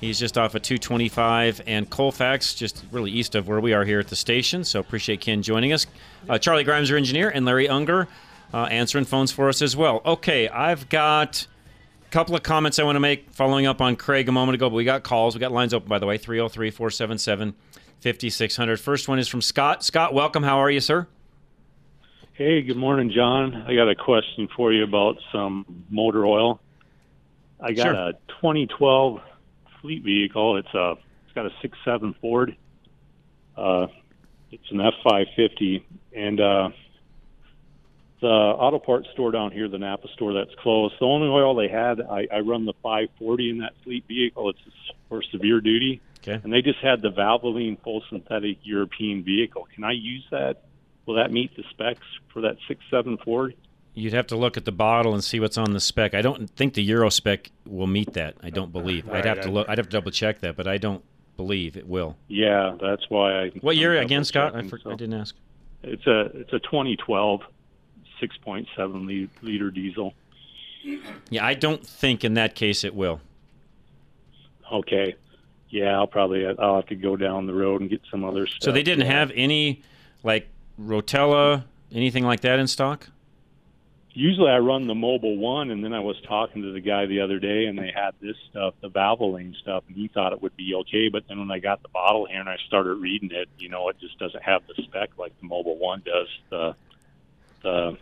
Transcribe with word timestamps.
He's 0.00 0.18
just 0.18 0.38
off 0.38 0.54
of 0.54 0.62
225 0.62 1.62
and 1.66 1.90
Colfax, 1.90 2.54
just 2.54 2.84
really 2.92 3.10
east 3.10 3.34
of 3.34 3.48
where 3.48 3.58
we 3.60 3.72
are 3.72 3.84
here 3.84 3.98
at 3.98 4.06
the 4.08 4.16
station. 4.16 4.62
So 4.62 4.78
appreciate 4.78 5.20
Ken 5.20 5.42
joining 5.42 5.72
us. 5.72 5.86
Uh, 6.28 6.38
Charlie 6.38 6.62
Grimes, 6.62 6.90
our 6.90 6.96
engineer, 6.96 7.30
and 7.30 7.44
Larry 7.44 7.68
Unger 7.68 8.06
uh, 8.54 8.64
answering 8.64 9.04
phones 9.04 9.32
for 9.32 9.48
us 9.48 9.60
as 9.60 9.76
well. 9.76 10.00
Okay, 10.06 10.48
I've 10.48 10.88
got 10.88 11.46
a 12.06 12.10
couple 12.10 12.36
of 12.36 12.44
comments 12.44 12.78
I 12.78 12.84
want 12.84 12.94
to 12.96 13.00
make 13.00 13.28
following 13.32 13.66
up 13.66 13.80
on 13.80 13.96
Craig 13.96 14.28
a 14.28 14.32
moment 14.32 14.54
ago, 14.54 14.70
but 14.70 14.76
we 14.76 14.84
got 14.84 15.02
calls. 15.02 15.34
We 15.34 15.40
got 15.40 15.50
lines 15.50 15.74
open, 15.74 15.88
by 15.88 15.98
the 15.98 16.06
way 16.06 16.16
303 16.16 16.70
477 16.70 17.54
5600. 18.00 18.78
First 18.78 19.08
one 19.08 19.18
is 19.18 19.26
from 19.26 19.42
Scott. 19.42 19.84
Scott, 19.84 20.14
welcome. 20.14 20.44
How 20.44 20.58
are 20.58 20.70
you, 20.70 20.80
sir? 20.80 21.08
Hey, 22.34 22.62
good 22.62 22.76
morning, 22.76 23.10
John. 23.12 23.64
I 23.66 23.74
got 23.74 23.88
a 23.90 23.96
question 23.96 24.48
for 24.56 24.72
you 24.72 24.84
about 24.84 25.16
some 25.32 25.66
motor 25.90 26.24
oil. 26.24 26.60
I 27.60 27.72
got 27.72 27.82
Sure. 27.82 27.94
a 27.94 28.12
2012 28.40 29.20
fleet 29.80 30.02
vehicle. 30.02 30.56
It's 30.56 30.74
a 30.74 30.92
it's 31.24 31.34
got 31.34 31.46
a 31.46 31.50
six 31.62 31.76
seven 31.84 32.14
Ford. 32.20 32.56
Uh, 33.56 33.88
it's 34.50 34.70
an 34.70 34.80
F 34.80 34.94
five 35.04 35.26
fifty, 35.36 35.84
and 36.14 36.40
uh, 36.40 36.68
the 38.20 38.26
auto 38.26 38.78
parts 38.78 39.08
store 39.12 39.30
down 39.30 39.52
here, 39.52 39.68
the 39.68 39.78
Napa 39.78 40.08
store, 40.14 40.32
that's 40.32 40.54
closed. 40.60 40.94
The 40.98 41.04
only 41.06 41.28
oil 41.28 41.54
they 41.54 41.68
had, 41.68 42.00
I, 42.00 42.26
I 42.32 42.40
run 42.40 42.64
the 42.64 42.74
five 42.82 43.08
forty 43.18 43.50
in 43.50 43.58
that 43.58 43.72
fleet 43.84 44.04
vehicle. 44.08 44.50
It's 44.50 44.58
for 45.08 45.22
severe 45.22 45.60
duty, 45.60 46.00
Okay. 46.20 46.40
and 46.42 46.52
they 46.52 46.62
just 46.62 46.80
had 46.80 47.02
the 47.02 47.10
Valvoline 47.10 47.80
full 47.82 48.02
synthetic 48.10 48.58
European 48.62 49.22
vehicle. 49.22 49.68
Can 49.74 49.84
I 49.84 49.92
use 49.92 50.24
that? 50.30 50.62
Will 51.06 51.14
that 51.14 51.30
meet 51.32 51.56
the 51.56 51.64
specs 51.70 52.06
for 52.32 52.42
that 52.42 52.56
six 52.66 52.80
seven 52.90 53.16
Ford? 53.18 53.54
You'd 53.98 54.12
have 54.12 54.28
to 54.28 54.36
look 54.36 54.56
at 54.56 54.64
the 54.64 54.72
bottle 54.72 55.12
and 55.12 55.24
see 55.24 55.40
what's 55.40 55.58
on 55.58 55.72
the 55.72 55.80
spec. 55.80 56.14
I 56.14 56.22
don't 56.22 56.48
think 56.50 56.74
the 56.74 56.82
Euro 56.84 57.10
spec 57.10 57.50
will 57.66 57.86
meet 57.88 58.12
that. 58.12 58.36
I 58.42 58.50
don't 58.50 58.72
believe. 58.72 59.08
I'd 59.08 59.12
Right, 59.12 59.24
have 59.24 59.40
to 59.40 59.50
look. 59.50 59.68
I'd 59.68 59.78
have 59.78 59.88
to 59.88 59.92
double 59.92 60.12
check 60.12 60.40
that, 60.40 60.56
but 60.56 60.68
I 60.68 60.78
don't 60.78 61.02
believe 61.36 61.76
it 61.76 61.88
will. 61.88 62.16
Yeah, 62.28 62.76
that's 62.80 63.10
why 63.10 63.42
I. 63.44 63.48
What 63.60 63.76
year 63.76 63.98
again, 63.98 64.24
Scott? 64.24 64.54
I, 64.54 64.62
for, 64.68 64.78
so. 64.78 64.92
I 64.92 64.94
didn't 64.94 65.18
ask. 65.20 65.34
It's 65.82 66.06
a 66.06 66.20
it's 66.34 66.52
a 66.52 66.60
2012 66.60 67.40
6.7 68.22 69.28
liter 69.42 69.70
diesel. 69.70 70.14
Yeah, 71.30 71.44
I 71.44 71.54
don't 71.54 71.84
think 71.86 72.24
in 72.24 72.34
that 72.34 72.54
case 72.54 72.84
it 72.84 72.94
will. 72.94 73.20
Okay. 74.72 75.14
Yeah, 75.70 75.96
I'll 75.96 76.06
probably 76.06 76.46
I'll 76.46 76.76
have 76.76 76.86
to 76.86 76.94
go 76.94 77.16
down 77.16 77.46
the 77.46 77.54
road 77.54 77.80
and 77.80 77.90
get 77.90 78.00
some 78.10 78.24
other 78.24 78.46
stuff. 78.46 78.62
So 78.62 78.72
they 78.72 78.82
didn't 78.82 79.06
have 79.06 79.30
any 79.34 79.82
like 80.22 80.48
Rotella, 80.80 81.64
anything 81.92 82.24
like 82.24 82.40
that 82.40 82.58
in 82.58 82.66
stock. 82.66 83.08
Usually 84.18 84.50
I 84.50 84.58
run 84.58 84.88
the 84.88 84.94
Mobil 84.94 85.36
One, 85.38 85.70
and 85.70 85.84
then 85.84 85.92
I 85.92 86.00
was 86.00 86.16
talking 86.26 86.62
to 86.62 86.72
the 86.72 86.80
guy 86.80 87.06
the 87.06 87.20
other 87.20 87.38
day, 87.38 87.66
and 87.66 87.78
they 87.78 87.92
had 87.94 88.10
this 88.20 88.34
stuff, 88.50 88.74
the 88.82 88.90
Valvoline 88.90 89.54
stuff, 89.62 89.84
and 89.86 89.94
he 89.96 90.08
thought 90.08 90.32
it 90.32 90.42
would 90.42 90.56
be 90.56 90.74
okay. 90.74 91.08
But 91.08 91.22
then 91.28 91.38
when 91.38 91.52
I 91.52 91.60
got 91.60 91.82
the 91.82 91.88
bottle 91.88 92.26
here 92.26 92.40
and 92.40 92.48
I 92.48 92.56
started 92.66 92.94
reading 92.94 93.30
it, 93.32 93.48
you 93.58 93.68
know, 93.68 93.88
it 93.90 93.96
just 94.00 94.18
doesn't 94.18 94.42
have 94.42 94.62
the 94.66 94.74
spec 94.82 95.10
like 95.18 95.32
the 95.40 95.46
Mobil 95.46 95.76
One 95.78 96.02
does. 96.04 96.26
The 96.50 96.74
the 97.62 97.96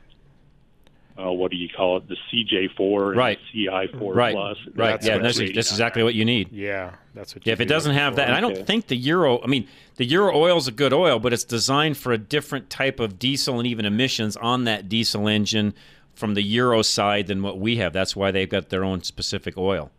uh, 1.18 1.32
what 1.32 1.50
do 1.50 1.58
you 1.58 1.68
call 1.68 1.98
it? 1.98 2.04
The 2.08 2.16
CJ4 2.32 3.08
and 3.08 3.16
Right. 3.16 3.38
the 3.52 3.66
CI4 3.66 4.14
Right, 4.14 4.34
Plus. 4.34 4.56
right. 4.74 4.90
That's 4.92 5.06
yeah, 5.06 5.14
what 5.16 5.22
that's, 5.22 5.38
rating 5.38 5.54
that's 5.54 5.70
exactly 5.70 6.02
what 6.02 6.14
you 6.14 6.24
need. 6.24 6.50
Yeah, 6.50 6.92
that's 7.14 7.34
what. 7.34 7.46
Yeah, 7.46 7.52
you'd 7.52 7.60
if 7.60 7.60
it 7.60 7.68
doesn't 7.68 7.94
have 7.94 8.14
for. 8.14 8.16
that, 8.16 8.28
and 8.28 8.34
I 8.36 8.40
don't 8.40 8.52
Okay. 8.52 8.64
think 8.64 8.86
the 8.88 8.96
Euro. 8.96 9.42
I 9.42 9.46
mean, 9.46 9.68
the 9.96 10.04
Euro 10.06 10.34
oil 10.34 10.56
is 10.56 10.66
a 10.68 10.72
good 10.72 10.94
oil, 10.94 11.18
but 11.18 11.34
it's 11.34 11.44
designed 11.44 11.98
for 11.98 12.12
a 12.12 12.18
different 12.18 12.70
type 12.70 13.00
of 13.00 13.18
diesel 13.18 13.58
and 13.58 13.66
even 13.66 13.84
emissions 13.84 14.36
on 14.38 14.64
that 14.64 14.88
diesel 14.88 15.26
engine 15.28 15.74
from 16.16 16.34
the 16.34 16.42
Euro 16.42 16.82
side 16.82 17.28
than 17.28 17.42
what 17.42 17.58
we 17.60 17.76
have. 17.76 17.92
That's 17.92 18.16
why 18.16 18.30
they've 18.32 18.48
got 18.48 18.70
their 18.70 18.82
own 18.82 19.02
specific 19.04 19.56
oil. 19.56 19.90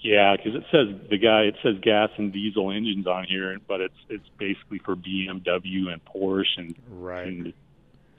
Yeah, 0.00 0.36
because 0.36 0.54
it 0.54 0.64
says 0.70 0.88
the 1.10 1.18
guy 1.18 1.42
it 1.42 1.56
says 1.62 1.76
gas 1.82 2.10
and 2.16 2.32
diesel 2.32 2.70
engines 2.70 3.06
on 3.06 3.24
here, 3.24 3.58
but 3.66 3.80
it's 3.80 3.96
it's 4.08 4.28
basically 4.38 4.78
for 4.78 4.94
BMW 4.96 5.92
and 5.92 6.00
Porsche 6.04 6.44
and 6.58 6.74
Right. 6.88 7.26
and, 7.26 7.52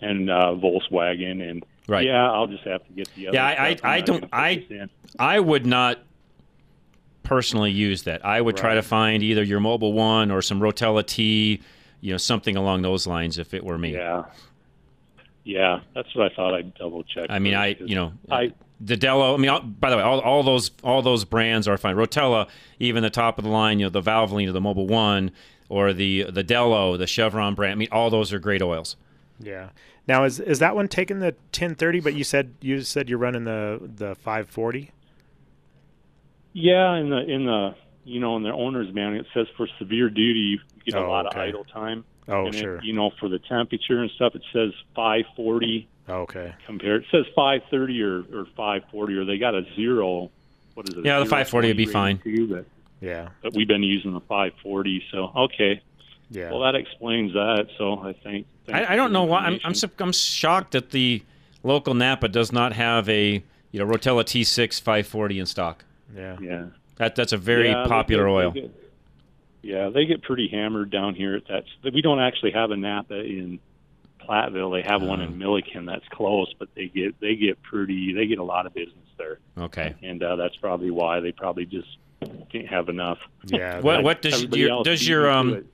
and 0.02 0.30
uh, 0.30 0.54
Volkswagen 0.56 1.50
and 1.50 1.66
Right. 1.88 2.06
Yeah, 2.06 2.30
I'll 2.30 2.48
just 2.48 2.66
have 2.66 2.86
to 2.86 2.92
get 2.94 3.08
the 3.16 3.30
other. 3.30 3.36
Yeah, 3.38 3.46
I- 3.48 3.76
stuff. 3.76 3.86
I- 3.86 3.88
I'm 3.88 3.94
I 3.98 4.02
don't- 4.02 4.30
I- 4.34 4.88
I 5.18 5.40
would 5.40 5.66
not 5.66 6.00
personally 7.24 7.72
use 7.72 8.04
that. 8.04 8.26
I 8.26 8.42
would 8.42 8.58
try 8.58 8.76
to 8.76 8.82
find 8.82 9.24
either 9.24 9.44
your 9.44 9.62
Mobil 9.62 9.94
One 9.94 10.30
or 10.30 10.42
some 10.42 10.60
Rotella 10.60 11.06
T, 11.06 11.62
you 12.02 12.12
know, 12.12 12.18
something 12.18 12.58
along 12.58 12.82
those 12.82 13.08
lines. 13.08 13.38
If 13.38 13.54
it 13.54 13.64
were 13.64 13.78
me, 13.78 13.94
Yeah, 13.94 14.26
yeah, 15.48 15.80
that's 15.96 16.14
what 16.16 16.32
I 16.32 16.36
thought. 16.36 16.54
I'd 16.54 16.74
double 16.76 17.04
check. 17.04 17.28
I 17.30 17.40
mean, 17.40 17.54
I 17.56 17.76
you 17.80 17.96
know, 17.96 18.14
I 18.30 18.52
the 18.82 18.98
Delo. 18.98 19.34
I 19.34 19.38
mean, 19.38 19.50
all, 19.50 19.62
by 19.62 19.90
the 19.90 19.98
way, 19.98 20.04
all, 20.04 20.20
all 20.20 20.44
those 20.44 20.72
all 20.84 21.02
those 21.02 21.24
brands 21.26 21.68
are 21.68 21.78
fine. 21.78 21.96
Rotella, 21.96 22.48
even 22.80 23.02
the 23.04 23.10
top 23.10 23.38
of 23.38 23.44
the 23.46 23.50
line, 23.50 23.80
you 23.80 23.86
know, 23.86 23.90
the 23.90 24.02
Valvoline 24.02 24.48
or 24.50 24.52
the 24.52 24.60
Mobil 24.62 24.88
One 24.88 25.32
or 25.70 25.94
the 25.94 26.24
the 26.30 26.44
Delo, 26.44 26.98
the 26.98 27.08
Chevron 27.08 27.56
brand. 27.56 27.72
I 27.72 27.76
mean, 27.76 27.88
all 27.92 28.10
those 28.10 28.34
are 28.34 28.40
great 28.40 28.62
oils. 28.62 28.96
Yeah. 29.40 29.70
Now 30.08 30.24
is 30.26 30.40
is 30.40 30.60
that 30.60 30.76
one 30.76 30.88
taking 30.88 31.20
the 31.20 31.28
1030? 31.52 32.00
But 32.02 32.14
you 32.14 32.24
said 32.24 32.54
you 32.62 32.82
said 32.82 33.10
you're 33.10 33.18
running 33.20 33.46
the 33.46 33.80
the 33.82 34.16
540. 34.16 34.92
yeah, 36.54 36.96
in 36.98 37.10
the 37.10 37.18
in 37.20 37.46
the 37.46 37.76
you 38.04 38.20
know 38.20 38.38
in 38.38 38.44
the 38.44 38.52
owner's 38.52 38.94
manual 38.94 39.22
it 39.22 39.28
says 39.34 39.48
for 39.58 39.68
severe 39.80 40.10
duty 40.10 40.40
you 40.40 40.60
get 40.86 40.96
a 40.96 41.00
Oh, 41.06 41.10
lot 41.10 41.26
okay. 41.28 41.40
of 41.42 41.48
idle 41.50 41.66
time. 41.66 42.06
Oh, 42.30 42.46
and 42.48 42.56
it- 42.56 42.60
sure. 42.60 42.80
you 42.84 42.94
know 42.94 43.12
for 43.20 43.30
the 43.30 43.40
temperature 43.40 44.02
and 44.02 44.12
stuff 44.12 44.36
it 44.36 44.44
says 44.54 44.72
540 44.96 45.88
Oh, 46.10 46.22
okay. 46.22 46.54
compared. 46.66 47.04
It 47.04 47.08
says 47.12 47.26
530 47.36 48.02
or, 48.02 48.18
or 48.34 48.46
540, 48.56 49.16
or 49.18 49.26
they 49.26 49.38
got 49.38 49.56
a 49.56 49.64
zero. 49.76 50.30
What 50.74 50.88
is 50.90 50.96
it? 50.96 51.04
Yeah, 51.06 51.20
the 51.20 51.26
540 51.26 51.68
would 51.70 51.78
be 51.78 51.86
fine. 51.86 52.20
too, 52.20 52.48
But, 52.48 52.66
Yeah. 53.02 53.30
but 53.42 53.54
we've 53.56 53.68
been 53.68 53.84
using 53.84 54.14
the 54.14 54.22
540, 54.22 55.04
so 55.12 55.32
okay. 55.36 55.82
Yeah. 56.30 56.52
Well, 56.52 56.62
that 56.62 56.76
explains 56.76 57.34
that. 57.34 57.68
So 57.78 58.00
I 58.00 58.14
think. 58.14 58.48
I, 58.72 58.94
I 58.94 58.96
don't 58.98 59.12
know 59.14 59.24
why. 59.24 59.40
I'm 59.46 59.60
I'm, 59.64 59.74
I'm 60.00 60.12
shocked 60.12 60.72
that 60.74 60.92
the 60.92 61.24
local 61.64 61.94
Napa 61.94 62.28
does 62.28 62.52
not 62.52 62.74
have 62.74 63.08
a 63.10 63.42
you 63.72 63.80
know 63.80 63.86
Rotella 63.86 64.24
T6 64.24 64.82
540 64.82 65.40
in 65.40 65.46
stock. 65.46 65.84
yeah. 66.16 66.38
Yeah. 66.42 66.66
That 66.98 67.16
that's 67.16 67.32
a 67.34 67.38
very 67.38 67.70
Yeah, 67.70 67.84
they 67.84 67.90
popular 67.90 68.24
get- 68.26 68.30
they 68.30 68.34
oil. 68.36 68.52
get- 68.52 68.87
yeah, 69.68 69.90
they 69.90 70.06
get 70.06 70.22
pretty 70.24 70.48
hammered 70.48 70.90
down 70.92 71.14
here 71.14 71.36
at 71.36 71.46
that. 71.50 71.66
We 71.94 72.02
don't 72.02 72.22
actually 72.22 72.52
have 72.52 72.72
a 72.72 72.78
Napa 72.78 73.20
in 73.20 73.60
Platteville. 74.22 74.72
They 74.82 74.90
have 74.90 75.02
one 75.02 75.20
in 75.20 75.38
Milliken 75.38 75.86
that's 75.86 76.08
close, 76.08 76.54
but 76.58 76.70
they 76.74 76.88
get 76.88 77.20
they 77.20 77.36
get 77.36 77.62
pretty. 77.64 78.14
They 78.14 78.28
get 78.28 78.40
a 78.40 78.44
lot 78.44 78.66
of 78.66 78.74
business 78.74 78.96
there, 79.18 79.40
Okay. 79.58 79.94
and 80.02 80.24
uh, 80.24 80.38
that's 80.38 80.56
probably 80.56 80.90
why 80.90 81.20
they 81.20 81.34
probably 81.34 81.66
just 81.66 81.98
can't 82.50 82.68
have 82.70 82.88
enough. 82.88 83.18
Yeah. 83.46 83.80
What 83.82 84.04
what 84.04 84.22
does 84.22 84.44
your 84.46 84.84
does 84.86 85.06
your 85.06 85.30
um 85.30 85.66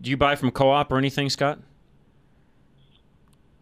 do 0.00 0.10
you 0.10 0.16
buy 0.16 0.34
from 0.34 0.50
co-op 0.50 0.90
or 0.90 0.98
anything, 0.98 1.30
Scott? 1.30 1.60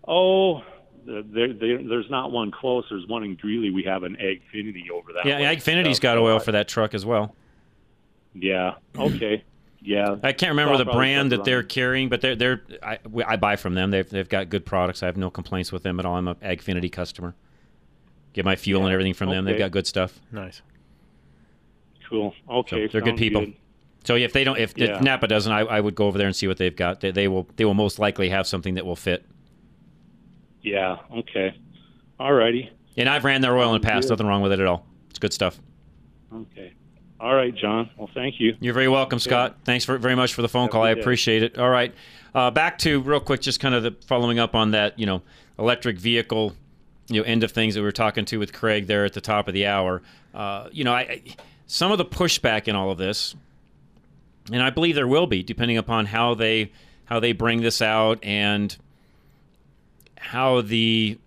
Oh, 0.08 0.62
the- 1.04 1.22
there, 1.28 1.52
there, 1.52 1.82
there's 1.82 2.08
not 2.10 2.32
one 2.32 2.50
close. 2.50 2.86
There's 2.88 3.06
one 3.06 3.24
in 3.24 3.34
Greeley. 3.34 3.70
We 3.70 3.82
have 3.84 4.04
an 4.04 4.16
Agfinity 4.16 4.90
over 4.90 5.12
that. 5.12 5.26
Yeah, 5.26 5.38
way. 5.40 5.54
Agfinity's 5.56 5.96
So, 5.98 6.02
got 6.02 6.16
oil 6.18 6.38
for 6.38 6.52
that 6.52 6.66
truck 6.68 6.94
as 6.94 7.04
well. 7.04 7.34
Yeah. 8.34 8.74
Okay. 8.96 9.44
Yeah. 9.82 10.16
I 10.22 10.32
can't 10.32 10.50
remember 10.50 10.76
the 10.76 10.84
brand 10.90 11.32
that 11.32 11.44
they're 11.44 11.62
carrying, 11.62 12.08
but 12.10 12.20
they're 12.20 12.36
they're 12.36 12.62
I, 12.82 12.98
we- 13.08 13.24
I 13.24 13.36
buy 13.36 13.56
from 13.56 13.74
them. 13.74 13.90
They've 13.90 14.08
they've 14.08 14.28
got 14.28 14.50
good 14.50 14.66
products. 14.66 15.02
I 15.02 15.06
have 15.06 15.16
no 15.16 15.30
complaints 15.30 15.72
with 15.72 15.82
them 15.82 15.98
at 15.98 16.04
all. 16.06 16.16
I'm 16.16 16.28
a 16.28 16.34
Agfinity 16.36 16.90
customer. 16.92 17.34
Get 18.32 18.44
my 18.44 18.56
fuel 18.56 18.84
and 18.84 18.92
everything 18.92 19.14
from 19.14 19.30
them. 19.30 19.44
They've 19.44 19.58
got 19.58 19.70
good 19.72 19.86
stuff. 19.86 20.20
Nice. 20.30 20.62
Cool. 22.08 22.34
Okay. 22.48 22.86
So 22.86 22.92
they're 22.92 23.00
good 23.00 23.10
sounds 23.10 23.18
people. 23.18 23.46
So 24.04 24.14
if 24.16 24.32
they 24.32 24.44
don't, 24.44 24.58
if, 24.58 24.76
Yeah. 24.78 24.96
if 24.96 25.02
Napa 25.02 25.26
doesn't, 25.28 25.52
I, 25.52 25.60
I 25.60 25.80
would 25.80 25.94
go 25.94 26.06
over 26.06 26.16
there 26.16 26.26
and 26.26 26.34
see 26.34 26.46
what 26.48 26.56
they've 26.56 26.74
got. 26.74 27.00
They, 27.00 27.10
they 27.10 27.28
will 27.28 27.46
they 27.56 27.64
will 27.64 27.74
most 27.74 27.98
likely 27.98 28.28
have 28.30 28.46
something 28.46 28.74
that 28.74 28.86
will 28.86 28.96
fit. 28.96 29.24
Yeah. 30.62 30.98
Okay. 31.16 31.54
All 32.18 32.32
righty. 32.32 32.70
And 32.96 33.08
I've 33.08 33.24
ran 33.24 33.40
their 33.40 33.56
oil 33.56 33.74
in 33.74 33.80
the 33.80 33.86
past. 33.86 34.04
Good. 34.08 34.10
Nothing 34.14 34.26
wrong 34.26 34.42
with 34.42 34.52
it 34.52 34.60
at 34.60 34.66
all. 34.66 34.86
It's 35.08 35.18
good 35.18 35.32
stuff. 35.32 35.58
Okay. 36.34 36.72
All 37.20 37.34
right, 37.34 37.54
John. 37.54 37.90
Well, 37.98 38.08
thank 38.14 38.40
you. 38.40 38.56
You're 38.60 38.72
very 38.72 38.88
welcome, 38.88 39.18
Scott. 39.18 39.56
Thanks 39.64 39.84
for, 39.84 39.98
very 39.98 40.14
much 40.14 40.32
for 40.32 40.40
the 40.40 40.48
phone 40.48 40.62
Have 40.62 40.70
call. 40.70 40.82
I 40.84 40.90
appreciate 40.90 41.42
it. 41.42 41.58
All 41.58 41.68
right, 41.68 41.94
uh, 42.34 42.50
back 42.50 42.78
to 42.78 43.00
real 43.00 43.20
quick, 43.20 43.42
just 43.42 43.60
kind 43.60 43.74
of 43.74 43.82
the, 43.82 43.94
following 44.06 44.38
up 44.38 44.54
on 44.54 44.70
that, 44.70 44.98
you 44.98 45.04
know, 45.04 45.20
electric 45.58 45.98
vehicle, 45.98 46.54
you 47.08 47.20
know, 47.20 47.26
end 47.26 47.44
of 47.44 47.52
things 47.52 47.74
that 47.74 47.80
we 47.80 47.84
were 47.84 47.92
talking 47.92 48.24
to 48.24 48.38
with 48.38 48.54
Craig 48.54 48.86
there 48.86 49.04
at 49.04 49.12
the 49.12 49.20
top 49.20 49.48
of 49.48 49.54
the 49.54 49.66
hour. 49.66 50.00
Uh, 50.32 50.68
you 50.72 50.82
know, 50.82 50.94
I, 50.94 51.00
I 51.00 51.22
some 51.66 51.92
of 51.92 51.98
the 51.98 52.06
pushback 52.06 52.68
in 52.68 52.74
all 52.74 52.90
of 52.90 52.96
this, 52.96 53.34
and 54.50 54.62
I 54.62 54.70
believe 54.70 54.94
there 54.94 55.06
will 55.06 55.26
be, 55.26 55.42
depending 55.42 55.76
upon 55.76 56.06
how 56.06 56.34
they 56.34 56.72
how 57.04 57.20
they 57.20 57.32
bring 57.32 57.60
this 57.60 57.82
out 57.82 58.18
and 58.22 58.76
how 60.16 60.62
the 60.62 61.18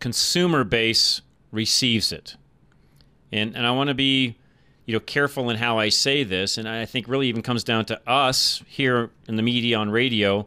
consumer 0.00 0.64
base 0.64 1.20
receives 1.52 2.10
it. 2.10 2.36
And 3.36 3.54
and 3.54 3.66
I 3.66 3.70
want 3.70 3.88
to 3.88 3.94
be, 3.94 4.36
you 4.86 4.94
know, 4.94 5.00
careful 5.00 5.50
in 5.50 5.58
how 5.58 5.78
I 5.78 5.90
say 5.90 6.24
this, 6.24 6.56
and 6.56 6.68
I 6.68 6.86
think 6.86 7.06
really 7.06 7.28
even 7.28 7.42
comes 7.42 7.62
down 7.62 7.84
to 7.86 8.00
us 8.08 8.62
here 8.66 9.10
in 9.28 9.36
the 9.36 9.42
media 9.42 9.78
on 9.78 9.90
radio, 9.90 10.46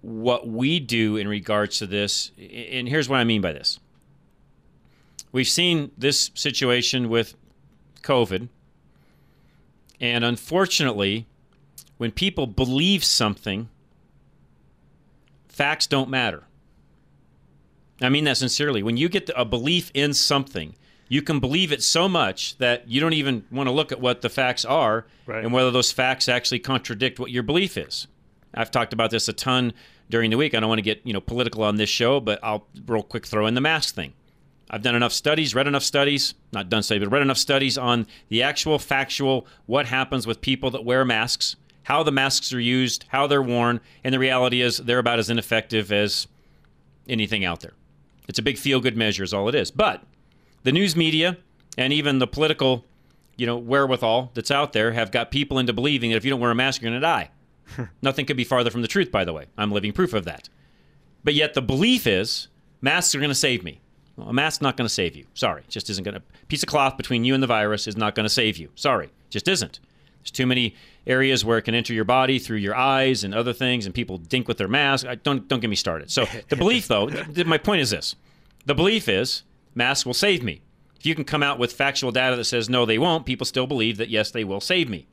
what 0.00 0.46
we 0.48 0.78
do 0.80 1.16
in 1.16 1.26
regards 1.26 1.78
to 1.78 1.86
this. 1.86 2.30
And 2.38 2.88
here's 2.88 3.08
what 3.08 3.16
I 3.18 3.24
mean 3.24 3.40
by 3.40 3.52
this. 3.52 3.80
We've 5.32 5.48
seen 5.48 5.90
this 5.98 6.30
situation 6.34 7.08
with 7.08 7.34
COVID, 8.02 8.48
and 10.00 10.24
unfortunately, 10.24 11.26
when 11.98 12.12
people 12.12 12.46
believe 12.46 13.04
something, 13.04 13.68
facts 15.48 15.86
don't 15.86 16.08
matter. 16.08 16.44
I 18.00 18.08
mean 18.08 18.24
that 18.24 18.36
sincerely. 18.36 18.82
When 18.82 18.96
you 18.96 19.08
get 19.08 19.30
a 19.36 19.44
belief 19.44 19.90
in 19.94 20.14
something, 20.14 20.74
you 21.10 21.20
can 21.20 21.40
believe 21.40 21.72
it 21.72 21.82
so 21.82 22.08
much 22.08 22.56
that 22.58 22.88
you 22.88 23.00
don't 23.00 23.12
even 23.14 23.44
want 23.50 23.66
to 23.66 23.72
look 23.72 23.90
at 23.92 24.00
what 24.00 24.22
the 24.22 24.28
facts 24.30 24.64
are 24.64 25.04
Right. 25.26 25.44
and 25.44 25.52
whether 25.52 25.70
those 25.70 25.90
facts 25.92 26.28
actually 26.28 26.60
contradict 26.60 27.18
what 27.18 27.30
your 27.32 27.42
belief 27.42 27.76
is. 27.76 28.06
I've 28.54 28.70
talked 28.70 28.92
about 28.92 29.10
this 29.10 29.28
a 29.28 29.32
ton 29.32 29.72
during 30.08 30.30
the 30.30 30.36
week. 30.36 30.54
I 30.54 30.60
don't 30.60 30.68
want 30.68 30.78
to 30.78 30.82
get 30.82 31.00
you 31.04 31.12
know 31.12 31.20
political 31.20 31.62
on 31.64 31.76
this 31.76 31.90
show, 31.90 32.20
but 32.20 32.38
I'll 32.42 32.64
real 32.86 33.02
quick 33.02 33.26
throw 33.26 33.46
in 33.46 33.54
the 33.54 33.60
mask 33.60 33.94
thing. 33.94 34.12
I've 34.70 34.82
done 34.82 34.94
enough 34.94 35.12
studies, 35.12 35.52
read 35.52 35.66
enough 35.66 35.82
studies, 35.82 36.34
not 36.52 36.68
done 36.70 36.84
studies, 36.84 37.04
but 37.04 37.12
read 37.12 37.22
enough 37.22 37.38
studies 37.38 37.76
on 37.76 38.06
the 38.28 38.42
actual 38.44 38.78
factual 38.78 39.46
what 39.66 39.86
happens 39.86 40.28
with 40.28 40.40
people 40.40 40.70
that 40.70 40.84
wear 40.84 41.04
masks, 41.04 41.56
how 41.82 42.04
the 42.04 42.12
masks 42.12 42.52
are 42.52 42.60
used, 42.60 43.04
how 43.08 43.26
they're 43.26 43.42
worn, 43.42 43.80
and 44.04 44.14
the 44.14 44.20
reality 44.20 44.60
is 44.62 44.76
they're 44.78 45.00
about 45.00 45.18
as 45.18 45.28
ineffective 45.28 45.90
as 45.90 46.28
anything 47.08 47.44
out 47.44 47.60
there. 47.60 47.72
It's 48.28 48.38
a 48.38 48.42
big 48.42 48.58
feel 48.58 48.80
good 48.80 48.96
measure, 48.96 49.24
is 49.24 49.34
all 49.34 49.48
it 49.48 49.56
is. 49.56 49.72
But 49.72 50.04
the 50.62 50.72
news 50.72 50.96
media 50.96 51.38
and 51.78 51.92
even 51.92 52.18
the 52.18 52.26
political, 52.26 52.84
you 53.36 53.46
know, 53.46 53.56
wherewithal 53.56 54.30
that's 54.34 54.50
out 54.50 54.72
there 54.72 54.92
have 54.92 55.10
got 55.10 55.30
people 55.30 55.58
into 55.58 55.72
believing 55.72 56.10
that 56.10 56.16
if 56.16 56.24
you 56.24 56.30
don't 56.30 56.40
wear 56.40 56.50
a 56.50 56.54
mask, 56.54 56.82
you're 56.82 56.90
going 56.90 57.00
to 57.00 57.06
die. 57.06 57.30
Nothing 58.02 58.26
could 58.26 58.36
be 58.36 58.44
farther 58.44 58.70
from 58.70 58.82
the 58.82 58.88
truth, 58.88 59.10
by 59.10 59.24
the 59.24 59.32
way. 59.32 59.46
I'm 59.56 59.72
living 59.72 59.92
proof 59.92 60.12
of 60.12 60.24
that. 60.24 60.48
But 61.24 61.34
yet 61.34 61.54
the 61.54 61.62
belief 61.62 62.06
is 62.06 62.48
masks 62.80 63.14
are 63.14 63.18
going 63.18 63.30
to 63.30 63.34
save 63.34 63.62
me. 63.62 63.80
Well, 64.16 64.28
a 64.28 64.32
mask's 64.32 64.62
not 64.62 64.76
going 64.76 64.86
to 64.86 64.92
save 64.92 65.16
you. 65.16 65.26
Sorry, 65.34 65.62
just 65.68 65.88
isn't 65.90 66.04
going 66.04 66.14
to. 66.14 66.22
Piece 66.48 66.62
of 66.62 66.68
cloth 66.68 66.96
between 66.96 67.24
you 67.24 67.34
and 67.34 67.42
the 67.42 67.46
virus 67.46 67.86
is 67.86 67.96
not 67.96 68.14
going 68.14 68.24
to 68.24 68.30
save 68.30 68.56
you. 68.56 68.70
Sorry, 68.74 69.10
just 69.30 69.48
isn't. 69.48 69.80
There's 70.20 70.30
too 70.30 70.46
many 70.46 70.74
areas 71.06 71.44
where 71.44 71.56
it 71.58 71.62
can 71.62 71.74
enter 71.74 71.94
your 71.94 72.04
body 72.04 72.38
through 72.38 72.58
your 72.58 72.74
eyes 72.74 73.24
and 73.24 73.34
other 73.34 73.54
things, 73.54 73.86
and 73.86 73.94
people 73.94 74.18
dink 74.18 74.48
with 74.48 74.58
their 74.58 74.68
mask. 74.68 75.06
I, 75.06 75.14
don't 75.14 75.48
don't 75.48 75.60
get 75.60 75.70
me 75.70 75.76
started. 75.76 76.10
So 76.10 76.26
the 76.48 76.56
belief, 76.56 76.88
though, 76.88 77.08
th- 77.08 77.46
my 77.46 77.56
point 77.56 77.80
is 77.80 77.90
this: 77.90 78.16
the 78.66 78.74
belief 78.74 79.08
is 79.08 79.42
masks 79.74 80.06
will 80.06 80.14
save 80.14 80.42
me. 80.42 80.62
If 80.98 81.06
you 81.06 81.14
can 81.14 81.24
come 81.24 81.42
out 81.42 81.58
with 81.58 81.72
factual 81.72 82.12
data 82.12 82.36
that 82.36 82.44
says 82.44 82.68
no, 82.68 82.84
they 82.84 82.98
won't, 82.98 83.24
people 83.26 83.46
still 83.46 83.66
believe 83.66 83.96
that 83.96 84.10
yes, 84.10 84.30
they 84.30 84.44
will 84.44 84.60
save 84.60 84.88
me. 84.88 85.06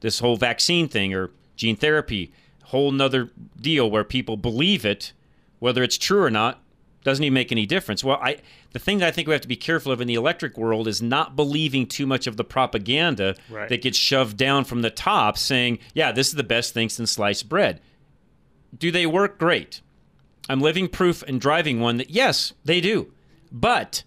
This 0.00 0.18
whole 0.18 0.36
vaccine 0.36 0.88
thing 0.88 1.14
or 1.14 1.30
gene 1.56 1.76
therapy, 1.76 2.32
whole 2.64 2.90
nother 2.90 3.30
deal 3.60 3.90
where 3.90 4.02
people 4.04 4.36
believe 4.36 4.84
it, 4.84 5.12
whether 5.58 5.82
it's 5.82 5.98
true 5.98 6.22
or 6.22 6.30
not, 6.30 6.62
doesn't 7.04 7.22
even 7.24 7.32
make 7.34 7.52
any 7.52 7.64
difference. 7.64 8.02
Well, 8.04 8.18
I 8.20 8.38
the 8.72 8.78
thing 8.78 8.98
that 8.98 9.08
I 9.08 9.10
think 9.10 9.26
we 9.28 9.32
have 9.32 9.40
to 9.40 9.48
be 9.48 9.56
careful 9.56 9.90
of 9.92 10.00
in 10.00 10.06
the 10.08 10.14
electric 10.14 10.58
world 10.58 10.86
is 10.86 11.00
not 11.00 11.34
believing 11.36 11.86
too 11.86 12.06
much 12.06 12.26
of 12.26 12.36
the 12.36 12.44
propaganda 12.44 13.36
Right. 13.48 13.68
that 13.68 13.82
gets 13.82 13.96
shoved 13.98 14.36
down 14.36 14.64
from 14.64 14.82
the 14.82 14.90
top 14.90 15.38
saying, 15.38 15.78
"Yeah, 15.94 16.12
this 16.12 16.28
is 16.28 16.34
the 16.34 16.42
best 16.44 16.74
thing 16.74 16.88
since 16.88 17.10
sliced 17.12 17.48
bread." 17.48 17.80
Do 18.76 18.90
they 18.90 19.06
work 19.06 19.38
great? 19.38 19.80
I'm 20.48 20.60
living 20.60 20.88
proof 20.88 21.22
and 21.26 21.40
driving 21.40 21.80
one 21.80 21.96
that 21.98 22.10
yes, 22.10 22.52
they 22.64 22.80
do. 22.80 23.12
But 23.52 24.02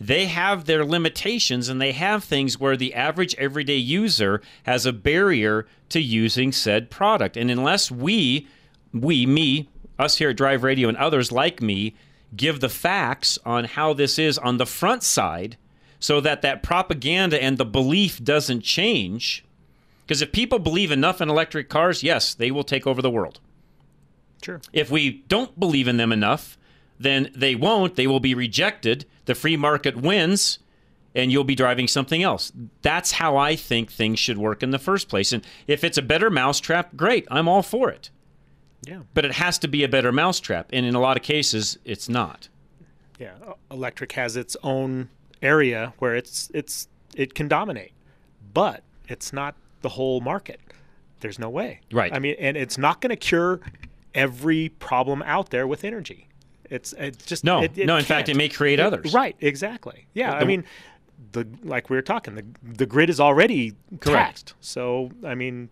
they 0.00 0.26
have 0.26 0.64
their 0.64 0.84
limitations 0.84 1.68
and 1.68 1.80
they 1.80 1.92
have 1.92 2.24
things 2.24 2.58
where 2.58 2.76
the 2.76 2.94
average 2.94 3.34
everyday 3.34 3.76
user 3.76 4.40
has 4.62 4.86
a 4.86 4.92
barrier 4.92 5.66
to 5.90 6.00
using 6.00 6.52
said 6.52 6.90
product. 6.90 7.36
And 7.36 7.50
unless 7.50 7.90
we, 7.90 8.46
we, 8.94 9.26
me, 9.26 9.68
us 9.98 10.16
here 10.16 10.30
at 10.30 10.36
Drive 10.36 10.62
Radio 10.62 10.88
and 10.88 10.96
others 10.96 11.30
like 11.30 11.60
me, 11.60 11.94
give 12.34 12.60
the 12.60 12.68
facts 12.68 13.38
on 13.44 13.64
how 13.64 13.92
this 13.92 14.18
is 14.18 14.38
on 14.38 14.56
the 14.56 14.66
front 14.66 15.02
side 15.02 15.58
so 15.98 16.20
that 16.20 16.40
that 16.42 16.62
propaganda 16.62 17.40
and 17.42 17.58
the 17.58 17.64
belief 17.66 18.24
doesn't 18.24 18.62
change. 18.62 19.44
Because 20.06 20.22
if 20.22 20.32
people 20.32 20.58
believe 20.58 20.90
enough 20.90 21.20
in 21.20 21.28
electric 21.28 21.68
cars, 21.68 22.02
yes, 22.02 22.32
they 22.32 22.50
will 22.50 22.64
take 22.64 22.86
over 22.86 23.02
the 23.02 23.10
world. 23.10 23.38
Sure. 24.42 24.60
If 24.72 24.90
we 24.90 25.24
don't 25.28 25.60
believe 25.60 25.86
in 25.86 25.98
them 25.98 26.10
enough, 26.10 26.56
then 27.00 27.30
they 27.34 27.54
won't. 27.54 27.96
They 27.96 28.06
will 28.06 28.20
be 28.20 28.34
rejected. 28.34 29.06
The 29.24 29.34
free 29.34 29.56
market 29.56 29.96
wins, 29.96 30.58
and 31.14 31.32
you'll 31.32 31.44
be 31.44 31.54
driving 31.54 31.88
something 31.88 32.22
else. 32.22 32.52
That's 32.82 33.12
how 33.12 33.38
I 33.38 33.56
think 33.56 33.90
things 33.90 34.18
should 34.18 34.38
work 34.38 34.62
in 34.62 34.70
the 34.70 34.78
first 34.78 35.08
place. 35.08 35.32
And 35.32 35.44
if 35.66 35.82
it's 35.82 35.98
a 35.98 36.02
better 36.02 36.28
mousetrap, 36.28 36.94
great. 36.96 37.26
I'm 37.30 37.48
all 37.48 37.62
for 37.62 37.88
it. 37.90 38.10
Yeah. 38.86 39.00
But 39.14 39.24
it 39.24 39.32
has 39.32 39.58
to 39.60 39.68
be 39.68 39.82
a 39.82 39.88
better 39.88 40.12
mousetrap. 40.12 40.68
And 40.72 40.84
in 40.84 40.94
a 40.94 41.00
lot 41.00 41.16
of 41.16 41.22
cases, 41.22 41.78
it's 41.84 42.08
not. 42.08 42.48
Yeah. 43.18 43.32
Electric 43.70 44.12
has 44.12 44.36
its 44.36 44.56
own 44.62 45.08
area 45.42 45.94
where 45.98 46.14
it's 46.14 46.50
it's 46.52 46.86
it 47.16 47.34
can 47.34 47.48
dominate, 47.48 47.92
but 48.52 48.82
it's 49.08 49.32
not 49.32 49.54
the 49.80 49.90
whole 49.90 50.20
market. 50.20 50.60
There's 51.20 51.38
no 51.38 51.48
way. 51.48 51.80
Right. 51.92 52.12
I 52.14 52.18
mean, 52.18 52.36
and 52.38 52.56
it's 52.56 52.78
not 52.78 53.00
going 53.00 53.10
to 53.10 53.16
cure 53.16 53.60
every 54.14 54.68
problem 54.68 55.22
out 55.22 55.50
there 55.50 55.66
with 55.66 55.84
energy. 55.84 56.28
It's 56.70 56.92
it 56.94 57.18
just 57.26 57.44
No, 57.44 57.62
it- 57.62 57.76
it 57.76 57.86
no, 57.86 57.96
in 57.96 58.04
fact, 58.04 58.26
can't. 58.26 58.36
it 58.36 58.38
may 58.38 58.48
create 58.48 58.80
others. 58.80 59.12
Right. 59.12 59.36
Exactly. 59.40 60.06
Yeah. 60.14 60.32
I 60.32 60.44
mean, 60.44 60.64
the 61.32 61.46
like 61.64 61.90
we 61.90 61.96
were 61.96 62.02
talking, 62.02 62.34
the 62.36 62.44
the 62.62 62.86
grid 62.86 63.10
is 63.10 63.20
already 63.20 63.74
Correct. 64.00 64.06
taxed. 64.46 64.54
So 64.60 65.10
I 65.24 65.34
mean, 65.34 65.68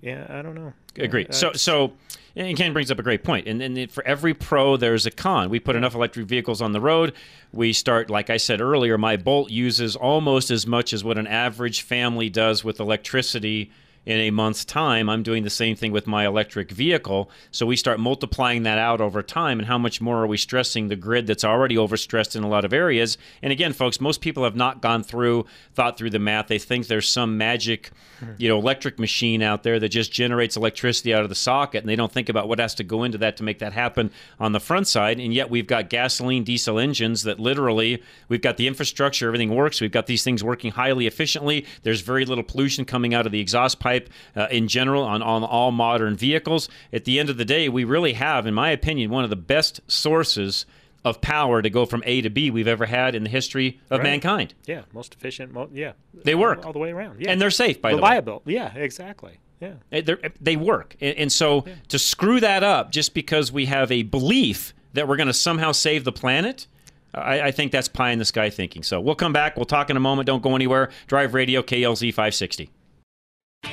yeah, 0.00 0.26
I 0.28 0.42
don't 0.42 0.54
know. 0.54 0.72
Agree. 0.98 1.26
Uh, 1.26 1.32
So, 1.32 1.52
so, 1.54 1.92
and 2.36 2.54
Ken 2.56 2.72
brings 2.74 2.90
up 2.90 2.98
a 2.98 3.02
great 3.02 3.24
point. 3.24 3.46
And, 3.48 3.62
and 3.62 3.90
for 3.90 4.04
every 4.06 4.34
pro, 4.34 4.76
there's 4.76 5.06
a 5.06 5.10
con. 5.10 5.48
We 5.48 5.58
put 5.58 5.74
enough 5.74 5.94
electric 5.94 6.26
vehicles 6.26 6.60
on 6.60 6.72
the 6.72 6.82
road. 6.82 7.14
We 7.50 7.72
start, 7.72 8.10
like 8.10 8.28
I 8.28 8.36
said 8.36 8.60
earlier, 8.60 8.98
my 8.98 9.16
Bolt 9.16 9.50
uses 9.50 9.96
almost 9.96 10.50
as 10.50 10.66
much 10.66 10.92
as 10.92 11.02
what 11.02 11.16
an 11.16 11.26
average 11.26 11.80
family 11.80 12.28
does 12.28 12.62
with 12.62 12.78
electricity 12.78 13.70
in 14.04 14.18
a 14.18 14.30
month's 14.30 14.64
time. 14.64 15.08
I'm 15.08 15.22
doing 15.22 15.44
the 15.44 15.50
same 15.50 15.76
thing 15.76 15.92
with 15.92 16.06
my 16.06 16.26
electric 16.26 16.70
vehicle. 16.70 17.30
So 17.50 17.66
we 17.66 17.76
start 17.76 18.00
multiplying 18.00 18.64
that 18.64 18.78
out 18.78 19.00
over 19.00 19.22
time. 19.22 19.60
And 19.60 19.68
how 19.68 19.78
much 19.78 20.00
more 20.00 20.22
are 20.22 20.26
we 20.26 20.36
stressing 20.36 20.88
the 20.88 20.96
grid 20.96 21.26
that's 21.26 21.44
already 21.44 21.76
overstressed 21.76 22.34
in 22.34 22.42
a 22.42 22.48
lot 22.48 22.64
of 22.64 22.72
areas? 22.72 23.16
And 23.42 23.52
again, 23.52 23.72
folks, 23.72 24.00
most 24.00 24.20
people 24.20 24.42
have 24.42 24.56
not 24.56 24.82
gone 24.82 25.04
through, 25.04 25.46
thought 25.74 25.96
through 25.96 26.10
the 26.10 26.18
math. 26.18 26.48
They 26.48 26.58
think 26.58 26.88
there's 26.88 27.08
some 27.08 27.38
magic, 27.38 27.90
hmm. 28.18 28.32
you 28.38 28.48
know, 28.48 28.58
electric 28.58 28.98
machine 28.98 29.40
out 29.40 29.62
there 29.62 29.78
that 29.78 29.90
just 29.90 30.12
generates 30.12 30.56
electricity 30.56 31.14
out 31.14 31.22
of 31.22 31.28
the 31.28 31.34
socket, 31.34 31.82
and 31.82 31.88
they 31.88 31.96
don't 31.96 32.12
think 32.12 32.28
about 32.28 32.48
what 32.48 32.58
has 32.58 32.74
to 32.76 32.84
go 32.84 33.04
into 33.04 33.18
that 33.18 33.36
to 33.36 33.44
make 33.44 33.60
that 33.60 33.72
happen 33.72 34.10
on 34.40 34.52
the 34.52 34.60
front 34.60 34.88
side. 34.88 35.20
And 35.20 35.32
yet 35.32 35.48
we've 35.48 35.66
got 35.66 35.90
gasoline, 35.90 36.42
diesel 36.42 36.78
engines 36.78 37.22
that 37.22 37.38
literally 37.38 38.02
we've 38.28 38.42
got 38.42 38.56
the 38.56 38.66
infrastructure, 38.66 39.28
everything 39.28 39.54
works. 39.54 39.80
We've 39.80 39.92
got 39.92 40.06
these 40.06 40.24
things 40.24 40.42
working 40.42 40.72
highly 40.72 41.06
efficiently. 41.06 41.66
There's 41.84 42.00
very 42.00 42.24
little 42.24 42.44
pollution 42.44 42.84
coming 42.84 43.14
out 43.14 43.26
of 43.26 43.32
the 43.32 43.40
exhaust 43.40 43.78
pipe 43.78 43.91
uh, 44.36 44.46
in 44.50 44.68
general 44.68 45.02
on, 45.02 45.22
on 45.22 45.42
all 45.44 45.70
modern 45.72 46.16
vehicles. 46.16 46.68
At 46.92 47.04
the 47.04 47.18
end 47.20 47.30
of 47.30 47.36
the 47.36 47.44
day, 47.44 47.68
we 47.68 47.84
really 47.84 48.12
have, 48.14 48.46
in 48.46 48.54
my 48.54 48.70
opinion, 48.70 49.10
one 49.10 49.24
of 49.24 49.30
the 49.30 49.36
best 49.36 49.80
sources 49.86 50.66
of 51.04 51.20
power 51.20 51.60
to 51.62 51.68
go 51.70 51.84
from 51.84 52.02
A 52.06 52.20
to 52.20 52.30
B 52.30 52.50
we've 52.50 52.68
ever 52.68 52.86
had 52.86 53.14
in 53.14 53.24
the 53.24 53.28
history 53.30 53.80
of 53.90 53.98
Right. 53.98 54.04
mankind. 54.10 54.54
yeah, 54.66 54.82
most 54.92 55.14
efficient. 55.14 55.52
Mo- 55.52 55.68
yeah, 55.72 55.92
They 56.24 56.34
work. 56.36 56.64
all, 56.64 56.72
the 56.72 56.78
way 56.78 56.90
around. 56.92 57.20
Yeah, 57.20 57.30
And 57.32 57.40
they're 57.40 57.50
safe, 57.50 57.80
by 57.82 57.90
the 57.90 57.96
way. 57.96 58.02
reliable. 58.02 58.42
Yeah, 58.46 58.72
exactly. 58.74 59.32
Yeah. 59.60 59.72
Uh, 59.92 60.00
they're- 60.04 60.20
They 60.40 60.54
work. 60.56 60.94
And, 61.00 61.16
and 61.18 61.32
so 61.32 61.64
to 61.88 61.98
screw 61.98 62.38
that 62.40 62.62
up 62.62 62.92
just 62.92 63.14
because 63.14 63.50
we 63.50 63.66
have 63.66 63.90
a 63.90 64.02
belief 64.04 64.74
that 64.92 65.08
we're 65.08 65.16
going 65.16 65.26
to 65.26 65.32
somehow 65.32 65.72
save 65.72 66.04
the 66.04 66.12
planet, 66.12 66.66
I, 67.14 67.40
I 67.42 67.50
think 67.50 67.72
that's 67.72 67.88
pie 67.88 68.10
in 68.12 68.18
the 68.20 68.24
sky 68.24 68.48
thinking. 68.50 68.82
So 68.84 69.00
we'll 69.00 69.14
come 69.16 69.32
back. 69.32 69.56
We'll 69.56 69.64
talk 69.66 69.90
in 69.90 69.96
a 69.96 70.00
moment. 70.00 70.26
Don't 70.26 70.42
go 70.42 70.54
anywhere. 70.54 70.90
Drive 71.08 71.34
Radio 71.34 71.62
KLZ 71.62 72.10
560. 72.14 72.70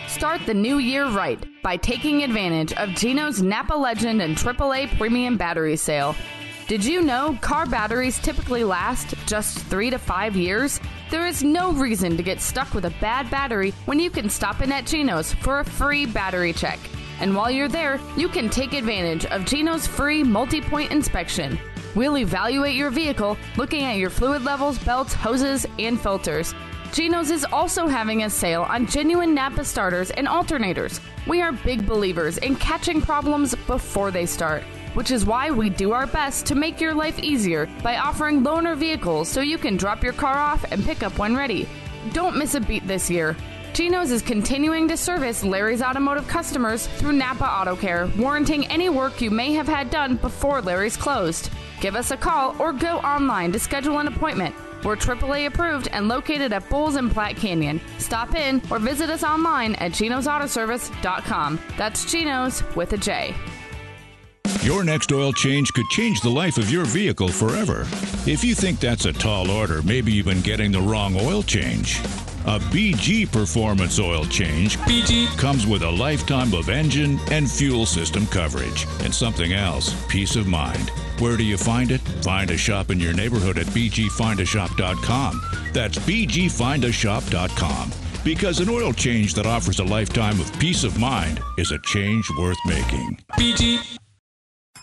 Start 0.07 0.41
the 0.45 0.53
new 0.53 0.79
year 0.79 1.07
right 1.09 1.43
by 1.63 1.77
taking 1.77 2.23
advantage 2.23 2.73
of 2.73 2.89
Jeno's 2.89 3.41
Napa 3.41 3.73
Legend 3.73 4.21
and 4.21 4.35
AAA 4.35 4.97
Premium 4.97 5.37
Battery 5.37 5.75
Sale. 5.75 6.15
Did 6.67 6.83
you 6.83 7.01
know 7.01 7.37
car 7.41 7.65
batteries 7.65 8.19
typically 8.19 8.63
last 8.63 9.15
just 9.25 9.57
three 9.57 9.89
to 9.89 9.97
five 9.97 10.35
years? 10.35 10.79
There 11.09 11.25
is 11.25 11.43
no 11.43 11.71
reason 11.71 12.17
to 12.17 12.23
get 12.23 12.41
stuck 12.41 12.73
with 12.73 12.85
a 12.85 12.93
bad 12.99 13.31
battery 13.31 13.71
when 13.85 13.99
you 13.99 14.09
can 14.09 14.29
stop 14.29 14.61
in 14.61 14.71
at 14.71 14.85
Jeno's 14.85 15.33
for 15.33 15.59
a 15.59 15.65
free 15.65 16.05
battery 16.05 16.53
check. 16.53 16.79
And 17.19 17.35
while 17.35 17.49
you're 17.49 17.67
there, 17.67 17.99
you 18.15 18.29
can 18.29 18.49
take 18.49 18.73
advantage 18.73 19.25
of 19.25 19.45
Jeno's 19.45 19.87
free 19.87 20.23
multi 20.23 20.61
point 20.61 20.91
inspection. 20.91 21.57
We'll 21.95 22.17
evaluate 22.17 22.75
your 22.75 22.91
vehicle 22.91 23.37
looking 23.57 23.85
at 23.85 23.97
your 23.97 24.09
fluid 24.09 24.43
levels, 24.43 24.77
belts, 24.79 25.13
hoses, 25.13 25.65
and 25.79 25.99
filters. 25.99 26.53
Jeno's 26.91 27.29
is 27.29 27.45
also 27.51 27.87
having 27.87 28.23
a 28.23 28.29
sale 28.29 28.63
on 28.63 28.87
genuine 28.87 29.35
Napa 29.35 29.63
starters 29.63 30.09
and 30.09 30.27
alternators. 30.27 30.99
We 31.27 31.39
are 31.41 31.51
big 31.51 31.85
believers 31.85 32.39
in 32.39 32.55
catching 32.55 32.99
problems 32.99 33.53
before 33.67 34.09
they 34.09 34.25
start, 34.25 34.63
which 34.95 35.11
is 35.11 35.25
why 35.25 35.51
we 35.51 35.69
do 35.69 35.91
our 35.91 36.07
best 36.07 36.47
to 36.47 36.55
make 36.55 36.81
your 36.81 36.95
life 36.95 37.19
easier 37.19 37.67
by 37.83 37.97
offering 37.97 38.43
loaner 38.43 38.75
vehicles 38.75 39.29
so 39.29 39.41
you 39.41 39.59
can 39.59 39.77
drop 39.77 40.03
your 40.03 40.13
car 40.13 40.35
off 40.35 40.65
and 40.71 40.83
pick 40.83 41.03
up 41.03 41.17
when 41.19 41.35
ready. 41.35 41.69
Don't 42.11 42.37
miss 42.37 42.55
a 42.55 42.59
beat 42.59 42.87
this 42.87 43.09
year. 43.09 43.37
Jeno's 43.73 44.11
is 44.11 44.23
continuing 44.23 44.87
to 44.87 44.97
service 44.97 45.43
Larry's 45.43 45.83
automotive 45.83 46.27
customers 46.27 46.87
through 46.87 47.13
Napa 47.13 47.45
Auto 47.45 47.75
Care, 47.75 48.09
warranting 48.17 48.65
any 48.65 48.89
work 48.89 49.21
you 49.21 49.29
may 49.29 49.53
have 49.53 49.67
had 49.67 49.91
done 49.91 50.15
before 50.15 50.59
Larry's 50.59 50.97
closed. 50.97 51.51
Give 51.81 51.95
us 51.95 52.09
a 52.09 52.17
call 52.17 52.55
or 52.59 52.73
go 52.73 52.97
online 52.97 53.51
to 53.51 53.59
schedule 53.59 53.99
an 53.99 54.07
appointment. 54.07 54.55
We're 54.83 54.95
AAA 54.95 55.47
approved 55.47 55.87
and 55.91 56.07
located 56.07 56.53
at 56.53 56.69
Bowles 56.69 56.95
and 56.95 57.11
Platte 57.11 57.37
Canyon. 57.37 57.81
Stop 57.97 58.35
in 58.35 58.61
or 58.69 58.79
visit 58.79 59.09
us 59.09 59.23
online 59.23 59.75
at 59.75 59.91
jenosautoservice.com. 59.91 61.59
That's 61.77 62.05
Jenos 62.05 62.75
with 62.75 62.93
a 62.93 62.97
J. 62.97 63.33
Your 64.61 64.83
next 64.83 65.11
oil 65.11 65.31
change 65.31 65.71
could 65.73 65.87
change 65.89 66.21
the 66.21 66.29
life 66.29 66.57
of 66.57 66.69
your 66.69 66.83
vehicle 66.85 67.29
forever. 67.29 67.81
If 68.27 68.43
you 68.43 68.53
think 68.53 68.79
that's 68.79 69.05
a 69.05 69.13
tall 69.13 69.49
order, 69.49 69.81
maybe 69.83 70.11
you've 70.11 70.25
been 70.25 70.41
getting 70.41 70.71
the 70.71 70.81
wrong 70.81 71.15
oil 71.19 71.41
change. 71.43 72.01
A 72.49 72.57
BG 72.57 73.31
Performance 73.31 73.99
oil 73.99 74.25
change 74.25 74.75
BG 74.79 75.27
comes 75.37 75.67
with 75.67 75.83
a 75.83 75.89
lifetime 75.91 76.51
of 76.55 76.67
engine 76.67 77.19
and 77.29 77.47
fuel 77.49 77.85
system 77.85 78.25
coverage 78.25 78.87
and 79.03 79.13
something 79.13 79.53
else, 79.53 79.93
peace 80.07 80.35
of 80.35 80.47
mind. 80.47 80.89
Where 81.19 81.37
do 81.37 81.43
you 81.43 81.59
find 81.59 81.91
it? 81.91 82.01
Find 82.23 82.49
a 82.49 82.57
shop 82.57 82.89
in 82.89 82.99
your 82.99 83.13
neighborhood 83.13 83.59
at 83.59 83.67
bgfindashop.com. 83.67 85.41
That's 85.73 85.99
bgfindashop.com. 85.99 87.91
Because 88.23 88.59
an 88.61 88.69
oil 88.69 88.93
change 88.93 89.35
that 89.35 89.45
offers 89.45 89.79
a 89.79 89.83
lifetime 89.83 90.39
of 90.39 90.51
peace 90.59 90.83
of 90.83 90.97
mind 90.97 91.39
is 91.59 91.69
a 91.69 91.77
change 91.83 92.27
worth 92.35 92.57
making. 92.65 93.19
BG 93.33 93.99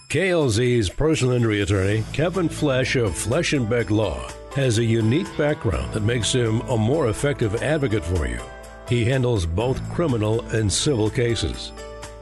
KLZ's 0.09 0.89
personal 0.89 1.35
injury 1.35 1.63
attorney, 1.63 2.05
Kevin 2.13 2.49
Flesh 2.49 2.95
of 2.95 3.17
Flesh 3.17 3.55
and 3.55 3.69
Beck 3.69 3.91
Law, 3.91 4.31
has 4.57 4.79
a 4.79 4.85
unique 4.85 5.29
background 5.37 5.93
that 5.93 6.03
makes 6.03 6.33
him 6.33 6.63
a 6.63 6.79
more 6.79 7.11
effective 7.11 7.63
advocate 7.63 8.03
for 8.03 8.27
you. 8.27 8.41
He 8.89 9.05
handles 9.05 9.45
both 9.45 9.87
criminal 9.93 10.41
and 10.49 10.73
civil 10.73 11.11
cases. 11.11 11.73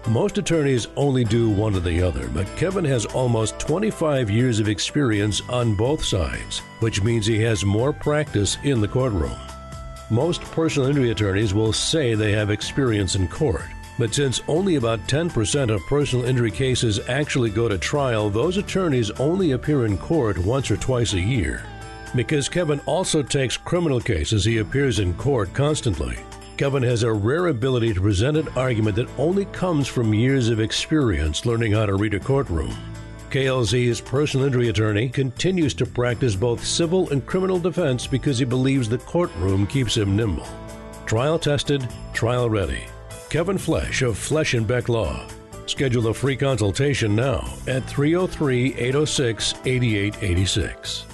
Most 0.08 0.36
attorneys 0.36 0.88
only 0.96 1.22
do 1.22 1.48
one 1.48 1.76
or 1.76 1.80
the 1.80 2.02
other, 2.02 2.26
but 2.26 2.48
Kevin 2.56 2.84
has 2.86 3.06
almost 3.06 3.60
25 3.60 4.30
years 4.30 4.58
of 4.58 4.68
experience 4.68 5.42
on 5.48 5.76
both 5.76 6.04
sides, 6.04 6.58
which 6.80 7.04
means 7.04 7.24
he 7.24 7.40
has 7.40 7.64
more 7.64 7.92
practice 7.92 8.58
in 8.64 8.80
the 8.80 8.88
courtroom. 8.88 9.38
Most 10.10 10.42
personal 10.42 10.88
injury 10.88 11.12
attorneys 11.12 11.54
will 11.54 11.72
say 11.72 12.14
they 12.14 12.32
have 12.32 12.50
experience 12.50 13.14
in 13.14 13.28
court, 13.28 13.68
but 13.96 14.12
since 14.12 14.42
only 14.48 14.74
about 14.74 14.98
10% 15.06 15.72
of 15.72 15.86
personal 15.86 16.24
injury 16.24 16.50
cases 16.50 16.98
actually 17.08 17.50
go 17.50 17.68
to 17.68 17.78
trial, 17.78 18.28
those 18.28 18.56
attorneys 18.56 19.12
only 19.12 19.52
appear 19.52 19.86
in 19.86 19.96
court 19.96 20.36
once 20.36 20.68
or 20.68 20.76
twice 20.76 21.12
a 21.12 21.20
year. 21.20 21.64
Because 22.14 22.48
Kevin 22.48 22.80
also 22.86 23.22
takes 23.22 23.56
criminal 23.56 24.00
cases, 24.00 24.44
he 24.44 24.58
appears 24.58 25.00
in 25.00 25.14
court 25.14 25.52
constantly. 25.52 26.16
Kevin 26.56 26.84
has 26.84 27.02
a 27.02 27.12
rare 27.12 27.48
ability 27.48 27.92
to 27.92 28.00
present 28.00 28.36
an 28.36 28.46
argument 28.56 28.94
that 28.96 29.08
only 29.18 29.46
comes 29.46 29.88
from 29.88 30.14
years 30.14 30.48
of 30.48 30.60
experience 30.60 31.44
learning 31.44 31.72
how 31.72 31.86
to 31.86 31.96
read 31.96 32.14
a 32.14 32.20
courtroom. 32.20 32.72
KLZ's 33.30 34.00
personal 34.00 34.46
injury 34.46 34.68
attorney 34.68 35.08
continues 35.08 35.74
to 35.74 35.84
practice 35.84 36.36
both 36.36 36.64
civil 36.64 37.10
and 37.10 37.26
criminal 37.26 37.58
defense 37.58 38.06
because 38.06 38.38
he 38.38 38.44
believes 38.44 38.88
the 38.88 38.98
courtroom 38.98 39.66
keeps 39.66 39.96
him 39.96 40.14
nimble. 40.14 40.46
Trial 41.06 41.36
tested, 41.40 41.88
trial 42.12 42.48
ready. 42.48 42.84
Kevin 43.30 43.58
Flesh 43.58 44.02
of 44.02 44.16
Flesh 44.16 44.54
and 44.54 44.68
Beck 44.68 44.88
Law. 44.88 45.26
Schedule 45.66 46.06
a 46.08 46.14
free 46.14 46.36
consultation 46.36 47.16
now 47.16 47.52
at 47.66 47.84
303 47.88 48.74
806 48.74 49.54
8886. 49.64 51.13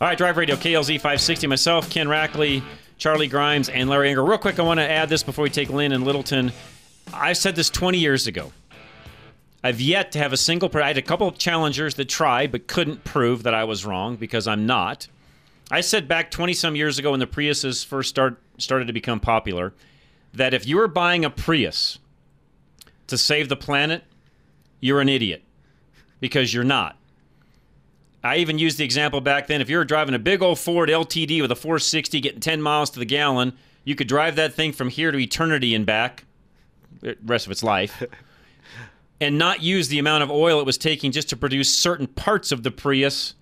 All 0.00 0.06
right, 0.06 0.16
Drive 0.16 0.36
Radio, 0.36 0.54
KLZ 0.54 0.94
560. 0.98 1.48
Myself, 1.48 1.90
Ken 1.90 2.06
Rackley, 2.06 2.62
Charlie 2.98 3.26
Grimes, 3.26 3.68
and 3.68 3.90
Larry 3.90 4.10
Unger. 4.10 4.24
Real 4.24 4.38
quick, 4.38 4.60
I 4.60 4.62
want 4.62 4.78
to 4.78 4.88
add 4.88 5.08
this 5.08 5.24
before 5.24 5.42
we 5.42 5.50
take 5.50 5.70
Lynn 5.70 5.90
and 5.90 6.04
Littleton. 6.04 6.52
I 7.12 7.32
said 7.32 7.56
this 7.56 7.68
20 7.68 7.98
years 7.98 8.28
ago. 8.28 8.52
I've 9.64 9.80
yet 9.80 10.12
to 10.12 10.20
have 10.20 10.32
a 10.32 10.36
single. 10.36 10.70
I 10.72 10.86
had 10.86 10.98
a 10.98 11.02
couple 11.02 11.26
of 11.26 11.36
challengers 11.36 11.96
that 11.96 12.08
tried 12.08 12.52
but 12.52 12.68
couldn't 12.68 13.02
prove 13.02 13.42
that 13.42 13.54
I 13.54 13.64
was 13.64 13.84
wrong 13.84 14.14
because 14.14 14.46
I'm 14.46 14.66
not. 14.66 15.08
I 15.68 15.80
said 15.80 16.06
back 16.06 16.30
20 16.30 16.52
some 16.52 16.76
years 16.76 17.00
ago 17.00 17.10
when 17.10 17.18
the 17.18 17.26
Priuses 17.26 17.84
first 17.84 18.08
start, 18.08 18.40
started 18.56 18.86
to 18.86 18.92
become 18.92 19.18
popular 19.18 19.74
that 20.32 20.54
if 20.54 20.64
you 20.64 20.76
were 20.76 20.86
buying 20.86 21.24
a 21.24 21.30
Prius 21.30 21.98
to 23.08 23.18
save 23.18 23.48
the 23.48 23.56
planet, 23.56 24.04
you're 24.78 25.00
an 25.00 25.08
idiot 25.08 25.42
because 26.20 26.54
you're 26.54 26.62
not. 26.62 26.97
I 28.28 28.36
even 28.36 28.58
used 28.58 28.76
the 28.76 28.84
example 28.84 29.20
back 29.22 29.46
then. 29.46 29.60
If 29.62 29.70
you 29.70 29.78
were 29.78 29.84
driving 29.84 30.14
a 30.14 30.18
big 30.18 30.42
old 30.42 30.58
Ford 30.58 30.90
LTD 30.90 31.40
with 31.40 31.50
a 31.50 31.56
460 31.56 32.20
getting 32.20 32.40
10 32.40 32.60
miles 32.60 32.90
to 32.90 32.98
the 32.98 33.06
gallon, 33.06 33.54
you 33.84 33.94
could 33.94 34.06
drive 34.06 34.36
that 34.36 34.52
thing 34.52 34.72
from 34.72 34.90
here 34.90 35.10
to 35.10 35.18
eternity 35.18 35.74
and 35.74 35.86
back, 35.86 36.24
the 37.00 37.16
rest 37.24 37.46
of 37.46 37.52
its 37.52 37.62
life, 37.62 38.02
and 39.20 39.38
not 39.38 39.62
use 39.62 39.88
the 39.88 39.98
amount 39.98 40.22
of 40.22 40.30
oil 40.30 40.60
it 40.60 40.66
was 40.66 40.76
taking 40.76 41.10
just 41.10 41.30
to 41.30 41.36
produce 41.36 41.74
certain 41.74 42.06
parts 42.06 42.52
of 42.52 42.62
the 42.62 42.70
Prius, 42.70 43.34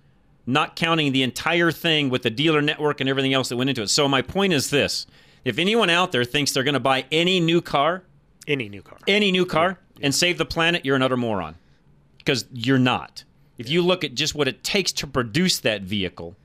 not 0.45 0.77
counting 0.77 1.11
the 1.11 1.21
entire 1.21 1.71
thing 1.71 2.09
with 2.09 2.23
the 2.23 2.29
dealer 2.29 2.61
network 2.61 3.01
and 3.01 3.09
everything 3.09 3.33
else 3.33 3.49
that 3.49 3.57
went 3.57 3.69
into 3.69 3.81
it. 3.81 3.89
So, 3.89 4.07
my 4.07 4.21
point 4.21 4.53
is 4.53 4.69
this 4.69 5.05
if 5.43 5.59
anyone 5.59 5.89
out 5.89 6.13
there 6.13 6.23
thinks 6.23 6.53
they're 6.53 6.63
going 6.63 6.73
to 6.75 6.79
buy 6.79 7.05
any 7.11 7.41
new 7.41 7.61
car, 7.61 8.03
Any 8.47 8.69
new 8.69 8.81
car. 8.81 8.99
any 9.05 9.33
new 9.33 9.45
car, 9.45 9.79
and 10.01 10.15
save 10.15 10.37
the 10.37 10.45
planet, 10.45 10.85
you're 10.85 10.95
an 10.95 11.01
utter 11.01 11.17
moron. 11.17 11.55
Because 12.17 12.45
you're 12.53 12.79
not. 12.79 13.25
If 13.57 13.69
you 13.69 13.81
look 13.81 14.03
at 14.03 14.15
just 14.15 14.35
what 14.35 14.47
it 14.47 14.63
takes 14.63 14.91
to 14.93 15.07
produce 15.07 15.59
that 15.59 15.81
vehicle 15.81 16.35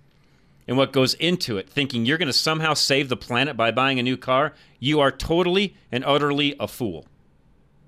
and 0.66 0.76
what 0.76 0.92
goes 0.92 1.14
into 1.14 1.58
it, 1.58 1.68
thinking 1.68 2.06
you're 2.06 2.18
going 2.18 2.26
to 2.26 2.32
somehow 2.32 2.74
save 2.74 3.08
the 3.08 3.16
planet 3.16 3.56
by 3.56 3.70
buying 3.70 3.98
a 3.98 4.02
new 4.02 4.16
car, 4.16 4.54
you 4.78 5.00
are 5.00 5.10
totally 5.10 5.76
and 5.90 6.04
utterly 6.04 6.56
a 6.58 6.66
fool. 6.66 7.06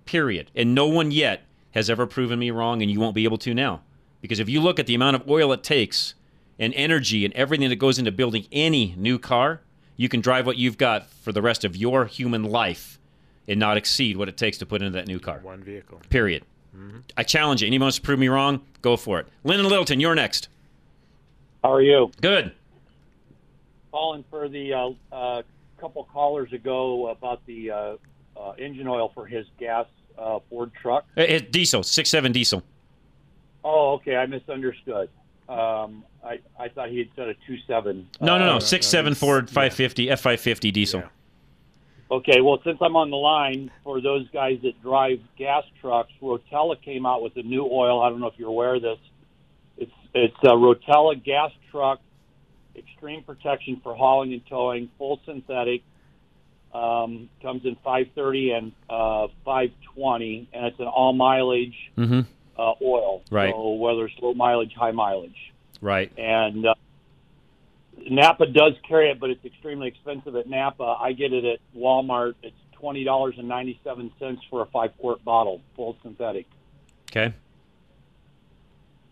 Period. 0.05 0.51
And 0.55 0.75
no 0.75 0.87
one 0.87 1.11
yet 1.11 1.45
has 1.73 1.89
ever 1.89 2.07
proven 2.07 2.39
me 2.39 2.51
wrong, 2.51 2.83
and 2.83 2.91
you 2.91 3.01
won't 3.01 3.15
be 3.15 3.25
able 3.25 3.39
to 3.39 3.55
now. 3.55 3.81
Because 4.21 4.39
if 4.39 4.49
you 4.49 4.61
look 4.61 4.79
at 4.79 4.87
the 4.87 4.95
amount 4.95 5.17
of 5.17 5.29
oil 5.29 5.53
it 5.53 5.63
takes 5.63 6.15
and 6.59 6.73
energy 6.75 7.25
and 7.25 7.35
everything 7.35 7.69
that 7.69 7.77
goes 7.77 7.99
into 7.99 8.13
building 8.13 8.47
any 8.53 8.95
new 8.97 9.19
car, 9.19 9.61
you 9.97 10.09
can 10.09 10.21
drive 10.21 10.47
what 10.47 10.57
you've 10.57 10.79
got 10.79 11.09
for 11.09 11.33
the 11.33 11.43
rest 11.43 11.65
of 11.65 11.77
your 11.77 12.07
human 12.07 12.45
life 12.45 12.99
and 13.47 13.61
not 13.61 13.77
exceed 13.77 14.17
what 14.17 14.29
it 14.29 14.37
takes 14.37 14.59
to 14.59 14.67
put 14.67 14.83
into 14.83 14.97
that 14.97 15.07
new 15.07 15.19
car. 15.19 15.41
One 15.43 15.63
vehicle. 15.63 16.01
Period. 16.11 16.45
I 17.17 17.23
challenge 17.23 17.63
you. 17.63 17.67
Anyone 17.67 17.87
wants 17.87 17.97
to 17.97 18.03
prove 18.03 18.19
me 18.19 18.29
wrong, 18.29 18.61
go 18.83 18.97
for 18.97 19.21
it. 19.21 19.27
Lynn 19.45 19.61
and 19.61 19.69
Littleton, 19.69 20.01
you're 20.01 20.15
next. 20.15 20.49
How 21.63 21.73
are 21.73 21.83
you? 21.83 22.11
Good. 22.21 22.53
Calling 23.91 24.25
for 24.29 24.49
the 24.49 24.73
uh, 24.73 24.91
uh, 25.13 25.43
couple 25.79 26.05
callers 26.05 26.53
ago 26.53 27.09
about 27.09 27.45
the 27.47 27.71
uh, 27.71 27.97
uh, 28.37 28.53
engine 28.59 28.89
oil 28.89 29.11
for 29.15 29.27
his 29.27 29.47
gas 29.59 29.87
uh, 30.19 30.41
Ford 30.51 30.73
truck. 30.81 31.07
It's 31.17 31.51
diesel, 31.51 31.83
six 31.83 32.11
seven 32.11 32.33
diesel. 32.33 32.63
Oh, 33.65 33.93
okay. 33.95 34.17
I 34.17 34.27
misunderstood. 34.27 35.09
Um, 35.49 36.05
I, 36.25 36.41
I 36.59 36.69
thought 36.69 36.89
he 36.89 36.99
had 36.99 37.09
said 37.17 37.29
a 37.29 37.35
two 37.47 37.59
seven. 37.67 38.09
No, 38.21 38.39
no, 38.39 38.47
no. 38.47 38.57
Uh, 38.57 38.61
Six 38.61 38.87
seven 38.87 39.15
Ford 39.15 39.49
550 39.49 40.07
F550 40.07 40.73
diesel. 40.73 41.03
Okay, 42.15 42.41
well, 42.41 42.61
since 42.65 42.79
I'm 42.81 42.95
on 42.95 43.11
the 43.11 43.17
line, 43.17 43.73
for 43.83 44.01
those 44.01 44.29
guys 44.31 44.59
that 44.63 44.81
drive 44.83 45.19
gas 45.37 45.65
trucks, 45.81 46.13
Rotella 46.23 46.81
came 46.81 47.07
out 47.07 47.23
with 47.23 47.37
a 47.37 47.43
new 47.43 47.65
oil. 47.65 48.01
I 48.03 48.09
don't 48.09 48.21
know 48.21 48.29
if 48.29 48.35
you're 48.39 48.51
aware 48.51 48.77
of 48.77 48.83
this. 48.83 48.99
It's 49.79 49.93
it's 50.15 50.37
a 50.45 50.49
Rotella 50.55 51.23
gas 51.23 51.51
truck, 51.73 51.99
extreme 52.77 53.25
protection 53.25 53.81
for 53.83 53.97
hauling 53.97 54.33
and 54.33 54.47
towing, 54.47 54.91
full 54.97 55.21
synthetic. 55.27 55.83
Um, 56.73 57.29
comes 57.43 57.65
in 57.65 57.75
530 57.85 58.51
and 58.51 58.73
uh, 58.89 59.27
520, 59.45 60.49
and 60.53 60.67
it's 60.67 60.79
an 60.81 60.87
all 60.87 61.13
mileage 61.15 61.75
Mm-hmm. 61.99 62.21
uh, 62.57 62.73
oil. 62.83 63.23
Right. 63.31 63.53
So 63.53 63.73
whether 63.73 64.05
it's 64.07 64.15
low 64.23 64.35
mileage, 64.35 64.73
high 64.77 64.91
mileage, 64.93 65.53
Right. 65.81 66.13
and 66.17 66.65
uh, 66.67 66.74
Napa 68.11 68.47
does 68.47 68.75
carry 68.87 69.11
it, 69.11 69.19
but 69.19 69.31
it's 69.31 69.45
extremely 69.45 69.89
expensive 69.89 70.37
at 70.37 70.49
Napa. 70.49 70.97
I 71.01 71.13
get 71.13 71.33
it 71.33 71.45
at 71.45 71.59
Walmart. 71.77 72.35
It's 72.43 72.57
twenty 72.73 73.05
dollars 73.05 73.35
and 73.39 73.49
ninety 73.49 73.81
seven 73.83 74.13
cents 74.19 74.43
for 74.51 74.63
a 74.63 74.67
five 74.67 74.91
quart 74.99 75.25
bottle, 75.25 75.61
full 75.77 75.97
synthetic. 76.03 76.47
Okay. 77.11 77.33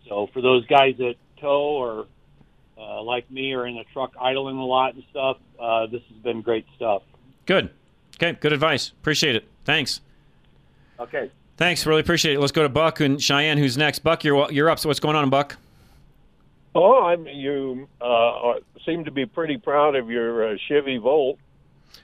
So 0.07 0.27
for 0.33 0.41
those 0.41 0.65
guys 0.67 0.95
that 0.97 1.15
tow 1.39 1.61
or 1.61 2.05
uh, 2.77 3.01
like 3.01 3.29
me 3.31 3.53
are 3.53 3.65
in 3.65 3.75
the 3.75 3.85
truck 3.93 4.13
idling 4.19 4.57
a 4.57 4.65
lot 4.65 4.93
and 4.95 5.03
stuff, 5.09 5.37
uh, 5.59 5.87
this 5.87 6.01
has 6.09 6.17
been 6.23 6.41
great 6.41 6.65
stuff. 6.75 7.03
Good. 7.45 7.69
Okay. 8.15 8.37
Good 8.39 8.53
advice. 8.53 8.89
Appreciate 8.89 9.35
it. 9.35 9.47
Thanks. 9.65 10.01
Okay. 10.99 11.31
Thanks. 11.57 11.85
Really 11.85 12.01
appreciate 12.01 12.35
it. 12.35 12.39
Let's 12.39 12.51
go 12.51 12.63
to 12.63 12.69
Buck 12.69 12.99
and 12.99 13.21
Cheyenne, 13.21 13.57
who's 13.57 13.77
next. 13.77 13.99
Buck, 13.99 14.23
you're 14.23 14.51
you're 14.51 14.69
up. 14.69 14.79
So 14.79 14.89
what's 14.89 14.99
going 14.99 15.15
on, 15.15 15.29
Buck? 15.29 15.57
Oh, 16.75 17.03
I'm 17.03 17.27
you 17.27 17.87
uh, 18.01 18.55
seem 18.85 19.05
to 19.05 19.11
be 19.11 19.25
pretty 19.25 19.57
proud 19.57 19.95
of 19.95 20.09
your 20.09 20.53
uh, 20.53 20.57
Chevy 20.67 20.97
Volt. 20.97 21.37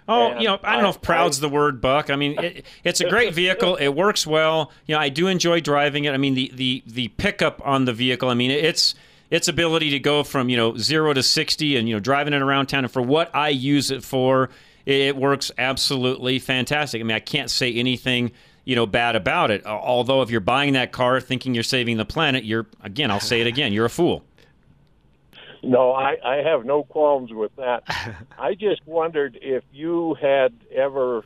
Oh, 0.08 0.32
And 0.32 0.42
you 0.42 0.48
know, 0.48 0.60
I 0.64 0.74
don't 0.74 0.84
know 0.84 0.90
if 0.90 1.02
proud's 1.02 1.40
the 1.40 1.50
word, 1.50 1.82
Buck. 1.82 2.10
I 2.10 2.16
mean, 2.16 2.40
it, 2.40 2.66
it's 2.84 3.00
a 3.00 3.10
great 3.10 3.34
vehicle. 3.34 3.76
It 3.76 3.90
works 3.90 4.26
well. 4.26 4.72
You 4.86 4.96
know, 4.96 5.02
I 5.02 5.10
do 5.10 5.28
enjoy 5.28 5.62
driving 5.62 6.06
it. 6.06 6.14
I 6.14 6.18
mean, 6.18 6.34
the 6.34 6.52
the 6.54 6.84
the 6.86 7.08
pickup 7.10 7.62
on 7.66 7.86
the 7.86 7.94
vehicle. 7.94 8.30
I 8.30 8.34
mean, 8.34 8.52
it's 8.52 8.96
its 9.30 9.48
ability 9.48 9.92
to 9.92 10.00
go 10.00 10.24
from 10.24 10.50
you 10.50 10.58
know 10.58 10.78
zero 10.78 11.14
to 11.14 11.24
sixty 11.24 11.78
and 11.78 11.88
you 11.88 11.96
know 11.96 12.00
driving 12.00 12.34
it 12.34 12.42
around 12.42 12.68
town. 12.68 12.86
And 12.86 12.94
for 12.94 13.02
what 13.02 13.34
I 13.36 13.50
use 13.50 13.92
it 13.92 14.04
for, 14.04 14.50
it, 14.86 14.96
it 14.96 15.16
works 15.16 15.52
absolutely 15.58 16.40
fantastic. 16.40 17.02
I 17.02 17.04
mean, 17.04 17.16
I 17.16 17.20
can't 17.20 17.52
say 17.52 17.74
anything 17.74 18.32
you 18.66 18.76
know 18.76 18.86
bad 18.86 19.16
about 19.16 19.52
it. 19.52 19.66
Although, 19.66 20.22
if 20.22 20.32
you're 20.32 20.42
buying 20.42 20.74
that 20.74 20.92
car 20.92 21.20
thinking 21.22 21.54
you're 21.54 21.64
saving 21.64 21.98
the 21.98 22.06
planet, 22.06 22.46
you're 22.46 22.68
again, 22.84 23.12
I'll 23.12 23.20
say 23.20 23.42
it 23.42 23.48
again, 23.48 23.74
you're 23.74 23.86
a 23.86 23.90
fool. 23.90 24.24
No, 25.64 25.92
I, 25.92 26.18
I 26.24 26.36
have 26.38 26.66
no 26.66 26.84
qualms 26.84 27.34
with 27.34 27.56
that. 27.58 27.84
I 28.38 28.56
just 28.56 28.86
wondered 28.86 29.38
if 29.42 29.64
you 29.74 30.16
had 30.22 30.54
ever 30.74 31.24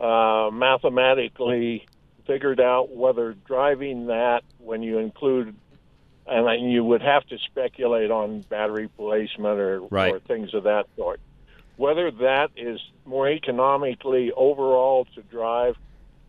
uh, 0.00 0.50
mathematically 0.52 1.86
figured 2.26 2.60
out 2.60 2.94
whether 2.94 3.34
driving 3.46 4.06
that, 4.06 4.42
when 4.58 4.82
you 4.82 4.98
include, 4.98 5.54
and 6.26 6.72
you 6.72 6.84
would 6.84 7.02
have 7.02 7.24
to 7.28 7.38
speculate 7.38 8.10
on 8.10 8.40
battery 8.42 8.88
placement 8.88 9.58
or, 9.60 9.80
Right. 9.82 10.14
or 10.14 10.18
things 10.20 10.54
of 10.54 10.64
that 10.64 10.86
sort, 10.96 11.20
whether 11.76 12.10
that 12.10 12.50
is 12.56 12.80
more 13.04 13.28
economically 13.28 14.32
overall 14.32 15.06
to 15.14 15.22
drive. 15.22 15.76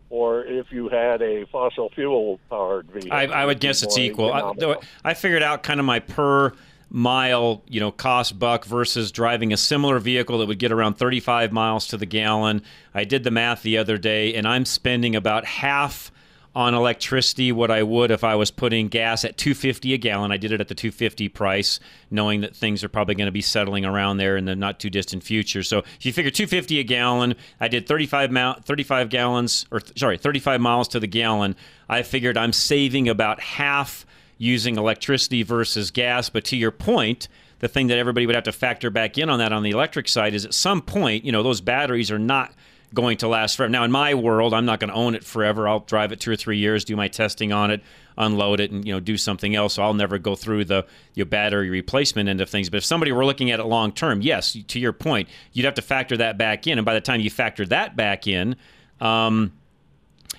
Or 0.09 0.45
if 0.45 0.71
you 0.71 0.87
had 0.87 1.21
a 1.21 1.45
fossil 1.47 1.89
fuel 1.89 2.39
powered 2.49 2.89
vehicle, 2.89 3.11
I, 3.11 3.23
I 3.25 3.45
would 3.45 3.59
guess 3.59 3.83
it's 3.83 3.97
equal. 3.97 4.31
I, 4.31 4.77
I 5.03 5.13
figured 5.13 5.43
out 5.43 5.63
kind 5.63 5.81
of 5.81 5.85
my 5.85 5.99
per 5.99 6.53
mile, 6.89 7.63
you 7.67 7.79
know, 7.79 7.91
cost 7.91 8.39
buck 8.39 8.65
versus 8.65 9.11
driving 9.11 9.51
a 9.51 9.57
similar 9.57 9.99
vehicle 9.99 10.39
that 10.39 10.47
would 10.47 10.59
get 10.59 10.71
around 10.71 10.95
35 10.95 11.51
miles 11.51 11.87
to 11.87 11.97
the 11.97 12.05
gallon. 12.05 12.61
I 12.93 13.03
did 13.03 13.23
the 13.23 13.31
math 13.31 13.61
the 13.61 13.77
other 13.77 13.97
day, 13.97 14.33
and 14.33 14.47
I'm 14.47 14.65
spending 14.65 15.15
about 15.15 15.45
half 15.45 16.11
on 16.57 16.73
electricity 16.73 17.51
what 17.51 17.69
I 17.69 17.83
would 17.83 18.09
if 18.09 18.23
I 18.23 18.33
was 18.33 18.49
putting 18.49 18.87
gas 18.87 19.23
at 19.23 19.37
250 19.37 19.93
a 19.93 19.97
gallon. 19.99 20.31
I 20.31 20.37
did 20.37 20.51
it 20.51 20.59
at 20.59 20.67
the 20.67 20.73
250 20.73 21.29
price, 21.29 21.79
knowing 22.09 22.41
that 22.41 22.55
things 22.55 22.83
are 22.83 22.89
probably 22.89 23.13
going 23.13 23.27
to 23.27 23.31
be 23.31 23.43
settling 23.43 23.85
around 23.85 24.17
there 24.17 24.35
in 24.35 24.45
the 24.45 24.55
not 24.55 24.79
too 24.79 24.89
distant 24.89 25.21
future. 25.21 25.61
So 25.61 25.79
if 25.99 26.05
you 26.07 26.11
figure 26.11 26.31
250 26.31 26.79
a 26.79 26.83
gallon, 26.83 27.35
I 27.59 27.67
did 27.67 27.87
35 27.87 28.31
mile, 28.31 28.55
35 28.61 29.09
gallons 29.09 29.67
or 29.69 29.81
sorry, 29.95 30.17
35 30.17 30.59
miles 30.59 30.87
to 30.87 30.99
the 30.99 31.05
gallon. 31.05 31.55
I 31.87 32.01
figured 32.01 32.37
I'm 32.37 32.53
saving 32.53 33.07
about 33.07 33.39
half 33.39 34.07
using 34.37 34.77
electricity 34.77 35.43
versus 35.43 35.91
gas. 35.91 36.29
But 36.29 36.45
to 36.45 36.57
your 36.57 36.71
point, 36.71 37.27
the 37.59 37.67
thing 37.67 37.87
that 37.87 37.97
everybody 37.97 38.25
would 38.25 38.35
have 38.35 38.43
to 38.45 38.51
factor 38.51 38.89
back 38.89 39.17
in 39.17 39.29
on 39.29 39.39
that 39.39 39.51
on 39.51 39.63
the 39.63 39.71
electric 39.71 40.07
side 40.07 40.33
is 40.33 40.45
at 40.45 40.53
some 40.53 40.81
point, 40.81 41.25
you 41.25 41.31
know, 41.31 41.43
those 41.43 41.61
batteries 41.61 42.11
are 42.11 42.19
not 42.19 42.53
going 42.93 43.17
to 43.17 43.27
last 43.27 43.57
forever. 43.57 43.69
Now, 43.69 43.83
in 43.83 43.91
my 43.91 44.13
world, 44.13 44.53
I'm 44.53 44.65
not 44.65 44.79
going 44.79 44.89
to 44.89 44.95
own 44.95 45.15
it 45.15 45.23
forever. 45.23 45.67
I'll 45.67 45.81
drive 45.81 46.11
it 46.11 46.19
two 46.19 46.31
or 46.31 46.35
three 46.35 46.57
years, 46.57 46.85
do 46.85 46.95
my 46.95 47.07
testing 47.07 47.51
on 47.51 47.69
it, 47.69 47.81
unload 48.17 48.59
it, 48.59 48.71
and 48.71 48.85
you 48.85 48.93
know, 48.93 48.99
do 48.99 49.17
something 49.17 49.55
else. 49.55 49.73
So 49.73 49.83
I'll 49.83 49.93
never 49.93 50.17
go 50.17 50.35
through 50.35 50.65
the 50.65 50.85
your 51.13 51.25
battery 51.25 51.69
replacement 51.69 52.29
end 52.29 52.39
of 52.39 52.49
things. 52.49 52.69
But 52.69 52.77
if 52.77 52.85
somebody 52.85 53.11
were 53.11 53.25
looking 53.25 53.51
at 53.51 53.59
it 53.59 53.65
long 53.65 53.91
term, 53.91 54.21
yes, 54.21 54.57
to 54.67 54.79
your 54.79 54.93
point, 54.93 55.27
you'd 55.51 55.65
have 55.65 55.75
to 55.75 55.81
factor 55.81 56.15
that 56.17 56.37
back 56.37 56.67
in. 56.67 56.77
And 56.77 56.85
by 56.85 56.93
the 56.93 57.01
time 57.01 57.19
you 57.19 57.29
factor 57.29 57.65
that 57.65 57.95
back 57.95 58.27
in, 58.27 58.55
um, 59.01 59.51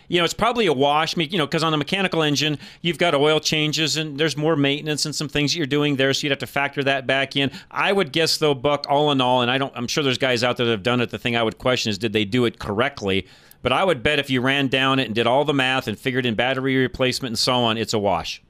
you 0.09 0.19
know, 0.19 0.25
it's 0.25 0.35
probably 0.35 0.67
a 0.67 0.73
wash. 0.73 1.17
You 1.17 1.39
know, 1.39 1.47
because 1.47 1.63
on 1.63 1.71
the 1.73 1.79
mechanical 1.79 2.23
engine, 2.23 2.59
you've 2.81 2.99
got 2.99 3.15
oil 3.15 3.41
changes 3.41 3.97
and 3.97 4.19
there's 4.19 4.37
more 4.37 4.57
maintenance 4.57 5.07
and 5.07 5.15
some 5.15 5.29
things 5.29 5.53
that 5.53 5.59
you're 5.59 5.67
doing 5.67 5.97
there, 5.97 6.13
so 6.13 6.27
you'd 6.27 6.31
have 6.31 6.39
to 6.41 6.47
factor 6.47 6.83
that 6.85 7.07
back 7.07 7.37
in. 7.37 7.51
I 7.71 7.93
would 7.93 8.13
guess 8.13 8.39
though, 8.39 8.55
Buck, 8.55 8.87
all 8.89 9.13
in 9.13 9.21
all, 9.21 9.43
and 9.43 9.51
I 9.51 9.59
don't, 9.59 9.73
I'm 9.77 9.87
sure 9.87 10.03
there's 10.03 10.19
guys 10.19 10.43
out 10.43 10.57
there 10.57 10.67
that 10.67 10.73
have 10.73 10.83
done 10.83 11.01
it. 11.01 11.11
The 11.11 11.19
thing 11.19 11.37
I 11.37 11.43
would 11.43 11.59
question 11.59 11.91
is, 11.91 11.99
did 11.99 12.13
they 12.13 12.25
do 12.25 12.45
it 12.45 12.59
correctly? 12.59 13.27
But 13.63 13.73
I 13.73 13.85
would 13.85 14.03
bet 14.03 14.19
if 14.19 14.31
you 14.31 14.41
ran 14.41 14.69
down 14.69 14.99
it 14.99 15.07
and 15.07 15.15
did 15.15 15.27
all 15.27 15.45
the 15.45 15.55
math 15.55 15.89
and 15.89 15.99
figured 15.99 16.25
in 16.25 16.35
battery 16.35 16.77
replacement 16.77 17.33
and 17.33 17.39
so 17.39 17.55
on, 17.55 17.77
it's 17.77 17.93
a 17.93 17.99
wash. 17.99 18.43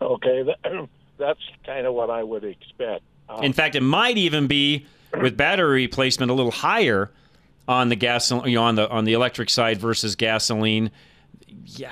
Okay, 0.00 0.42
that, 0.42 0.88
that's 1.18 1.40
kind 1.64 1.86
of 1.86 1.94
what 1.94 2.10
I 2.10 2.22
would 2.22 2.44
expect. 2.44 3.02
Uh, 3.28 3.40
In 3.42 3.52
fact, 3.52 3.74
it 3.74 3.80
might 3.82 4.18
even 4.18 4.46
be 4.46 4.86
with 5.20 5.36
battery 5.36 5.82
replacement 5.82 6.30
a 6.30 6.34
little 6.34 6.52
higher 6.52 7.10
on 7.68 7.88
the 7.88 7.96
gas, 7.96 8.30
you 8.30 8.54
know, 8.54 8.62
on 8.62 8.74
the 8.76 8.88
on 8.88 9.04
the 9.04 9.12
electric 9.12 9.50
side 9.50 9.78
versus 9.78 10.16
gasoline. 10.16 10.90
Yeah, 11.64 11.90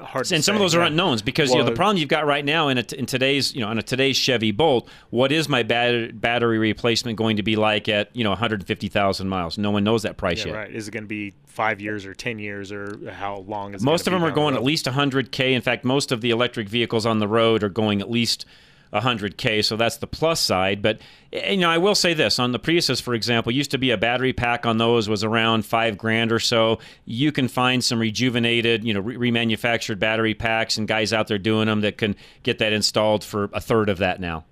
hard 0.00 0.30
and 0.32 0.44
some 0.44 0.54
of 0.54 0.60
say, 0.60 0.64
those 0.64 0.74
are 0.74 0.80
yeah. 0.80 0.86
unknowns 0.86 1.22
because 1.22 1.50
you 1.50 1.58
know 1.58 1.64
the 1.64 1.72
problem 1.72 1.96
you've 1.96 2.08
got 2.08 2.26
right 2.26 2.44
now 2.44 2.68
in, 2.68 2.78
a, 2.78 2.84
in 2.96 3.06
today's 3.06 3.54
you 3.54 3.60
know 3.60 3.68
on 3.68 3.78
a 3.78 3.82
today's 3.82 4.16
Chevy 4.16 4.52
Bolt, 4.52 4.88
what 5.10 5.32
is 5.32 5.48
my 5.48 5.62
bat- 5.62 6.20
battery 6.20 6.58
replacement 6.58 7.16
going 7.16 7.36
to 7.36 7.42
be 7.42 7.56
like 7.56 7.88
at 7.88 8.14
you 8.14 8.24
know 8.24 8.30
150,000 8.30 9.28
miles? 9.28 9.58
No 9.58 9.70
one 9.70 9.84
knows 9.84 10.02
that 10.02 10.16
price 10.16 10.44
Yeah, 10.44 10.52
yet. 10.52 10.56
right. 10.56 10.70
Is 10.70 10.88
it 10.88 10.92
going 10.92 11.04
to 11.04 11.08
be 11.08 11.34
five 11.46 11.80
years 11.80 12.06
or 12.06 12.14
ten 12.14 12.38
years 12.38 12.70
or 12.70 13.10
how 13.10 13.38
long 13.38 13.74
is? 13.74 13.82
it 13.82 13.84
Most 13.84 14.06
of 14.06 14.12
them 14.12 14.24
are 14.24 14.30
going 14.30 14.54
at 14.54 14.62
least 14.62 14.86
100k. 14.86 15.52
In 15.52 15.62
fact, 15.62 15.84
most 15.84 16.12
of 16.12 16.20
the 16.20 16.30
electric 16.30 16.68
vehicles 16.68 17.06
on 17.06 17.18
the 17.18 17.28
road 17.28 17.62
are 17.62 17.68
going 17.68 18.00
at 18.00 18.10
least 18.10 18.46
100k. 18.92 19.64
So 19.64 19.76
that's 19.76 19.96
the 19.96 20.06
plus 20.06 20.40
side. 20.40 20.82
But 20.82 21.00
eh, 21.32 21.52
you 21.52 21.58
know, 21.58 21.70
I 21.70 21.78
will 21.78 21.94
say 21.94 22.14
this: 22.14 22.38
on 22.38 22.52
the 22.52 22.58
Priuses, 22.58 23.00
for 23.00 23.14
example, 23.14 23.52
used 23.52 23.70
to 23.72 23.78
be 23.78 23.90
a 23.90 23.96
battery 23.96 24.32
pack 24.32 24.66
on 24.66 24.78
those 24.78 25.08
was 25.08 25.24
around 25.24 25.64
five 25.64 25.98
grand 25.98 26.32
or 26.32 26.38
so. 26.38 26.78
You 27.04 27.32
can 27.32 27.48
find 27.48 27.82
some 27.82 27.98
rejuvenated, 27.98 28.84
you 28.84 28.94
know, 28.94 29.00
re- 29.00 29.30
remanufactured 29.30 29.98
battery 29.98 30.34
packs, 30.34 30.76
and 30.76 30.86
guys 30.88 31.12
out 31.12 31.28
there 31.28 31.38
doing 31.38 31.66
them 31.66 31.80
that 31.82 31.98
can 31.98 32.16
get 32.42 32.58
that 32.58 32.72
installed 32.72 33.24
for 33.24 33.50
a 33.52 33.60
third 33.60 33.88
of 33.88 33.98
that 33.98 34.20
now. 34.20 34.44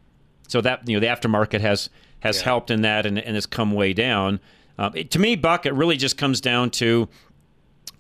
So 0.49 0.61
that 0.61 0.89
you 0.89 0.97
know, 0.97 1.01
the 1.01 1.07
aftermarket 1.07 1.61
has 1.61 1.91
has 2.21 2.41
helped 2.41 2.71
in 2.71 2.83
that, 2.83 3.07
and, 3.07 3.19
and 3.19 3.35
has 3.35 3.47
come 3.47 3.73
way 3.73 3.93
down. 3.93 4.41
Um, 4.79 4.93
it, 4.95 5.11
to 5.13 5.19
me, 5.19 5.37
Buck, 5.37 5.67
it 5.67 5.75
really 5.75 5.97
just 5.97 6.17
comes 6.17 6.41
down 6.41 6.71
to 6.71 7.09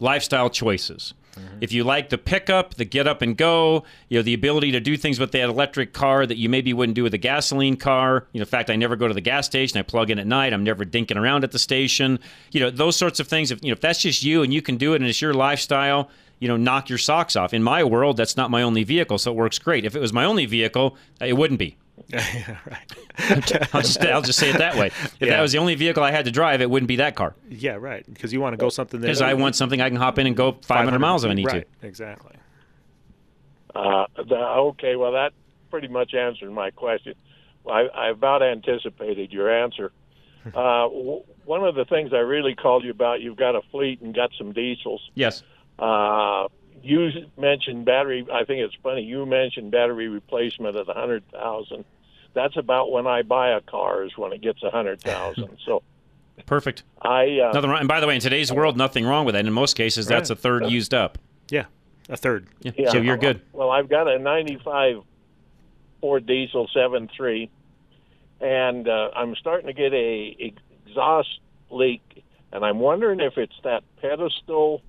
lifestyle 0.01 0.51
choices. 0.51 1.15
Mm-hmm. 1.37 1.59
If 1.61 1.73
you 1.73 1.85
like 1.85 2.11
the 2.11 2.19
pickup, 2.19 2.75
the 2.75 2.85
get 2.85 3.07
up 3.07 3.23
and 3.23 3.37
go, 3.37 3.85
you 4.09 4.19
know, 4.19 4.23
the 4.23 4.35
ability 4.35 4.73
to 4.73 4.81
do 4.81 4.97
things 4.97 5.19
with 5.19 5.33
that 5.33 5.43
electric 5.43 5.93
car 5.93 6.27
that 6.27 6.37
you 6.37 6.49
maybe 6.49 6.73
wouldn't 6.73 6.95
do 6.95 7.03
with 7.03 7.15
a 7.15 7.19
gasoline 7.19 7.77
car. 7.77 8.27
You 8.33 8.41
know, 8.41 8.43
in 8.43 8.49
fact, 8.49 8.71
I 8.71 8.77
never 8.77 8.97
go 8.97 9.09
to 9.09 9.15
the 9.15 9.21
gas 9.21 9.47
station. 9.47 9.79
I 9.79 9.83
plug 9.83 10.11
in 10.11 10.19
at 10.19 10.27
night. 10.27 10.53
I'm 10.53 10.65
never 10.65 10.85
dinking 10.85 11.17
around 11.17 11.45
at 11.45 11.53
the 11.53 11.59
station. 11.59 12.19
You 12.53 12.61
know, 12.61 12.71
those 12.71 12.97
sorts 12.97 13.21
of 13.21 13.29
things. 13.29 13.51
If 13.51 13.63
you 13.63 13.71
know, 13.71 13.75
if 13.75 13.81
that's 13.81 14.03
just 14.03 14.23
you 14.23 14.43
and 14.43 14.53
you 14.53 14.63
can 14.63 14.77
do 14.77 14.95
it 14.95 15.01
and 15.01 15.07
it's 15.09 15.21
your 15.21 15.35
lifestyle, 15.35 16.11
you 16.39 16.49
know, 16.49 16.57
knock 16.57 16.89
your 16.89 16.99
socks 16.99 17.37
off. 17.37 17.55
In 17.55 17.63
my 17.63 17.85
world, 17.85 18.17
that's 18.17 18.37
not 18.37 18.51
my 18.51 18.63
only 18.63 18.85
vehicle, 18.85 19.19
so 19.19 19.31
it 19.33 19.37
works 19.37 19.59
great. 19.59 19.85
If 19.85 19.95
it 19.97 20.01
was 20.01 20.13
my 20.13 20.25
only 20.25 20.47
vehicle, 20.47 20.97
it 21.21 21.35
wouldn't 21.35 21.59
be. 21.59 21.77
I'll 23.73 23.83
just 23.83 24.01
I'll 24.05 24.23
just 24.23 24.39
say 24.39 24.51
it 24.51 24.59
that 24.59 24.77
way. 24.77 24.89
If 24.89 25.17
Yeah. 25.21 25.31
that 25.31 25.41
was 25.43 25.53
the 25.53 25.59
only 25.59 25.75
vehicle 25.75 26.03
I 26.03 26.11
had 26.11 26.25
to 26.27 26.31
drive, 26.31 26.61
it 26.61 26.69
wouldn't 26.71 26.89
be 26.89 26.97
that 26.97 27.15
car. 27.17 27.35
Yeah, 27.49 27.73
right. 27.73 28.05
Because 28.13 28.33
you 28.33 28.41
want 28.41 28.53
to 28.55 28.57
go 28.57 28.69
something 28.69 29.01
that 29.01 29.07
Because 29.07 29.23
I 29.23 29.35
want 29.35 29.57
something 29.57 29.81
I 29.81 29.89
can 29.89 29.97
hop 29.97 30.19
in 30.19 30.27
and 30.27 30.37
go 30.37 30.53
500 30.63 30.99
miles 30.99 31.25
if 31.25 31.31
I 31.31 31.35
need 31.35 31.47
right, 31.47 31.67
to. 31.81 31.87
Exactly. 31.87 32.33
Uh, 33.75 34.07
the, 34.17 34.37
okay, 34.37 34.97
well, 34.97 35.13
that 35.13 35.33
pretty 35.71 35.89
much 35.89 36.15
answered 36.15 36.53
my 36.53 36.71
question. 36.71 37.15
I, 37.69 37.87
I 37.95 38.11
about 38.11 38.43
anticipated 38.43 39.33
your 39.33 39.51
answer. 39.51 39.93
Uh, 40.47 40.83
w- 40.91 41.23
one 41.47 41.65
of 41.65 41.75
the 41.75 41.87
things 41.87 42.13
I 42.13 42.19
really 42.19 42.55
called 42.55 42.85
you 42.85 42.91
about, 42.91 43.23
you've 43.23 43.39
got 43.39 43.55
a 43.57 43.63
fleet 43.71 44.03
and 44.03 44.15
got 44.15 44.31
some 44.37 44.53
diesels. 44.53 45.01
Yes. 45.15 45.43
Uh, 45.79 46.49
you 46.85 47.11
mentioned 47.39 47.85
battery. 47.85 48.27
I 48.33 48.45
think 48.45 48.61
it's 48.61 48.75
funny. 48.83 49.03
You 49.03 49.27
mentioned 49.27 49.71
battery 49.71 50.09
replacement 50.09 50.77
at 50.77 50.89
a 50.89 50.93
hundred 50.93 51.27
thousand. 51.31 51.85
That's 52.35 52.57
about 52.57 52.91
when 52.91 53.07
I 53.07 53.23
buy 53.23 53.51
a 53.51 53.61
car 53.61 54.05
is 54.05 54.17
when 54.17 54.33
it 54.33 54.41
gets 54.41 54.63
a 54.63 54.71
hundred 54.71 55.01
thousand. 55.01 55.57
So 55.65 55.83
Perfect. 56.47 56.83
I 57.01 57.39
uh, 57.39 57.53
Nothing 57.53 57.71
wrong. 57.71 57.79
And 57.81 57.89
by 57.89 58.01
the 58.01 58.07
way, 58.07 58.17
in 58.17 58.21
today's 58.21 58.53
world, 58.53 58.77
nothing 58.77 59.07
wrong 59.07 59.25
with 59.25 59.35
that. 59.35 59.47
In 59.47 59.53
most 59.53 59.75
cases, 59.75 60.07
that's 60.07 60.31
a 60.31 60.37
third 60.37 60.67
used 60.67 60.93
up. 60.93 61.17
Yeah, 61.49 61.67
a 62.09 62.17
third. 62.17 62.49
Yeah. 62.61 62.73
Yeah, 62.77 62.91
So 62.91 62.99
you're 62.99 63.17
good. 63.17 63.41
Well, 63.53 63.71
I've 63.71 63.89
got 63.89 64.09
a 64.09 64.19
95 64.19 65.03
Ford 66.01 66.27
diesel 66.27 66.69
7.3, 66.75 67.49
and 68.41 68.89
uh, 68.89 69.11
I'm 69.15 69.37
starting 69.37 69.69
to 69.69 69.73
get 69.73 69.93
a 69.95 70.53
exhaust 70.87 71.39
leak, 71.71 72.25
and 72.53 72.65
I'm 72.65 72.81
wondering 72.81 73.21
if 73.21 73.39
it's 73.39 73.55
that 73.63 73.85
pedestal 74.01 74.83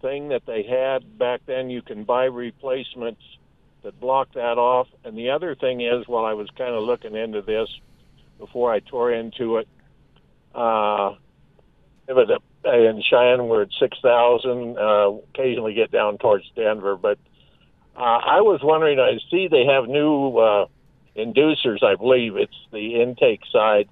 thing 0.00 0.28
that 0.28 0.46
they 0.46 0.62
had 0.62 1.18
back 1.18 1.40
then. 1.46 1.70
You 1.70 1.82
can 1.82 2.04
buy 2.04 2.24
replacements 2.24 3.20
that 3.82 3.98
block 4.00 4.32
that 4.34 4.58
off. 4.58 4.88
And 5.04 5.16
the 5.16 5.30
other 5.30 5.54
thing 5.54 5.80
is, 5.80 6.06
while 6.08 6.24
I 6.24 6.32
was 6.34 6.48
kind 6.56 6.74
of 6.74 6.82
looking 6.82 7.14
into 7.14 7.42
this 7.42 7.68
before 8.38 8.72
I 8.72 8.80
tore 8.80 9.12
into 9.12 9.58
it, 9.58 9.68
uh, 10.54 11.14
it 12.08 12.14
was 12.14 12.28
a, 12.30 12.38
in 12.88 13.02
Cheyenne 13.02 13.48
we're 13.48 13.62
at 13.62 13.68
six 13.78 13.98
thousand. 14.02 14.78
Uh, 14.78 15.10
occasionally 15.34 15.74
get 15.74 15.90
down 15.90 16.18
towards 16.18 16.44
Denver, 16.56 16.96
but 16.96 17.18
uh, 17.96 18.00
I 18.00 18.40
was 18.40 18.60
wondering. 18.62 18.98
I 18.98 19.18
see 19.30 19.48
they 19.48 19.66
have 19.66 19.86
new 19.88 20.38
uh, 20.38 20.66
inducers. 21.16 21.82
I 21.82 21.96
believe 21.96 22.36
it's 22.36 22.56
the 22.72 23.00
intake 23.02 23.42
side 23.52 23.88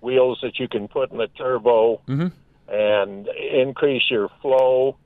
wheels 0.00 0.38
that 0.42 0.58
you 0.58 0.66
can 0.68 0.88
put 0.88 1.10
in 1.12 1.18
the 1.18 1.26
turbo 1.28 2.00
Mhm. 2.08 2.32
and 2.68 3.28
increase 3.28 4.10
your 4.10 4.30
flow. 4.40 4.96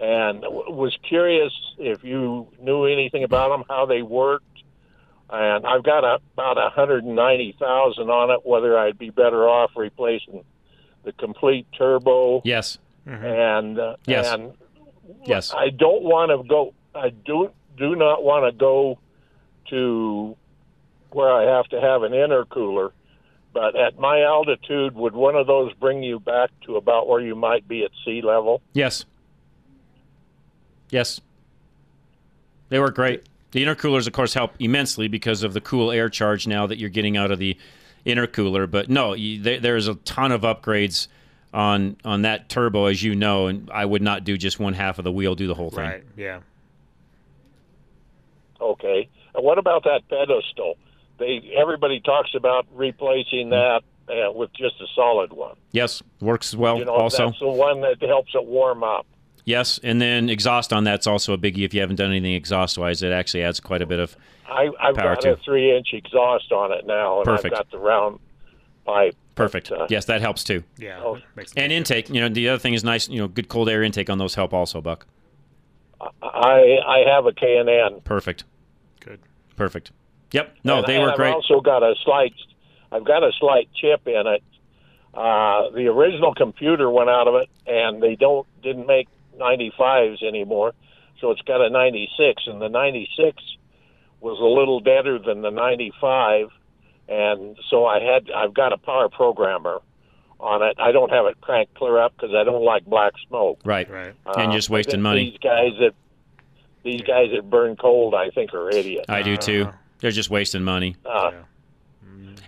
And 0.00 0.40
was 0.42 0.96
curious 1.06 1.52
if 1.78 2.02
you 2.02 2.48
knew 2.58 2.86
anything 2.86 3.22
about 3.22 3.50
them, 3.50 3.64
how 3.68 3.84
they 3.84 4.00
worked. 4.02 4.46
And 5.28 5.66
I've 5.66 5.82
got 5.84 6.04
a, 6.04 6.18
about 6.32 6.56
a 6.58 6.70
hundred 6.70 7.04
and 7.04 7.14
ninety 7.14 7.54
thousand 7.58 8.08
on 8.10 8.30
it. 8.30 8.40
Whether 8.44 8.78
I'd 8.78 8.98
be 8.98 9.10
better 9.10 9.46
off 9.48 9.72
replacing 9.76 10.42
the 11.04 11.12
complete 11.12 11.66
turbo 11.76 12.42
Yes. 12.44 12.78
and 13.06 13.78
uh, 13.78 13.96
Yes. 14.06 14.32
and 14.32 14.52
Yes. 15.26 15.52
I 15.54 15.68
don't 15.70 16.02
want 16.02 16.30
to 16.30 16.48
go. 16.48 16.72
I 16.94 17.10
do 17.10 17.50
do 17.76 17.94
not 17.94 18.24
want 18.24 18.50
to 18.50 18.58
go 18.58 18.98
to 19.68 20.36
where 21.12 21.32
I 21.32 21.44
have 21.56 21.66
to 21.68 21.80
have 21.80 22.02
an 22.04 22.12
intercooler. 22.12 22.92
But 23.52 23.74
at 23.76 23.98
my 23.98 24.22
altitude, 24.22 24.94
would 24.94 25.12
one 25.14 25.34
of 25.34 25.46
those 25.46 25.72
bring 25.74 26.02
you 26.02 26.20
back 26.20 26.50
to 26.66 26.76
about 26.76 27.08
where 27.08 27.20
you 27.20 27.34
might 27.34 27.66
be 27.66 27.84
at 27.84 27.90
sea 28.04 28.22
level? 28.22 28.62
Yes. 28.72 29.04
Yes. 30.90 31.20
They 32.68 32.78
work 32.78 32.94
great. 32.94 33.24
The 33.52 33.64
intercoolers, 33.64 34.06
of 34.06 34.12
course, 34.12 34.34
help 34.34 34.52
immensely 34.58 35.08
because 35.08 35.42
of 35.42 35.54
the 35.54 35.60
cool 35.60 35.90
air 35.90 36.08
charge 36.08 36.46
now 36.46 36.66
that 36.66 36.78
you're 36.78 36.88
getting 36.88 37.16
out 37.16 37.30
of 37.30 37.38
the 37.38 37.56
intercooler. 38.06 38.70
But 38.70 38.88
no, 38.88 39.14
you, 39.14 39.42
there, 39.42 39.58
there's 39.58 39.88
a 39.88 39.94
ton 39.96 40.32
of 40.32 40.42
upgrades 40.42 41.08
on 41.52 41.96
on 42.04 42.22
that 42.22 42.48
turbo, 42.48 42.86
as 42.86 43.02
you 43.02 43.16
know, 43.16 43.48
and 43.48 43.68
I 43.72 43.84
would 43.84 44.02
not 44.02 44.24
do 44.24 44.36
just 44.36 44.60
one 44.60 44.74
half 44.74 44.98
of 44.98 45.04
the 45.04 45.12
wheel, 45.12 45.34
do 45.34 45.48
the 45.48 45.54
whole 45.54 45.70
thing. 45.70 45.80
Right. 45.80 46.04
Yeah. 46.16 46.40
Okay. 48.60 49.08
And 49.34 49.44
what 49.44 49.58
about 49.58 49.84
that 49.84 50.02
pedestal? 50.08 50.76
They 51.18 51.52
everybody 51.56 52.00
talks 52.00 52.34
about 52.34 52.66
replacing 52.72 53.50
that 53.50 53.82
uh, 54.08 54.32
with 54.32 54.52
just 54.52 54.80
a 54.80 54.86
solid 54.94 55.32
one. 55.32 55.56
Yes, 55.72 56.02
works 56.20 56.54
well 56.54 56.78
you 56.78 56.84
know, 56.84 56.92
also. 56.92 57.26
that's 57.26 57.40
the 57.40 57.48
one 57.48 57.80
that 57.80 58.00
helps 58.00 58.32
it 58.34 58.44
warm 58.44 58.82
up. 58.82 59.06
Yes, 59.44 59.80
and 59.82 60.00
then 60.00 60.28
exhaust 60.28 60.72
on 60.72 60.84
that's 60.84 61.06
also 61.06 61.32
a 61.32 61.38
biggie. 61.38 61.64
If 61.64 61.74
you 61.74 61.80
haven't 61.80 61.96
done 61.96 62.10
anything 62.10 62.34
exhaust 62.34 62.76
wise, 62.78 63.02
it 63.02 63.12
actually 63.12 63.42
adds 63.42 63.60
quite 63.60 63.82
a 63.82 63.86
bit 63.86 63.98
of 63.98 64.16
I, 64.48 64.68
I've 64.80 64.94
Power 64.96 65.14
got 65.14 65.22
to. 65.22 65.32
a 65.32 65.36
three-inch 65.36 65.88
exhaust 65.92 66.52
on 66.52 66.72
it 66.72 66.86
now, 66.86 67.18
and 67.18 67.24
Perfect. 67.24 67.54
I've 67.54 67.58
got 67.58 67.70
the 67.70 67.78
round 67.78 68.18
pipe. 68.84 69.14
perfect. 69.34 69.72
yes, 69.88 70.04
that 70.06 70.20
helps 70.20 70.42
too. 70.44 70.62
Yeah. 70.78 71.00
Oh, 71.02 71.18
And 71.56 71.72
intake, 71.72 72.08
you 72.10 72.20
know, 72.20 72.28
the 72.28 72.48
other 72.48 72.58
thing 72.58 72.74
is 72.74 72.82
nice, 72.84 73.08
you 73.08 73.20
know, 73.20 73.28
good 73.28 73.48
cold 73.48 73.68
air 73.68 73.82
intake 73.82 74.10
on 74.10 74.18
those 74.18 74.34
help 74.34 74.52
also, 74.52 74.80
Buck. 74.80 75.06
I 76.22 76.78
I 76.86 77.04
have 77.14 77.26
a 77.26 77.32
K 77.32 77.58
and 77.58 77.68
N. 77.68 78.00
Perfect. 78.04 78.44
Good. 79.00 79.20
Perfect. 79.56 79.92
Yep. 80.32 80.56
No, 80.64 80.78
and, 80.78 80.86
they 80.86 80.94
and 80.96 81.02
work 81.04 81.12
I've 81.12 81.16
great. 81.16 81.32
also 81.34 81.60
got 81.60 81.82
a 81.82 81.94
slight. 82.04 82.32
I've 82.92 83.04
got 83.04 83.22
a 83.22 83.30
slight 83.38 83.68
chip 83.74 84.06
in 84.06 84.26
it. 84.26 84.42
Uh, 85.12 85.70
the 85.70 85.86
original 85.88 86.34
computer 86.34 86.88
went 86.90 87.10
out 87.10 87.28
of 87.28 87.34
it, 87.34 87.48
and 87.66 88.02
they 88.02 88.14
don't 88.16 88.46
didn't 88.62 88.86
make 88.86 89.08
95s 89.40 90.22
anymore, 90.22 90.72
so 91.20 91.30
it's 91.30 91.42
got 91.42 91.60
a 91.60 91.70
96, 91.70 92.42
and 92.46 92.60
the 92.60 92.68
96 92.68 93.42
was 94.20 94.38
a 94.38 94.44
little 94.44 94.80
better 94.80 95.18
than 95.18 95.42
the 95.42 95.50
95, 95.50 96.48
and 97.08 97.56
so 97.68 97.86
I 97.86 98.00
had 98.00 98.30
I've 98.30 98.54
got 98.54 98.72
a 98.72 98.76
power 98.78 99.08
programmer 99.08 99.80
on 100.38 100.62
it. 100.62 100.76
I 100.78 100.92
don't 100.92 101.10
have 101.10 101.26
it 101.26 101.40
cranked 101.40 101.74
clear 101.74 101.98
up 101.98 102.12
because 102.16 102.34
I 102.34 102.44
don't 102.44 102.64
like 102.64 102.84
black 102.84 103.12
smoke. 103.28 103.60
Right. 103.64 103.90
Right. 103.90 104.14
and 104.36 104.50
Uh, 104.50 104.52
just 104.52 104.70
wasting 104.70 105.02
money. 105.02 105.30
These 105.30 105.38
guys 105.38 105.72
that 105.80 105.94
these 106.82 107.02
guys 107.02 107.30
that 107.34 107.48
burn 107.50 107.76
cold, 107.76 108.14
I 108.14 108.30
think, 108.30 108.54
are 108.54 108.70
idiots. 108.70 109.06
I 109.08 109.22
do 109.22 109.36
too. 109.36 109.68
They're 109.98 110.10
just 110.10 110.30
wasting 110.30 110.62
money. 110.62 110.96
Uh, 111.04 111.32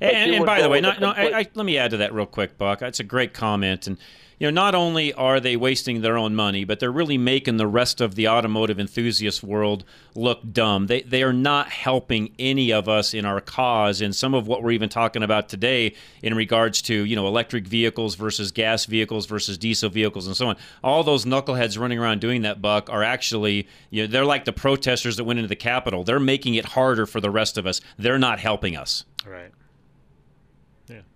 And, 0.00 0.30
you 0.30 0.36
and, 0.38 0.46
by 0.46 0.62
the 0.62 0.68
way, 0.68 0.80
not, 0.80 1.00
no, 1.00 1.10
I, 1.10 1.40
I, 1.40 1.46
let 1.54 1.66
me 1.66 1.78
add 1.78 1.92
to 1.92 1.98
that 1.98 2.12
real 2.12 2.26
quick, 2.26 2.58
Buck. 2.58 2.82
It's 2.82 3.00
a 3.00 3.04
great 3.04 3.34
comment. 3.34 3.86
And 3.86 3.98
you 4.42 4.50
know, 4.50 4.60
not 4.60 4.74
only 4.74 5.12
are 5.12 5.38
they 5.38 5.56
wasting 5.56 6.00
their 6.00 6.18
own 6.18 6.34
money, 6.34 6.64
but 6.64 6.80
they're 6.80 6.90
really 6.90 7.16
making 7.16 7.58
the 7.58 7.66
rest 7.68 8.00
of 8.00 8.16
the 8.16 8.26
automotive 8.26 8.80
enthusiast 8.80 9.44
world 9.44 9.84
look 10.16 10.40
dumb. 10.52 10.88
They 10.88 11.02
they 11.02 11.22
are 11.22 11.32
not 11.32 11.68
helping 11.68 12.34
any 12.40 12.72
of 12.72 12.88
us 12.88 13.14
in 13.14 13.24
our 13.24 13.40
cause. 13.40 14.00
And 14.00 14.12
some 14.12 14.34
of 14.34 14.48
what 14.48 14.64
we're 14.64 14.72
even 14.72 14.88
talking 14.88 15.22
about 15.22 15.48
today, 15.48 15.94
in 16.24 16.34
regards 16.34 16.82
to 16.82 17.04
you 17.04 17.14
know 17.14 17.28
electric 17.28 17.68
vehicles 17.68 18.16
versus 18.16 18.50
gas 18.50 18.84
vehicles 18.84 19.26
versus 19.26 19.56
diesel 19.56 19.90
vehicles 19.90 20.26
and 20.26 20.36
so 20.36 20.48
on. 20.48 20.56
All 20.82 21.04
those 21.04 21.24
knuckleheads 21.24 21.78
running 21.78 22.00
around 22.00 22.20
doing 22.20 22.42
that, 22.42 22.60
Buck, 22.60 22.90
are 22.90 23.04
actually 23.04 23.68
you 23.90 24.02
know, 24.02 24.06
they're 24.08 24.24
like 24.24 24.44
the 24.44 24.52
protesters 24.52 25.18
that 25.18 25.24
went 25.24 25.38
into 25.38 25.48
the 25.48 25.54
Capitol. 25.54 26.02
They're 26.02 26.18
making 26.18 26.56
it 26.56 26.64
harder 26.64 27.06
for 27.06 27.20
the 27.20 27.30
rest 27.30 27.58
of 27.58 27.64
us. 27.64 27.80
They're 27.96 28.18
not 28.18 28.40
helping 28.40 28.76
us. 28.76 29.04
Right. 29.24 29.52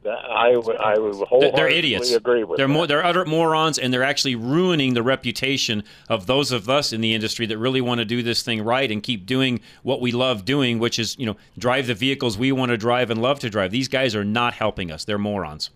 I 0.05 0.57
would 0.57 0.77
I 0.77 0.99
would 0.99 1.15
They're, 1.15 1.27
wholeheartedly 1.27 1.57
they're 1.57 1.69
idiots. 1.69 2.12
agree 2.12 2.45
with 2.45 2.57
they're 2.57 2.67
that. 2.67 2.73
more, 2.73 2.87
they're 2.87 3.05
utter 3.05 3.25
morons, 3.25 3.79
and 3.79 3.93
they're 3.93 4.03
actually 4.03 4.35
ruining 4.35 4.95
the 4.95 5.03
reputation 5.03 5.85
of 6.09 6.27
those 6.27 6.53
of 6.53 6.69
us 6.69 6.93
in 6.93 7.01
the 7.01 7.15
industry 7.15 7.47
that 7.47 7.59
really 7.59 7.81
want 7.81 7.99
to 7.99 8.05
do 8.05 8.23
this 8.23 8.43
thing 8.43 8.62
right 8.62 8.91
and 8.91 9.03
keep 9.03 9.27
doing 9.27 9.61
what 9.83 10.01
we 10.01 10.12
love 10.12 10.45
doing, 10.45 10.79
which 10.79 10.99
is 10.99 11.17
you 11.19 11.27
know 11.27 11.37
drive 11.59 11.87
the 11.87 11.95
vehicles 11.95 12.39
we 12.39 12.53
want 12.53 12.71
to 12.71 12.77
drive 12.77 13.11
and 13.11 13.21
love 13.21 13.39
to 13.41 13.51
drive. 13.51 13.71
These 13.71 13.89
guys 13.89 14.15
are 14.15 14.25
not 14.25 14.55
helping 14.55 14.91
us. 14.91 15.05
They're 15.05 15.19
morons. 15.19 15.71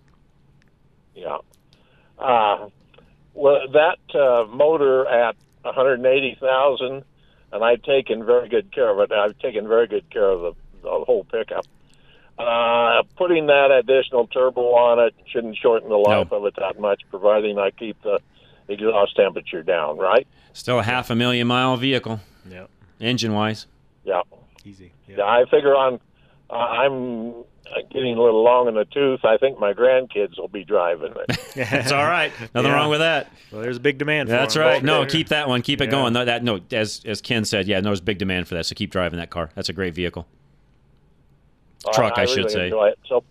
Yeah. 1.14 1.38
Uh, 2.18 2.68
well, 3.34 3.68
that 3.72 3.98
uh, 4.14 4.46
motor 4.46 5.06
at 5.08 5.36
180,000, 5.62 7.04
and 7.52 7.64
I've 7.64 7.82
taken 7.82 8.24
very 8.24 8.48
good 8.48 8.72
care 8.72 8.90
of 8.90 9.00
it. 9.00 9.12
I've 9.12 9.38
taken 9.38 9.66
very 9.68 9.86
good 9.86 10.08
care 10.10 10.28
of 10.28 10.40
the, 10.40 10.52
the 10.82 11.04
whole 11.04 11.24
pickup. 11.24 11.66
Uh, 12.40 13.02
putting 13.16 13.46
that 13.46 13.70
additional 13.70 14.26
turbo 14.28 14.62
on 14.74 14.98
it 14.98 15.14
shouldn't 15.26 15.56
shorten 15.58 15.88
the 15.90 15.96
life 15.96 16.32
of 16.32 16.44
it 16.46 16.54
that 16.56 16.80
much, 16.80 17.02
providing 17.10 17.58
I 17.58 17.70
keep 17.70 18.00
the 18.02 18.18
exhaust 18.68 19.14
temperature 19.16 19.62
down. 19.62 19.98
Right? 19.98 20.26
Still 20.52 20.78
a 20.78 20.82
half 20.82 21.10
a 21.10 21.14
million 21.14 21.46
mile 21.46 21.76
vehicle, 21.76 22.20
Yeah. 22.50 22.66
engine 23.00 23.34
wise. 23.34 23.66
Yeah. 24.04 24.22
Easy. 24.64 24.92
Yeah, 25.06 25.24
I 25.24 25.44
figure 25.50 25.74
on. 25.76 26.00
Uh, 26.48 26.54
I'm 26.54 27.34
getting 27.92 28.16
a 28.16 28.20
little 28.22 28.42
long 28.42 28.66
in 28.68 28.74
the 28.74 28.84
tooth. 28.86 29.24
I 29.24 29.36
think 29.36 29.58
my 29.60 29.72
grandkids 29.72 30.38
will 30.38 30.48
be 30.48 30.64
driving 30.64 31.12
it. 31.28 31.38
It's 31.56 31.92
all 31.92 32.04
right. 32.04 32.32
Nothing 32.54 32.70
Yeah. 32.70 32.76
wrong 32.76 32.90
with 32.90 33.00
that. 33.00 33.30
Well, 33.52 33.60
there's 33.62 33.76
a 33.76 33.80
big 33.80 33.98
demand. 33.98 34.28
for 34.28 34.32
that. 34.32 34.40
That's 34.40 34.54
them. 34.54 34.62
right. 34.64 34.82
No, 34.82 35.04
keep 35.06 35.28
that 35.28 35.48
one. 35.48 35.62
Keep 35.62 35.80
it 35.80 35.84
Yeah. 35.84 35.90
going. 35.90 36.12
No, 36.14 36.24
that 36.24 36.42
no. 36.42 36.60
As 36.72 37.02
as 37.04 37.20
Ken 37.20 37.44
said, 37.44 37.66
yeah, 37.68 37.80
no, 37.80 37.90
there's 37.90 38.00
big 38.00 38.18
demand 38.18 38.48
for 38.48 38.54
that. 38.54 38.66
So 38.66 38.74
keep 38.74 38.90
driving 38.90 39.18
that 39.18 39.30
car. 39.30 39.50
That's 39.54 39.68
a 39.68 39.72
great 39.72 39.94
vehicle. 39.94 40.26
Truck, 41.92 42.18
I, 42.18 42.24
should 42.26 42.36
really 42.38 42.48
say. 42.50 42.64
Enjoy 42.66 42.88
it. 42.88 42.98
So, 43.08 43.24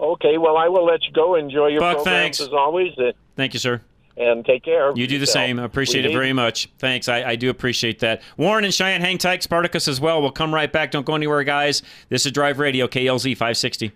okay, 0.00 0.38
well, 0.38 0.56
I 0.56 0.68
will 0.68 0.84
let 0.86 1.04
you 1.04 1.12
go. 1.12 1.34
Enjoy 1.34 1.68
your 1.68 1.80
Buck, 1.80 1.96
programs 1.96 2.38
thanks. 2.38 2.40
as 2.40 2.48
always, 2.52 2.92
uh, 2.98 3.12
Thank 3.36 3.52
you, 3.54 3.60
sir. 3.60 3.80
and 4.16 4.44
take 4.44 4.62
care. 4.64 4.92
You 4.94 5.06
do 5.06 5.18
the 5.18 5.26
same. 5.26 5.58
I 5.60 5.64
appreciate 5.64 6.02
We 6.02 6.06
it 6.06 6.08
need- 6.08 6.14
very 6.16 6.32
much. 6.32 6.68
Thanks. 6.78 7.08
I, 7.08 7.22
I 7.24 7.36
do 7.36 7.50
appreciate 7.50 7.98
that. 8.00 8.22
Warren 8.36 8.64
and 8.64 8.72
Cheyenne, 8.74 9.00
hang 9.00 9.18
tight. 9.18 9.42
Spartacus 9.42 9.88
as 9.88 10.00
well. 10.00 10.20
We'll 10.22 10.30
come 10.32 10.52
right 10.54 10.70
back. 10.72 10.90
Don't 10.90 11.06
go 11.06 11.14
anywhere, 11.14 11.44
guys. 11.44 11.82
This 12.08 12.24
is 12.26 12.32
Drive 12.32 12.58
Radio, 12.58 12.86
KLZ 12.88 13.32
560. 13.36 13.92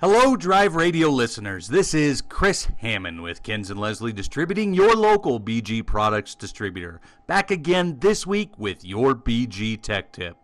Hello, 0.00 0.36
Drive 0.36 0.74
Radio 0.74 1.08
listeners. 1.08 1.68
This 1.68 1.94
is 1.94 2.20
Chris 2.20 2.68
Hammond 2.78 3.22
with 3.22 3.42
Kenz 3.42 3.70
and 3.70 3.80
Leslie 3.80 4.12
Distributing, 4.12 4.74
your 4.74 4.94
local 4.94 5.40
BG 5.40 5.86
products 5.86 6.34
distributor. 6.34 7.00
Back 7.26 7.50
again 7.50 7.98
this 8.00 8.26
week 8.26 8.50
with 8.58 8.84
your 8.84 9.14
BG 9.14 9.80
Tech 9.80 10.12
Tip. 10.12 10.36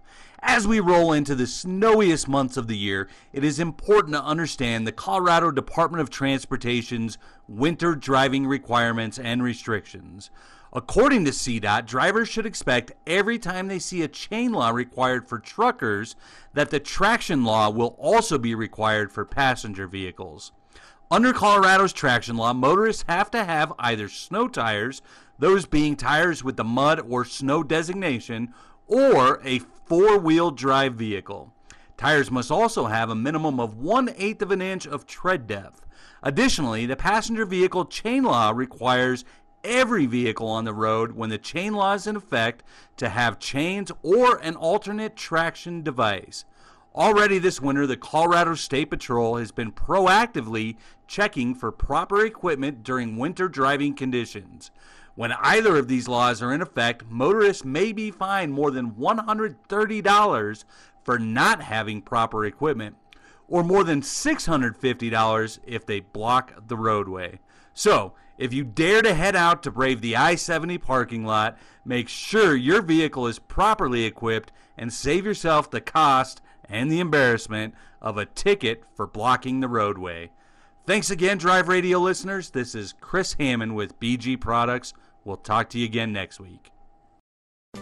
As 0.42 0.66
we 0.66 0.80
roll 0.80 1.12
into 1.12 1.34
the 1.34 1.46
snowiest 1.46 2.26
months 2.26 2.56
of 2.56 2.66
the 2.66 2.76
year, 2.76 3.08
it 3.32 3.44
is 3.44 3.60
important 3.60 4.14
to 4.14 4.22
understand 4.22 4.86
the 4.86 4.92
Colorado 4.92 5.50
Department 5.50 6.00
of 6.00 6.08
Transportation's 6.08 7.18
winter 7.46 7.94
driving 7.94 8.46
requirements 8.46 9.18
and 9.18 9.42
restrictions. 9.42 10.30
According 10.72 11.26
to 11.26 11.30
CDOT, 11.32 11.84
drivers 11.84 12.28
should 12.28 12.46
expect 12.46 12.92
every 13.06 13.38
time 13.38 13.68
they 13.68 13.78
see 13.78 14.02
a 14.02 14.08
chain 14.08 14.52
law 14.52 14.70
required 14.70 15.28
for 15.28 15.38
truckers 15.38 16.16
that 16.54 16.70
the 16.70 16.80
traction 16.80 17.44
law 17.44 17.68
will 17.68 17.96
also 17.98 18.38
be 18.38 18.54
required 18.54 19.12
for 19.12 19.24
passenger 19.26 19.86
vehicles. 19.86 20.52
Under 21.10 21.32
Colorado's 21.32 21.92
traction 21.92 22.36
law, 22.36 22.54
motorists 22.54 23.04
have 23.08 23.30
to 23.32 23.44
have 23.44 23.72
either 23.78 24.08
snow 24.08 24.48
tires, 24.48 25.02
those 25.38 25.66
being 25.66 25.96
tires 25.96 26.44
with 26.44 26.56
the 26.56 26.64
mud 26.64 27.00
or 27.08 27.24
snow 27.24 27.62
designation, 27.62 28.54
or 28.86 29.40
a 29.44 29.60
four 29.90 30.18
wheel 30.18 30.52
drive 30.52 30.94
vehicle. 30.94 31.52
Tires 31.96 32.30
must 32.30 32.52
also 32.52 32.86
have 32.86 33.10
a 33.10 33.14
minimum 33.16 33.58
of 33.58 33.76
one 33.76 34.14
eighth 34.16 34.40
of 34.40 34.52
an 34.52 34.62
inch 34.62 34.86
of 34.86 35.04
tread 35.04 35.48
depth. 35.48 35.84
Additionally, 36.22 36.86
the 36.86 36.94
passenger 36.94 37.44
vehicle 37.44 37.84
chain 37.84 38.22
law 38.22 38.52
requires 38.54 39.24
every 39.64 40.06
vehicle 40.06 40.46
on 40.46 40.64
the 40.64 40.72
road 40.72 41.10
when 41.10 41.28
the 41.28 41.38
chain 41.38 41.74
law 41.74 41.94
is 41.94 42.06
in 42.06 42.14
effect 42.14 42.62
to 42.98 43.08
have 43.08 43.40
chains 43.40 43.90
or 44.04 44.36
an 44.36 44.54
alternate 44.54 45.16
traction 45.16 45.82
device. 45.82 46.44
Already 46.94 47.40
this 47.40 47.60
winter, 47.60 47.84
the 47.84 47.96
Colorado 47.96 48.54
State 48.54 48.90
Patrol 48.90 49.38
has 49.38 49.50
been 49.50 49.72
proactively 49.72 50.76
checking 51.08 51.52
for 51.52 51.72
proper 51.72 52.24
equipment 52.24 52.84
during 52.84 53.16
winter 53.16 53.48
driving 53.48 53.94
conditions. 53.94 54.70
When 55.14 55.32
either 55.32 55.76
of 55.76 55.88
these 55.88 56.08
laws 56.08 56.40
are 56.40 56.52
in 56.52 56.62
effect, 56.62 57.04
motorists 57.08 57.64
may 57.64 57.92
be 57.92 58.10
fined 58.10 58.52
more 58.52 58.70
than 58.70 58.92
$130 58.92 60.64
for 61.02 61.18
not 61.18 61.62
having 61.62 62.02
proper 62.02 62.44
equipment, 62.44 62.96
or 63.48 63.64
more 63.64 63.84
than 63.84 64.00
$650 64.00 65.58
if 65.66 65.84
they 65.84 66.00
block 66.00 66.68
the 66.68 66.76
roadway. 66.76 67.40
So, 67.74 68.14
if 68.38 68.54
you 68.54 68.64
dare 68.64 69.02
to 69.02 69.12
head 69.12 69.36
out 69.36 69.62
to 69.64 69.70
brave 69.70 70.00
the 70.00 70.16
I 70.16 70.34
70 70.34 70.78
parking 70.78 71.24
lot, 71.24 71.58
make 71.84 72.08
sure 72.08 72.56
your 72.56 72.80
vehicle 72.80 73.26
is 73.26 73.38
properly 73.38 74.04
equipped 74.04 74.52
and 74.78 74.92
save 74.92 75.26
yourself 75.26 75.70
the 75.70 75.82
cost 75.82 76.40
and 76.64 76.90
the 76.90 77.00
embarrassment 77.00 77.74
of 78.00 78.16
a 78.16 78.24
ticket 78.24 78.84
for 78.94 79.06
blocking 79.06 79.60
the 79.60 79.68
roadway. 79.68 80.30
Thanks 80.86 81.10
again, 81.10 81.38
Drive 81.38 81.68
Radio 81.68 81.98
listeners. 81.98 82.50
This 82.50 82.74
is 82.74 82.94
Chris 83.00 83.34
Hammond 83.38 83.76
with 83.76 83.98
BG 84.00 84.40
Products. 84.40 84.92
We'll 85.24 85.36
talk 85.36 85.68
to 85.70 85.78
you 85.78 85.84
again 85.84 86.12
next 86.12 86.40
week. 86.40 86.70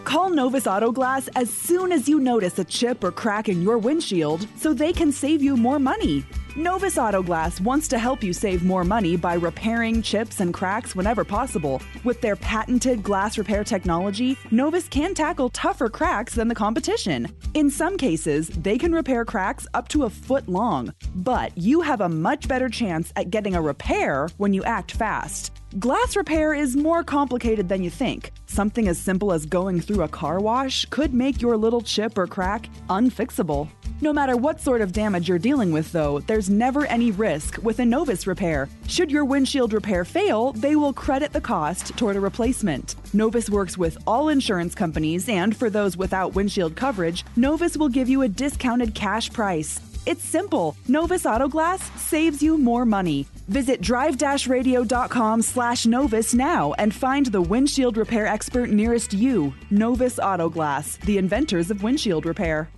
Call 0.09 0.31
Novus 0.31 0.65
Auto 0.65 0.91
Glass 0.91 1.29
as 1.35 1.53
soon 1.53 1.91
as 1.91 2.09
you 2.09 2.19
notice 2.19 2.57
a 2.57 2.63
chip 2.63 3.03
or 3.03 3.11
crack 3.11 3.47
in 3.47 3.61
your 3.61 3.77
windshield 3.77 4.47
so 4.55 4.73
they 4.73 4.91
can 4.91 5.11
save 5.11 5.39
you 5.41 5.55
more 5.55 5.77
money. 5.77 6.25
Novus 6.55 6.97
Auto 6.97 7.21
Glass 7.21 7.61
wants 7.61 7.87
to 7.89 7.99
help 7.99 8.23
you 8.23 8.33
save 8.33 8.63
more 8.63 8.83
money 8.83 9.15
by 9.15 9.35
repairing 9.35 10.01
chips 10.01 10.39
and 10.39 10.51
cracks 10.51 10.95
whenever 10.95 11.23
possible. 11.23 11.79
With 12.03 12.21
their 12.21 12.35
patented 12.35 13.03
glass 13.03 13.37
repair 13.37 13.63
technology, 13.63 14.35
Novus 14.49 14.87
can 14.87 15.13
tackle 15.13 15.49
tougher 15.49 15.89
cracks 15.89 16.33
than 16.33 16.47
the 16.47 16.55
competition. 16.55 17.27
In 17.53 17.69
some 17.69 17.95
cases, 17.95 18.49
they 18.49 18.79
can 18.79 18.93
repair 18.93 19.25
cracks 19.25 19.67
up 19.75 19.89
to 19.89 20.05
a 20.05 20.09
foot 20.09 20.49
long, 20.49 20.91
but 21.13 21.55
you 21.55 21.81
have 21.81 22.01
a 22.01 22.09
much 22.09 22.47
better 22.47 22.67
chance 22.67 23.13
at 23.15 23.29
getting 23.29 23.53
a 23.53 23.61
repair 23.61 24.27
when 24.37 24.55
you 24.55 24.63
act 24.63 24.93
fast. 24.93 25.51
Glass 25.77 26.15
repair 26.15 26.55
is 26.55 26.75
more 26.75 27.03
complicated 27.03 27.69
than 27.69 27.83
you 27.83 27.91
think. 27.91 28.31
Something 28.47 28.87
as 28.87 28.97
simple 28.97 29.31
as 29.31 29.45
going 29.45 29.79
through 29.79 30.01
a 30.01 30.07
car 30.07 30.39
wash 30.39 30.85
could 30.85 31.13
make 31.13 31.43
your 31.43 31.57
little 31.57 31.81
chip 31.81 32.17
or 32.17 32.25
crack 32.25 32.67
unfixable. 32.89 33.69
No 34.01 34.11
matter 34.11 34.35
what 34.35 34.59
sort 34.59 34.81
of 34.81 34.93
damage 34.93 35.29
you're 35.29 35.37
dealing 35.37 35.71
with, 35.71 35.91
though, 35.91 36.21
there's 36.21 36.49
never 36.49 36.87
any 36.87 37.11
risk 37.11 37.61
with 37.61 37.77
a 37.77 37.85
Novus 37.85 38.25
repair. 38.25 38.67
Should 38.87 39.11
your 39.11 39.25
windshield 39.25 39.71
repair 39.71 40.05
fail, 40.05 40.53
they 40.53 40.75
will 40.75 40.93
credit 40.93 41.33
the 41.33 41.41
cost 41.41 41.95
toward 41.95 42.15
a 42.15 42.19
replacement. 42.19 42.95
Novus 43.13 43.47
works 43.47 43.77
with 43.77 43.95
all 44.07 44.29
insurance 44.29 44.73
companies, 44.73 45.29
and 45.29 45.55
for 45.55 45.69
those 45.69 45.95
without 45.95 46.33
windshield 46.33 46.75
coverage, 46.75 47.23
Novus 47.35 47.77
will 47.77 47.89
give 47.89 48.09
you 48.09 48.23
a 48.23 48.27
discounted 48.27 48.95
cash 48.95 49.31
price. 49.31 49.79
It's 50.05 50.23
simple. 50.23 50.75
Novus 50.87 51.25
Auto 51.25 51.47
Glass 51.47 51.81
saves 52.01 52.41
you 52.41 52.57
more 52.57 52.85
money. 52.85 53.27
Visit 53.47 53.81
drive-radio.com 53.81 55.41
slash 55.41 55.85
Novus 55.85 56.33
now 56.33 56.73
and 56.73 56.93
find 56.93 57.25
the 57.27 57.41
windshield 57.41 57.97
repair 57.97 58.27
expert 58.27 58.69
nearest 58.69 59.13
you. 59.13 59.53
Novus 59.69 60.19
Auto 60.19 60.49
Glass, 60.49 60.97
the 60.97 61.17
inventors 61.17 61.69
of 61.71 61.83
windshield 61.83 62.25
repair. 62.25 62.69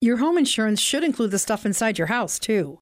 Your 0.00 0.18
home 0.18 0.36
insurance 0.36 0.80
should 0.80 1.02
include 1.02 1.30
the 1.30 1.38
stuff 1.38 1.64
inside 1.64 1.98
your 1.98 2.08
house, 2.08 2.38
too. 2.38 2.78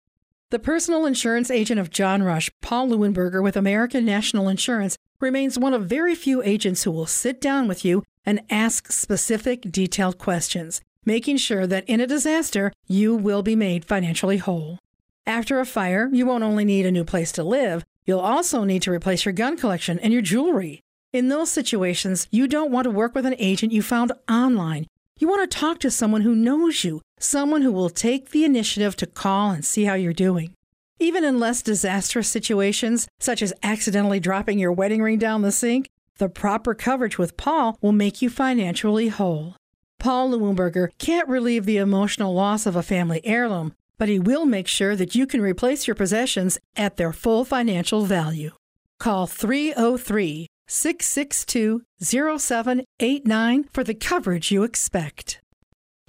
The 0.51 0.59
personal 0.59 1.07
insurance 1.07 1.51
agent 1.51 1.81
of 1.81 1.89
John 1.89 2.23
Rush, 2.23 2.51
Paul 2.61 2.89
Leuenberger 2.89 3.43
with 3.43 3.57
American 3.57 4.05
National 4.05 4.49
Insurance, 4.49 4.99
remains 5.21 5.59
one 5.59 5.73
of 5.73 5.87
very 5.87 6.15
few 6.15 6.43
agents 6.43 6.83
who 6.83 6.91
will 6.91 7.07
sit 7.07 7.41
down 7.41 7.69
with 7.69 7.85
you 7.85 8.03
and 8.27 8.43
ask 8.51 8.93
specific, 8.93 9.63
detailed 9.71 10.19
questions, 10.19 10.81
making 11.05 11.37
sure 11.37 11.67
that 11.67 11.85
in 11.89 12.01
a 12.01 12.07
disaster, 12.07 12.73
you 12.87 13.15
will 13.15 13.43
be 13.43 13.57
made 13.57 13.85
financially 13.85 14.39
whole. 14.39 14.79
After 15.27 15.61
a 15.61 15.67
fire, 15.67 16.09
you 16.13 16.27
won't 16.27 16.45
only 16.45 16.65
need 16.65 16.87
a 16.87 16.91
new 16.91 17.05
place 17.05 17.33
to 17.33 17.45
live, 17.45 17.85
you'll 18.05 18.21
also 18.21 18.65
need 18.65 18.83
to 18.83 18.91
replace 18.91 19.25
your 19.25 19.33
gun 19.33 19.57
collection 19.57 19.99
and 20.01 20.13
your 20.13 20.23
jewelry. 20.23 20.81
In 21.13 21.29
those 21.29 21.51
situations, 21.51 22.27
you 22.31 22.49
don't 22.49 22.73
want 22.73 22.85
to 22.85 22.91
work 22.91 23.15
with 23.15 23.27
an 23.27 23.37
agent 23.39 23.73
you 23.73 23.83
found 23.83 24.13
online. 24.31 24.87
You 25.19 25.29
want 25.29 25.49
to 25.49 25.59
talk 25.59 25.79
to 25.81 25.91
someone 25.91 26.23
who 26.23 26.35
knows 26.35 26.85
you, 26.85 27.03
someone 27.21 27.63
who 27.63 27.71
will 27.71 27.91
take 27.91 28.31
the 28.31 28.45
initiative 28.45 28.97
to 28.97 29.07
call 29.07 29.51
and 29.51 29.65
see 29.65 29.85
how 29.85 29.95
you're 29.95 30.13
doing. 30.13 30.55
Even 30.99 31.23
in 31.23 31.39
less 31.39 31.63
disastrous 31.63 32.29
situations, 32.29 33.07
such 33.21 33.43
as 33.43 33.53
accidentally 33.63 34.21
dropping 34.21 34.59
your 34.59 34.73
wedding 34.73 35.03
ring 35.03 35.19
down 35.19 35.43
the 35.43 35.53
sink, 35.53 35.89
the 36.19 36.29
proper 36.29 36.75
coverage 36.75 37.19
with 37.19 37.37
Paul 37.37 37.77
will 37.81 37.93
make 37.93 38.23
you 38.23 38.31
financially 38.31 39.09
whole. 39.09 39.57
Paul 40.03 40.33
Leuenberger 40.33 40.89
can't 40.99 41.29
relieve 41.29 41.65
the 41.65 41.77
emotional 41.77 42.35
loss 42.35 42.67
of 42.67 42.75
a 42.75 42.83
family 42.83 43.25
heirloom, 43.25 43.73
but 43.99 44.09
he 44.09 44.19
will 44.19 44.45
make 44.45 44.67
sure 44.67 44.97
that 44.97 45.15
you 45.15 45.29
can 45.29 45.41
replace 45.41 45.87
your 45.87 45.95
possessions 45.95 46.59
at 46.75 46.97
their 46.97 47.13
full 47.13 47.45
financial 47.45 48.05
value. 48.05 48.51
Call 48.99 49.29
303 49.29 50.49
662 50.67 51.83
0789 52.01 53.65
for 53.73 53.85
the 53.85 53.95
coverage 53.95 54.51
you 54.51 54.65
expect. 54.65 55.41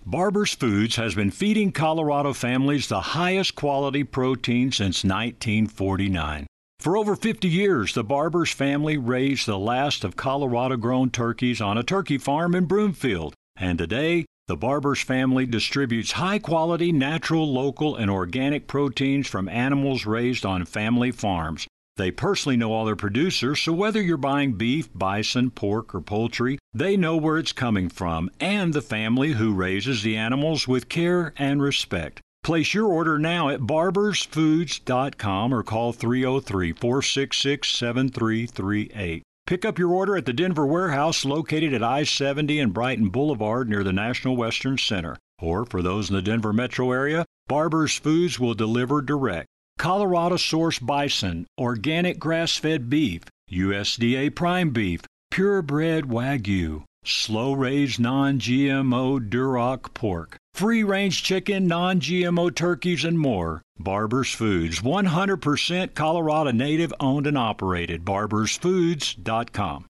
Barber's 0.04 0.56
Foods 0.56 0.96
has 0.96 1.14
been 1.14 1.30
feeding 1.30 1.72
Colorado 1.72 2.34
families 2.34 2.88
the 2.88 3.00
highest 3.00 3.54
quality 3.54 4.04
protein 4.04 4.72
since 4.72 5.04
1949. 5.04 6.48
For 6.80 6.98
over 6.98 7.16
50 7.16 7.48
years, 7.48 7.94
the 7.94 8.04
Barber's 8.04 8.52
family 8.52 8.98
raised 8.98 9.46
the 9.46 9.60
last 9.60 10.04
of 10.04 10.16
Colorado 10.16 10.78
grown 10.78 11.12
turkeys 11.12 11.62
on 11.62 11.78
a 11.78 11.84
turkey 11.84 12.18
farm 12.18 12.56
in 12.56 12.66
Broomfield. 12.66 13.36
And 13.56 13.78
today, 13.78 14.26
the 14.48 14.58
Barber's 14.58 15.02
family 15.02 15.46
distributes 15.46 16.14
high 16.14 16.40
quality, 16.40 16.92
natural, 16.92 17.52
local, 17.52 17.96
and 17.96 18.12
organic 18.12 18.68
proteins 18.68 19.28
from 19.28 19.48
animals 19.48 20.06
raised 20.06 20.46
on 20.46 20.66
family 20.66 21.12
farms. 21.12 21.68
They 21.96 22.12
personally 22.12 22.58
know 22.58 22.74
all 22.74 22.86
their 22.86 22.96
producers, 22.96 23.62
so 23.62 23.72
whether 23.72 24.02
you're 24.02 24.18
buying 24.18 24.54
beef, 24.54 24.90
bison, 24.96 25.52
pork, 25.52 25.94
or 25.94 26.02
poultry, 26.02 26.58
they 26.74 26.98
know 26.98 27.16
where 27.16 27.38
it's 27.38 27.54
coming 27.54 27.88
from 27.88 28.32
and 28.40 28.74
the 28.74 28.82
family 28.82 29.34
who 29.34 29.54
raises 29.54 30.02
the 30.02 30.18
animals 30.18 30.68
with 30.68 30.90
care 30.90 31.34
and 31.38 31.62
respect. 31.62 32.20
Place 32.44 32.74
your 32.74 32.88
order 32.88 33.20
now 33.20 33.50
at 33.50 33.62
barbersfoods.com 33.62 35.54
or 35.54 35.64
call 35.64 35.94
303 35.94 36.74
466 36.74 37.70
7338. 37.70 39.24
Pick 39.46 39.66
up 39.66 39.78
your 39.78 39.94
order 39.94 40.16
at 40.16 40.26
the 40.26 40.32
Denver 40.32 40.66
warehouse 40.66 41.26
located 41.26 41.74
at 41.74 41.84
I 41.84 42.04
70 42.04 42.60
and 42.60 42.74
Brighton 42.74 43.10
Boulevard 43.10 43.68
near 43.68 43.84
the 43.84 43.92
National 43.92 44.38
Western 44.38 44.78
Center. 44.78 45.18
Or 45.40 45.66
for 45.66 45.82
those 45.82 46.10
in 46.10 46.16
the 46.16 46.22
Denver 46.22 46.54
metro 46.54 46.92
area, 46.94 47.26
Barber's 47.48 47.96
Foods 47.96 48.40
will 48.40 48.54
deliver 48.54 49.02
direct. 49.02 49.48
Colorado 49.78 50.38
source 50.38 50.80
bison, 50.80 51.46
organic 51.60 52.20
grass 52.20 52.56
fed 52.56 52.90
beef, 52.90 53.24
USDA 53.52 54.34
prime 54.34 54.70
beef, 54.70 55.02
purebred 55.30 56.06
Wagyu, 56.06 56.84
slow 57.04 57.54
raised 57.54 58.00
non 58.00 58.40
GMO 58.40 59.20
Duroc 59.30 59.94
pork, 59.94 60.38
free 60.54 60.84
range 60.84 61.24
chicken, 61.24 61.68
non 61.68 62.00
GMO 62.00 62.54
turkeys, 62.54 63.04
and 63.04 63.20
more. 63.20 63.62
Barber's 63.80 64.32
Foods, 64.32 64.80
100% 64.82 65.94
Colorado 65.96 66.52
native 66.52 66.94
owned 67.00 67.28
and 67.28 67.38
operated. 67.38 68.06
BarbersFoods.com. 68.06 69.86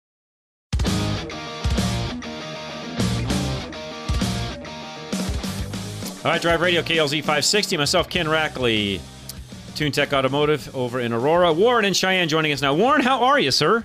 All 6.25 6.33
right, 6.33 6.43
Drive 6.43 6.61
Radio, 6.61 6.83
KLZ 6.83 7.21
560. 7.21 7.77
Myself, 7.77 8.11
Ken 8.11 8.27
Rackley, 8.27 9.01
Tune 9.77 9.93
Tech 9.93 10.13
Automotive 10.13 10.75
over 10.75 10.99
in 10.99 11.13
Aurora. 11.13 11.53
Warren 11.53 11.85
and 11.85 11.97
Cheyenne 11.97 12.29
joining 12.29 12.53
us 12.53 12.61
now. 12.61 12.75
Warren, 12.75 13.01
how 13.01 13.23
are 13.23 13.39
you, 13.39 13.53
sir? 13.53 13.85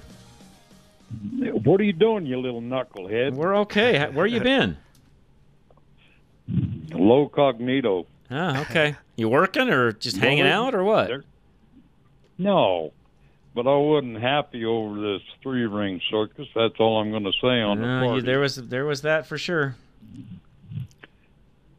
What 1.63 1.79
are 1.79 1.83
you 1.83 1.93
doing, 1.93 2.25
you 2.25 2.39
little 2.39 2.61
knucklehead? 2.61 3.33
We're 3.33 3.55
okay. 3.57 4.09
Where 4.11 4.25
you 4.25 4.39
been? 4.41 4.77
Low 6.91 7.29
cognito. 7.29 8.05
Ah, 8.29 8.61
okay. 8.61 8.95
You 9.15 9.29
working 9.29 9.69
or 9.69 9.91
just 9.91 10.17
hanging 10.17 10.43
there- 10.43 10.53
out 10.53 10.73
or 10.75 10.83
what? 10.83 11.09
No, 12.37 12.91
but 13.53 13.67
I 13.67 13.75
wasn't 13.77 14.19
happy 14.19 14.65
over 14.65 14.99
this 14.99 15.21
three 15.43 15.65
ring 15.67 16.01
circus. 16.09 16.47
That's 16.55 16.75
all 16.79 16.99
I'm 16.99 17.11
going 17.11 17.23
to 17.23 17.31
say 17.41 17.61
on 17.61 17.79
the 17.79 17.85
No, 17.85 18.15
you, 18.15 18.21
there 18.21 18.39
was 18.39 18.55
there 18.55 18.85
was 18.85 19.03
that 19.03 19.27
for 19.27 19.37
sure. 19.37 19.75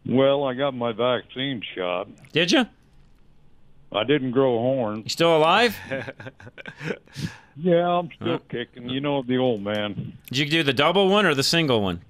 Well, 0.06 0.44
I 0.44 0.54
got 0.54 0.74
my 0.74 0.92
vaccine 0.92 1.62
shot. 1.74 2.08
Did 2.32 2.52
you? 2.52 2.66
I 3.94 4.04
didn't 4.04 4.32
grow 4.32 4.58
horns. 4.58 5.04
You 5.04 5.10
still 5.10 5.36
alive? 5.36 5.76
yeah, 7.56 7.88
I'm 7.88 8.10
still 8.14 8.32
Huh? 8.32 8.38
kicking. 8.48 8.88
You 8.88 9.00
know 9.00 9.22
the 9.22 9.38
old 9.38 9.62
man. 9.62 10.18
Did 10.28 10.38
you 10.38 10.46
do 10.46 10.62
the 10.62 10.72
double 10.72 11.08
one 11.08 11.24
or 11.26 11.34
the 11.34 11.42
single 11.42 11.80
one? 11.80 12.00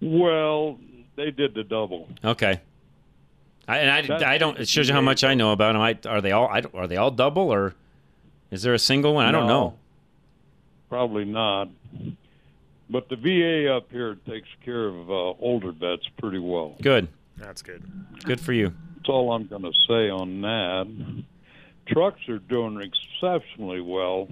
Well, 0.00 0.78
they 1.16 1.30
did 1.30 1.54
the 1.54 1.64
double. 1.64 2.08
Okay. 2.24 2.60
I, 3.68 3.78
and 3.78 4.08
That's 4.08 4.22
I, 4.22 4.34
I 4.34 4.38
don't. 4.38 4.58
It 4.58 4.68
shows 4.68 4.88
you 4.88 4.94
how 4.94 5.00
much 5.00 5.22
I 5.22 5.34
know 5.34 5.52
about 5.52 5.74
them. 5.74 5.82
I, 5.82 5.96
are 6.08 6.20
they 6.20 6.32
all? 6.32 6.48
I, 6.48 6.62
are 6.74 6.86
they 6.88 6.96
all 6.96 7.10
double 7.10 7.52
or 7.52 7.74
is 8.50 8.62
there 8.62 8.74
a 8.74 8.78
single 8.78 9.14
one? 9.14 9.26
I 9.26 9.30
don't 9.30 9.46
know. 9.46 9.74
Probably 10.88 11.24
not. 11.24 11.68
But 12.90 13.08
the 13.08 13.16
VA 13.16 13.72
up 13.74 13.90
here 13.90 14.16
takes 14.28 14.48
care 14.64 14.88
of 14.88 15.08
uh, 15.10 15.14
older 15.40 15.72
vets 15.72 16.06
pretty 16.18 16.38
well. 16.38 16.74
Good. 16.82 17.08
That's 17.38 17.62
good. 17.62 17.82
Good 18.24 18.40
for 18.40 18.52
you. 18.52 18.74
That's 19.02 19.08
all 19.10 19.32
I'm 19.32 19.48
going 19.48 19.62
to 19.62 19.72
say 19.88 20.10
on 20.10 20.42
that. 20.42 21.24
Trucks 21.88 22.20
are 22.28 22.38
doing 22.38 22.80
exceptionally 22.80 23.80
well. 23.80 24.28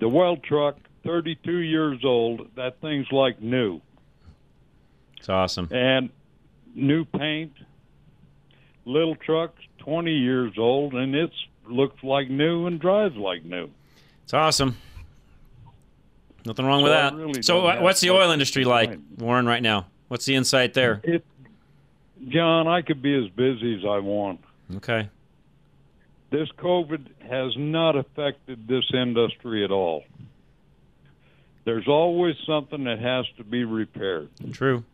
The 0.00 0.08
well 0.08 0.36
truck, 0.36 0.78
32 1.04 1.58
years 1.58 2.00
old, 2.04 2.48
that 2.56 2.80
thing's 2.80 3.06
like 3.12 3.40
new. 3.40 3.80
It's 5.16 5.28
awesome. 5.28 5.68
And 5.70 6.10
new 6.74 7.04
paint. 7.04 7.52
Little 8.84 9.14
trucks, 9.14 9.62
20 9.78 10.10
years 10.12 10.54
old, 10.58 10.94
and 10.94 11.14
it's 11.14 11.36
looks 11.68 12.02
like 12.02 12.28
new 12.28 12.66
and 12.66 12.80
drives 12.80 13.14
like 13.16 13.44
new. 13.44 13.70
It's 14.24 14.34
awesome. 14.34 14.76
Nothing 16.44 16.66
wrong 16.66 16.82
with 16.82 16.90
So 16.90 16.96
I 16.98 17.02
that. 17.10 17.14
really 17.14 17.42
so, 17.42 17.54
don't 17.54 17.62
wha- 17.64 17.72
have 17.74 17.82
what's 17.84 18.00
the 18.00 18.10
oil 18.10 18.32
industry 18.32 18.64
like, 18.64 18.98
Warren, 19.18 19.46
right 19.46 19.62
now? 19.62 19.86
What's 20.08 20.24
the 20.24 20.34
insight 20.34 20.74
there? 20.74 21.00
It, 21.04 21.24
John, 22.28 22.68
I 22.68 22.82
could 22.82 23.02
be 23.02 23.14
as 23.14 23.28
busy 23.30 23.76
as 23.76 23.84
I 23.84 23.98
want. 23.98 24.40
Okay. 24.76 25.08
This 26.30 26.48
COVID 26.58 27.08
has 27.28 27.52
not 27.56 27.96
affected 27.96 28.66
this 28.66 28.84
industry 28.94 29.64
at 29.64 29.70
all. 29.70 30.04
There's 31.64 31.86
always 31.86 32.36
something 32.46 32.84
that 32.84 32.98
has 32.98 33.26
to 33.36 33.44
be 33.44 33.64
repaired. 33.64 34.30
True. 34.52 34.84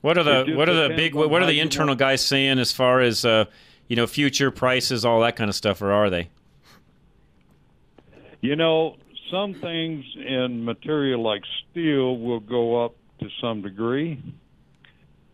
What 0.00 0.16
are 0.16 0.22
the 0.22 0.54
what 0.54 0.68
are 0.68 0.88
the 0.88 0.94
big 0.94 1.14
what 1.14 1.42
are 1.42 1.46
the 1.46 1.60
internal 1.60 1.94
guys 1.94 2.24
saying 2.24 2.58
as 2.58 2.72
far 2.72 3.00
as 3.00 3.24
uh, 3.24 3.46
you 3.86 3.96
know 3.96 4.06
future 4.06 4.50
prices, 4.50 5.04
all 5.04 5.20
that 5.20 5.36
kind 5.36 5.50
of 5.50 5.54
stuff, 5.54 5.82
or 5.82 5.92
are 5.92 6.08
they? 6.08 6.30
You 8.40 8.56
know, 8.56 8.96
some 9.30 9.52
things 9.52 10.06
in 10.16 10.64
material 10.64 11.22
like 11.22 11.42
steel 11.70 12.16
will 12.16 12.40
go 12.40 12.82
up 12.82 12.94
to 13.18 13.28
some 13.42 13.60
degree. 13.60 14.22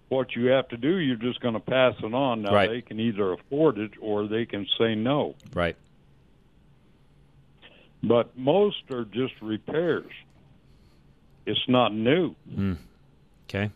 What 0.09 0.37
you 0.37 0.47
have 0.47 0.69
to 0.69 0.77
do, 0.77 0.99
you're 0.99 1.16
just 1.16 1.40
going 1.40 1.55
to 1.55 1.61
pass 1.61 1.95
it 2.03 2.14
on. 2.14 2.42
Now, 2.42 2.55
Right. 2.55 2.71
they 2.71 2.81
can 2.81 3.01
either 3.01 3.33
afford 3.33 3.79
it 3.79 3.92
or 4.01 4.29
they 4.29 4.47
can 4.47 4.66
say 4.79 4.95
no. 4.95 5.35
Right. 5.53 5.77
But 8.03 8.37
most 8.38 8.88
are 8.90 9.05
just 9.05 9.35
repairs. 9.42 10.11
It's 11.45 11.69
not 11.69 11.92
new. 11.92 12.35
Mm. 12.49 12.77
Okay. 13.49 13.71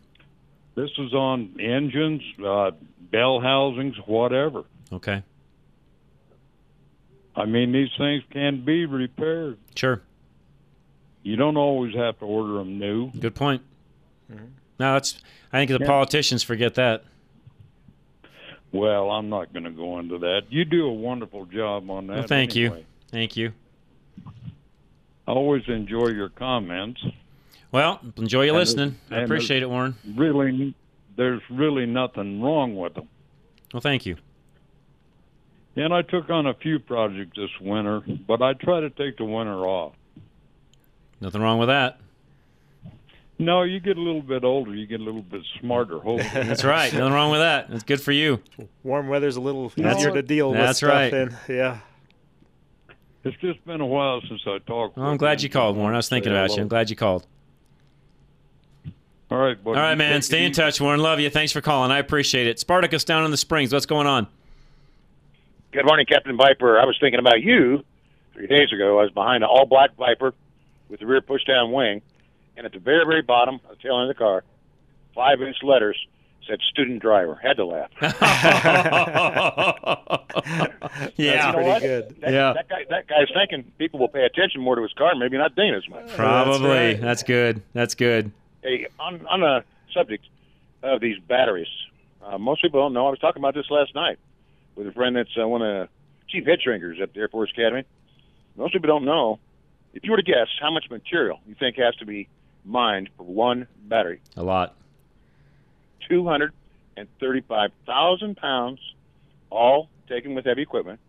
This 0.75 0.91
is 0.97 1.13
on 1.13 1.59
engines, 1.59 2.21
uh, 2.45 2.71
bell 3.11 3.41
housings, 3.41 3.95
whatever. 4.05 4.63
Okay. 4.93 5.23
I 7.35 7.45
mean, 7.45 7.71
these 7.71 7.89
things 7.97 8.23
can 8.31 8.63
be 8.63 8.85
repaired. 8.85 9.57
Sure. 9.75 10.01
You 11.23 11.35
don't 11.35 11.57
always 11.57 11.93
have 11.95 12.19
to 12.19 12.25
order 12.25 12.53
them 12.53 12.79
new. 12.79 13.11
Good 13.11 13.35
point. 13.35 13.61
No, 14.81 14.95
it's. 14.95 15.19
I 15.53 15.59
think 15.59 15.69
the 15.69 15.77
Yeah. 15.79 15.85
politicians 15.87 16.41
forget 16.41 16.73
that. 16.75 17.03
Well, 18.71 19.11
I'm 19.11 19.29
not 19.29 19.53
going 19.53 19.65
to 19.65 19.69
go 19.71 19.99
into 19.99 20.17
that. 20.19 20.43
You 20.49 20.65
do 20.65 20.87
a 20.87 20.93
wonderful 20.93 21.45
job 21.45 21.89
on 21.91 22.07
that. 22.07 22.13
Well, 22.13 22.23
thank 22.27 22.55
you. 22.55 22.83
Thank 23.09 23.37
you. 23.37 23.53
I 25.27 25.31
always 25.33 25.63
enjoy 25.67 26.07
your 26.07 26.29
comments. 26.29 26.99
Well, 27.71 27.99
enjoy 28.17 28.43
you 28.45 28.49
And 28.51 28.57
listening. 28.59 28.95
I 29.11 29.17
appreciate 29.19 29.61
it, 29.61 29.69
Warren. 29.69 29.95
Really, 30.15 30.73
there's 31.15 31.41
really 31.51 31.85
nothing 31.85 32.41
wrong 32.41 32.75
with 32.75 32.95
them. 32.95 33.07
Well, 33.73 33.81
thank 33.81 34.05
you. 34.05 34.15
And 35.75 35.93
I 35.93 36.01
took 36.01 36.29
on 36.29 36.47
a 36.47 36.53
few 36.55 36.79
projects 36.79 37.35
this 37.37 37.51
winter, 37.61 38.01
but 38.27 38.41
I 38.41 38.53
try 38.53 38.79
to 38.79 38.89
take 38.89 39.17
the 39.17 39.25
winter 39.25 39.65
off. 39.67 39.93
Nothing 41.21 41.41
wrong 41.41 41.59
with 41.59 41.67
that. 41.69 41.99
No, 43.41 43.63
you 43.63 43.79
get 43.79 43.97
a 43.97 44.01
little 44.01 44.21
bit 44.21 44.43
older, 44.43 44.73
you 44.73 44.85
get 44.85 44.99
a 44.99 45.03
little 45.03 45.23
bit 45.23 45.41
smarter. 45.59 45.99
Hopefully. 45.99 46.43
That's 46.43 46.63
right. 46.63 46.93
Nothing 46.93 47.13
wrong 47.13 47.31
with 47.31 47.39
that. 47.41 47.67
It's 47.71 47.83
good 47.83 48.01
for 48.01 48.11
you. 48.11 48.39
Warm 48.83 49.07
weather's 49.07 49.35
a 49.35 49.41
little 49.41 49.69
That's- 49.69 49.97
easier 49.97 50.11
to 50.13 50.21
deal 50.21 50.51
with. 50.51 50.59
that's 50.59 50.77
stuff 50.77 50.89
right. 50.91 51.13
in. 51.13 51.35
Yeah. 51.49 51.79
It's 53.23 53.37
just 53.37 53.63
been 53.65 53.81
a 53.81 53.85
while 53.85 54.21
since 54.27 54.41
I 54.47 54.57
talked. 54.59 54.97
Well, 54.97 55.07
I'm 55.07 55.17
glad 55.17 55.41
you 55.43 55.49
called, 55.49 55.75
Warren. 55.77 55.93
I 55.93 55.97
was 55.97 56.09
thinking 56.09 56.31
Say 56.31 56.35
about 56.37 56.55
you. 56.55 56.61
I'm 56.63 56.67
glad 56.67 56.89
you 56.89 56.95
called. 56.95 57.25
All 59.29 59.37
right, 59.37 59.63
buddy. 59.63 59.77
All 59.77 59.83
right, 59.83 59.97
man. 59.97 60.13
take 60.15 60.23
Stay 60.23 60.45
in 60.45 60.51
touch, 60.51 60.81
Warren. 60.81 60.99
Love 60.99 61.19
you. 61.19 61.29
Thanks 61.29 61.51
for 61.51 61.61
calling. 61.61 61.91
I 61.91 61.99
appreciate 61.99 62.47
it. 62.47 62.59
Spartacus 62.59 63.03
down 63.03 63.23
in 63.23 63.31
the 63.31 63.37
Springs. 63.37 63.71
What's 63.73 63.85
going 63.85 64.07
on? 64.07 64.27
Good 65.71 65.85
morning, 65.85 66.05
Captain 66.05 66.35
Viper. 66.35 66.79
I 66.79 66.85
was 66.85 66.97
thinking 66.99 67.19
about 67.19 67.41
you 67.41 67.83
three 68.33 68.47
days 68.47 68.73
ago. 68.73 68.99
I 68.99 69.03
was 69.03 69.11
behind 69.11 69.43
an 69.43 69.49
all 69.49 69.65
black 69.65 69.95
Viper 69.95 70.33
with 70.89 70.99
the 70.99 71.05
rear 71.05 71.21
push 71.21 71.43
down 71.45 71.71
wing, 71.71 72.01
and 72.57 72.65
at 72.65 72.73
the 72.73 72.79
very, 72.79 73.05
very 73.05 73.21
bottom 73.21 73.55
of 73.69 73.77
the 73.77 73.81
tail 73.81 73.99
end 73.99 74.09
of 74.09 74.15
the 74.15 74.19
car, 74.19 74.43
five 75.15 75.41
inch 75.41 75.57
letters 75.63 75.97
said 76.47 76.59
student 76.69 77.01
driver. 77.01 77.39
Had 77.41 77.57
to 77.57 77.65
laugh. 77.65 77.91
Yeah. 81.15 81.51
You 81.51 81.57
know 81.61 81.67
what? 81.67 81.81
good. 81.81 82.15
That, 82.21 82.31
Yeah. 82.31 82.53
That 82.53 82.69
guy, 82.69 82.85
that 82.89 83.07
guy's 83.07 83.27
thinking 83.33 83.71
people 83.77 83.99
will 83.99 84.07
pay 84.07 84.23
attention 84.23 84.61
more 84.61 84.75
to 84.75 84.81
his 84.81 84.93
car, 84.93 85.15
maybe 85.15 85.37
not 85.37 85.55
ding 85.55 85.73
as 85.73 85.87
much. 85.89 86.07
Probably. 86.15 86.95
That's, 86.95 87.23
good. 87.23 87.61
That's 87.73 87.95
good. 87.95 88.31
Hey, 88.63 88.87
on 88.99 89.25
on 89.27 89.41
the 89.41 89.63
subject 89.93 90.25
of 90.83 91.01
these 91.01 91.17
batteries, 91.27 91.67
uh, 92.23 92.37
most 92.37 92.61
people 92.61 92.81
don't 92.81 92.93
know. 92.93 93.07
I 93.07 93.09
was 93.09 93.19
talking 93.19 93.41
about 93.41 93.53
this 93.53 93.69
last 93.69 93.93
night 93.95 94.17
with 94.75 94.87
a 94.87 94.91
friend 94.91 95.15
that's 95.15 95.29
uh, 95.39 95.47
one 95.47 95.61
of 95.61 95.67
the 95.67 95.89
chief 96.29 96.45
head 96.45 96.59
shrinkers 96.65 97.01
at 97.01 97.13
the 97.13 97.19
Air 97.21 97.27
Force 97.27 97.51
Academy. 97.51 97.83
Most 98.55 98.73
people 98.73 98.87
don't 98.87 99.05
know. 99.05 99.39
If 99.93 100.03
you 100.03 100.11
were 100.11 100.17
to 100.17 100.23
guess 100.23 100.47
how 100.61 100.71
much 100.71 100.85
material 100.89 101.39
you 101.45 101.55
think 101.55 101.77
has 101.77 101.95
to 101.97 102.05
be 102.05 102.29
mined 102.65 103.09
for 103.17 103.23
one 103.23 103.67
battery, 103.85 104.21
A 104.37 104.43
lot. 104.43 104.75
two 106.07 106.25
hundred 106.25 106.53
and 106.97 107.07
thirty-five 107.19 107.71
thousand 107.85 108.37
pounds, 108.37 108.79
all 109.49 109.89
taken 110.07 110.35
with 110.35 110.45
heavy 110.45 110.61
equipment. 110.61 110.99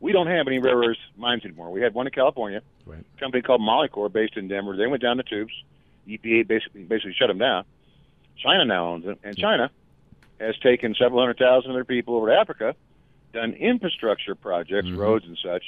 We 0.00 0.12
don't 0.12 0.26
have 0.26 0.46
any 0.46 0.58
rare 0.58 0.76
earth 0.76 0.98
mines 1.16 1.44
anymore. 1.44 1.70
We 1.70 1.80
had 1.80 1.94
one 1.94 2.06
in 2.06 2.12
California, 2.12 2.60
Right. 2.84 3.00
a 3.16 3.20
company 3.20 3.42
called 3.42 3.60
Molycorp 3.62 4.12
based 4.12 4.36
in 4.36 4.46
Denver. 4.48 4.76
They 4.76 4.86
went 4.86 5.02
down 5.02 5.16
the 5.16 5.22
tubes. 5.22 5.52
EPA 6.06 6.46
basically 6.46 6.82
basically 6.84 7.14
shut 7.14 7.28
them 7.28 7.38
down. 7.38 7.64
China 8.38 8.64
now 8.64 8.86
owns 8.88 9.06
it, 9.06 9.18
and 9.24 9.36
China 9.36 9.70
has 10.38 10.56
taken 10.58 10.94
several 10.94 11.20
hundred 11.20 11.38
thousand 11.38 11.70
of 11.70 11.74
their 11.76 11.84
people 11.84 12.14
over 12.16 12.28
to 12.28 12.34
Africa, 12.38 12.76
done 13.32 13.52
infrastructure 13.54 14.34
projects, 14.34 14.86
Mm-hmm. 14.88 14.98
roads 14.98 15.24
and 15.26 15.38
such, 15.42 15.64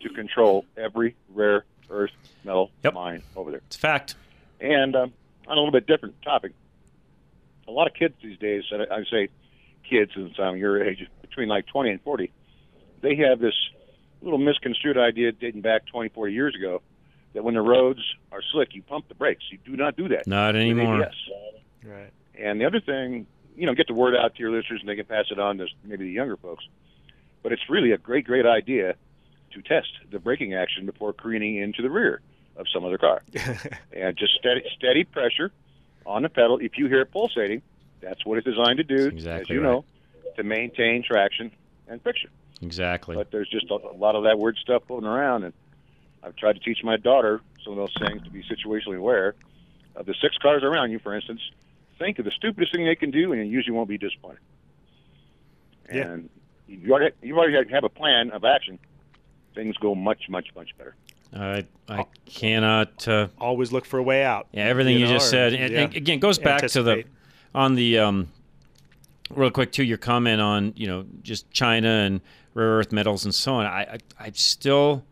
to 0.00 0.08
control 0.10 0.64
every 0.76 1.14
rare 1.32 1.64
earth 1.88 2.10
metal 2.44 2.70
mine 2.92 3.22
over 3.36 3.50
there. 3.52 3.60
It's 3.68 3.76
a 3.76 3.78
fact. 3.78 4.16
And 4.60 4.94
um, 4.94 5.12
on 5.46 5.56
a 5.56 5.60
little 5.60 5.72
bit 5.72 5.86
different 5.86 6.20
topic, 6.22 6.52
a 7.66 7.70
lot 7.70 7.86
of 7.86 7.94
kids 7.94 8.14
these 8.22 8.38
days, 8.38 8.64
and 8.70 8.82
I 8.82 8.96
I 8.96 9.04
say 9.10 9.28
kids 9.88 10.12
since 10.14 10.38
I'm 10.38 10.56
your 10.56 10.82
age, 10.82 11.06
between 11.22 11.48
like 11.48 11.66
20 11.66 11.90
and 11.90 12.02
40, 12.02 12.30
they 13.00 13.16
have 13.16 13.40
this 13.40 13.54
little 14.22 14.38
misconstrued 14.38 14.98
idea 14.98 15.32
dating 15.32 15.62
back 15.62 15.86
20, 15.86 16.10
40 16.10 16.32
years 16.32 16.54
ago 16.54 16.82
that 17.32 17.44
when 17.44 17.54
the 17.54 17.62
roads 17.62 18.00
are 18.32 18.42
slick, 18.52 18.74
you 18.74 18.82
pump 18.82 19.08
the 19.08 19.14
brakes. 19.14 19.44
You 19.50 19.58
do 19.64 19.76
not 19.76 19.96
do 19.96 20.08
that. 20.08 20.26
Not 20.26 20.56
anymore. 20.56 21.02
ABS. 21.02 21.14
Right. 21.84 22.12
And 22.38 22.60
the 22.60 22.66
other 22.66 22.80
thing, 22.80 23.26
you 23.56 23.66
know, 23.66 23.74
get 23.74 23.86
the 23.86 23.94
word 23.94 24.14
out 24.16 24.34
to 24.34 24.40
your 24.40 24.50
listeners 24.50 24.80
and 24.80 24.88
they 24.88 24.96
can 24.96 25.06
pass 25.06 25.26
it 25.30 25.38
on 25.38 25.58
to 25.58 25.66
maybe 25.84 26.04
the 26.04 26.12
younger 26.12 26.36
folks. 26.36 26.64
But 27.42 27.52
it's 27.52 27.62
really 27.68 27.92
a 27.92 27.98
great, 27.98 28.26
great 28.26 28.46
idea 28.46 28.96
to 29.52 29.62
test 29.62 29.88
the 30.10 30.18
braking 30.18 30.54
action 30.54 30.86
before 30.86 31.12
careening 31.12 31.56
into 31.56 31.82
the 31.82 31.90
rear 31.90 32.20
of 32.60 32.66
some 32.72 32.84
other 32.84 32.98
car. 32.98 33.22
and 33.92 34.16
just 34.16 34.34
steady, 34.34 34.62
steady 34.76 35.04
pressure 35.04 35.50
on 36.06 36.22
the 36.22 36.28
pedal. 36.28 36.58
If 36.58 36.78
you 36.78 36.86
hear 36.86 37.00
it 37.00 37.10
pulsating, 37.10 37.62
that's 38.00 38.24
what 38.24 38.38
it's 38.38 38.46
designed 38.46 38.76
to 38.78 38.84
do, 38.84 39.06
exactly 39.06 39.42
as 39.42 39.48
you 39.50 39.62
right. 39.62 39.72
know, 39.72 39.84
to 40.36 40.42
maintain 40.42 41.02
traction 41.02 41.50
and 41.88 42.00
friction. 42.02 42.30
Exactly. 42.62 43.16
But 43.16 43.30
there's 43.30 43.48
just 43.48 43.70
a, 43.70 43.74
a 43.74 43.96
lot 43.96 44.14
of 44.14 44.24
that 44.24 44.38
weird 44.38 44.56
stuff 44.58 44.82
floating 44.86 45.08
around, 45.08 45.44
and 45.44 45.54
I've 46.22 46.36
tried 46.36 46.54
to 46.54 46.60
teach 46.60 46.84
my 46.84 46.96
daughter 46.96 47.40
some 47.64 47.72
of 47.72 47.78
those 47.78 47.94
things 48.06 48.22
to 48.22 48.30
be 48.30 48.42
situationally 48.42 48.98
aware. 48.98 49.34
Of 49.96 50.06
the 50.06 50.14
six 50.22 50.36
cars 50.38 50.62
around 50.62 50.92
you, 50.92 51.00
for 51.00 51.14
instance, 51.14 51.40
think 51.98 52.18
of 52.20 52.24
the 52.24 52.30
stupidest 52.30 52.72
thing 52.72 52.84
they 52.84 52.94
can 52.94 53.10
do, 53.10 53.32
and 53.32 53.44
you 53.44 53.50
usually 53.50 53.76
won't 53.76 53.88
be 53.88 53.98
disappointed. 53.98 54.38
Yeah. 55.92 56.02
And 56.02 56.30
you 56.68 56.92
already 56.92 57.14
you 57.22 57.36
already 57.36 57.70
have 57.70 57.84
a 57.84 57.88
plan 57.88 58.30
of 58.30 58.44
action. 58.44 58.78
Things 59.54 59.76
go 59.78 59.96
much 59.96 60.28
much 60.28 60.48
much 60.54 60.70
better. 60.78 60.94
I 61.34 61.64
I 61.88 62.06
cannot. 62.24 63.06
Uh, 63.06 63.28
Always 63.38 63.72
look 63.72 63.84
for 63.84 63.98
a 63.98 64.02
way 64.02 64.24
out. 64.24 64.48
Yeah, 64.52 64.64
everything 64.64 64.98
you, 64.98 65.06
know, 65.06 65.12
just 65.12 65.28
or- 65.28 65.30
said. 65.30 65.54
And, 65.54 65.72
yeah. 65.72 65.80
and 65.82 65.96
again, 65.96 66.18
goes 66.18 66.38
back 66.38 66.66
to 66.68 66.82
the 66.82 67.04
on 67.54 67.74
the 67.74 67.98
um, 67.98 68.28
real 69.30 69.50
quick 69.50 69.72
to 69.72 69.84
your 69.84 69.98
comment 69.98 70.40
on 70.40 70.72
you 70.76 70.86
know 70.86 71.04
just 71.22 71.50
China 71.50 71.88
and 71.88 72.20
rare 72.54 72.78
earth 72.78 72.92
metals 72.92 73.24
and 73.24 73.34
so 73.34 73.54
on. 73.54 73.66
I 73.66 73.82
I, 73.82 73.98
I 74.18 74.30
still. 74.32 75.04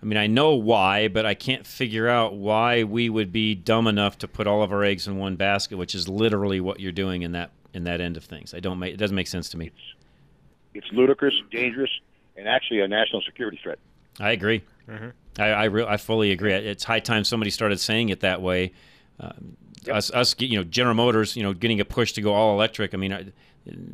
I 0.00 0.06
mean, 0.06 0.16
I 0.16 0.28
know 0.28 0.54
why, 0.54 1.08
but 1.08 1.26
I 1.26 1.34
can't 1.34 1.66
figure 1.66 2.08
out 2.08 2.36
why 2.36 2.84
we 2.84 3.08
would 3.08 3.32
be 3.32 3.56
dumb 3.56 3.88
enough 3.88 4.16
to 4.18 4.28
put 4.28 4.46
all 4.46 4.62
of 4.62 4.70
our 4.70 4.84
eggs 4.84 5.08
in 5.08 5.16
one 5.16 5.34
basket, 5.34 5.76
which 5.76 5.92
is 5.92 6.08
literally 6.08 6.60
what 6.60 6.78
you're 6.78 6.92
doing 6.92 7.22
in 7.22 7.32
that 7.32 7.50
in 7.74 7.82
that 7.84 8.00
end 8.00 8.16
of 8.16 8.24
things. 8.24 8.54
I 8.54 8.60
don't 8.60 8.78
make 8.78 8.94
it 8.94 8.96
doesn't 8.96 9.16
make 9.16 9.26
sense 9.26 9.48
to 9.50 9.58
me. 9.58 9.66
It's, 9.66 10.84
It's 10.86 10.92
ludicrous, 10.92 11.34
dangerous, 11.50 11.90
and 12.36 12.46
actually 12.46 12.80
a 12.80 12.86
national 12.86 13.22
security 13.22 13.58
threat. 13.60 13.80
I 14.20 14.30
agree. 14.30 14.62
Mhm. 14.88 15.12
I 15.38 15.44
I, 15.50 15.64
re- 15.64 15.86
I 15.86 15.96
fully 15.96 16.30
agree. 16.32 16.52
It's 16.52 16.84
high 16.84 17.00
time 17.00 17.24
somebody 17.24 17.50
started 17.50 17.78
saying 17.80 18.08
it 18.08 18.20
that 18.20 18.40
way. 18.42 18.72
Um, 19.20 19.56
Us, 19.90 20.10
us, 20.10 20.34
you 20.38 20.56
know, 20.56 20.64
General 20.64 20.94
Motors, 20.94 21.36
you 21.36 21.42
know, 21.42 21.52
getting 21.52 21.80
a 21.80 21.84
push 21.84 22.12
to 22.12 22.20
go 22.20 22.32
all 22.34 22.52
electric. 22.54 22.94
I 22.94 22.96
mean, 22.96 23.12
I, 23.12 23.26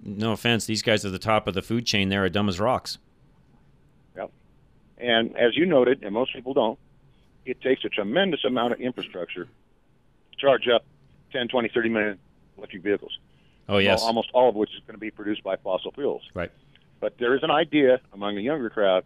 no 0.03 0.32
offense, 0.32 0.66
these 0.66 0.82
guys 0.82 1.05
at 1.05 1.12
the 1.12 1.18
top 1.18 1.47
of 1.47 1.55
the 1.55 1.62
food 1.62 1.84
chain 1.86 2.09
there 2.09 2.24
are 2.24 2.28
dumb 2.28 2.49
as 2.49 2.59
rocks. 2.61 2.99
Yep. 4.16 4.30
And 4.99 5.36
as 5.36 5.57
you 5.57 5.66
noted, 5.66 6.03
and 6.03 6.12
most 6.14 6.32
people 6.32 6.55
don't, 6.55 6.78
it 7.45 7.61
takes 7.61 7.84
a 7.84 7.88
tremendous 7.88 8.45
amount 8.45 8.72
of 8.72 8.80
infrastructure 8.80 9.45
to 9.45 10.36
charge 10.38 10.68
up 10.68 10.84
10, 11.32 11.49
20, 11.49 11.68
30 11.68 11.88
million 11.90 12.18
electric 12.57 12.82
vehicles. 12.82 13.18
Oh 13.68 13.78
yes, 13.78 14.01
Well, 14.01 14.09
almost 14.09 14.30
all 14.32 14.49
of 14.49 14.55
which 14.55 14.70
is 14.74 14.80
going 14.86 14.95
to 14.95 15.01
be 15.01 15.11
produced 15.11 15.42
by 15.42 15.57
fossil 15.57 15.90
fuels. 15.92 16.22
right. 16.34 16.51
But 17.01 17.18
there 17.18 17.34
is 17.34 17.42
an 17.42 17.51
idea 17.51 18.01
among 18.12 18.36
the 18.36 18.42
younger 18.42 18.70
crowd 18.70 19.05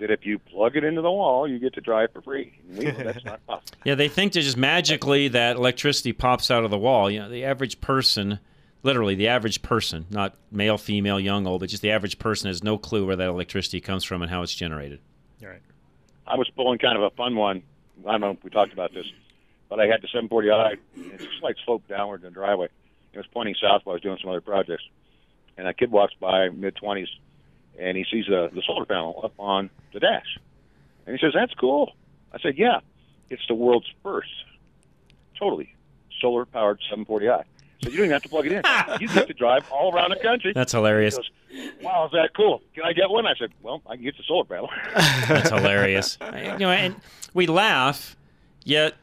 that 0.00 0.10
if 0.10 0.26
you 0.26 0.38
plug 0.38 0.76
it 0.76 0.84
into 0.84 1.02
the 1.02 1.10
wall, 1.10 1.46
you 1.46 1.58
get 1.58 1.74
to 1.74 1.80
drive 1.80 2.12
for 2.12 2.20
free. 2.22 2.58
And 2.68 2.78
we 2.78 2.84
know 2.86 2.92
that's 3.04 3.24
not 3.24 3.46
possible. 3.46 3.78
Yeah, 3.84 3.94
they 3.94 4.08
think 4.08 4.32
that 4.32 4.40
just 4.40 4.56
magically 4.56 5.28
that 5.28 5.56
electricity 5.56 6.12
pops 6.12 6.50
out 6.50 6.64
of 6.64 6.70
the 6.70 6.78
wall. 6.78 7.10
You 7.10 7.20
know, 7.20 7.28
the 7.28 7.44
average 7.44 7.80
person, 7.80 8.40
literally 8.82 9.14
the 9.14 9.28
average 9.28 9.62
person, 9.62 10.06
not 10.10 10.36
male, 10.50 10.78
female, 10.78 11.20
young, 11.20 11.46
old, 11.46 11.60
but 11.60 11.68
just 11.68 11.82
the 11.82 11.90
average 11.90 12.18
person 12.18 12.48
has 12.48 12.64
no 12.64 12.76
clue 12.78 13.06
where 13.06 13.16
that 13.16 13.28
electricity 13.28 13.80
comes 13.80 14.04
from 14.04 14.22
and 14.22 14.30
how 14.30 14.42
it's 14.42 14.54
generated. 14.54 15.00
Right. 15.42 15.62
I 16.26 16.36
was 16.36 16.50
pulling 16.56 16.78
kind 16.78 16.96
of 16.96 17.04
a 17.04 17.10
fun 17.16 17.36
one. 17.36 17.62
I 18.06 18.12
don't 18.12 18.20
know 18.20 18.30
if 18.30 18.42
we 18.42 18.50
talked 18.50 18.72
about 18.72 18.94
this, 18.94 19.06
but 19.68 19.80
I 19.80 19.86
had 19.86 20.02
the 20.02 20.08
740i. 20.08 20.76
It's 20.96 21.24
just 21.24 21.42
like 21.42 21.56
sloped 21.64 21.88
downward 21.88 22.22
in 22.22 22.28
the 22.28 22.30
driveway. 22.30 22.68
It 23.12 23.18
was 23.18 23.26
pointing 23.32 23.54
south 23.60 23.82
while 23.84 23.94
I 23.94 23.96
was 23.96 24.02
doing 24.02 24.18
some 24.20 24.30
other 24.30 24.40
projects. 24.40 24.84
And 25.58 25.68
a 25.68 25.74
kid 25.74 25.90
walks 25.90 26.14
by, 26.18 26.48
mid 26.48 26.76
20s, 26.76 27.08
and 27.80 27.96
he 27.96 28.04
sees 28.10 28.26
the, 28.26 28.50
the 28.52 28.62
solar 28.66 28.84
panel 28.84 29.20
up 29.24 29.32
on 29.38 29.70
the 29.92 30.00
dash. 30.00 30.38
And 31.06 31.18
he 31.18 31.24
says, 31.24 31.32
That's 31.34 31.54
cool. 31.54 31.92
I 32.32 32.38
said, 32.38 32.56
Yeah, 32.56 32.80
it's 33.30 33.42
the 33.48 33.54
world's 33.54 33.90
first 34.02 34.30
totally 35.38 35.74
solar 36.20 36.44
powered 36.44 36.80
740i. 36.92 37.44
So 37.82 37.88
you 37.88 37.96
don't 37.96 38.06
even 38.06 38.10
have 38.10 38.22
to 38.22 38.28
plug 38.28 38.46
it 38.46 38.52
in. 38.52 38.62
you 39.00 39.08
get 39.08 39.26
to 39.26 39.32
drive 39.32 39.64
all 39.70 39.94
around 39.94 40.10
the 40.10 40.16
country. 40.16 40.52
That's 40.52 40.72
hilarious. 40.72 41.18
He 41.48 41.70
goes, 41.70 41.82
wow, 41.82 42.04
is 42.04 42.12
that 42.12 42.34
cool? 42.36 42.60
Can 42.74 42.84
I 42.84 42.92
get 42.92 43.08
one? 43.08 43.26
I 43.26 43.34
said, 43.38 43.52
Well, 43.62 43.80
I 43.86 43.96
can 43.96 44.04
get 44.04 44.16
the 44.18 44.22
solar 44.24 44.44
panel. 44.44 44.68
That's 44.94 45.48
hilarious. 45.48 46.18
you 46.34 46.58
know, 46.58 46.70
and 46.70 46.94
we 47.32 47.46
laugh, 47.46 48.16
yet 48.64 48.94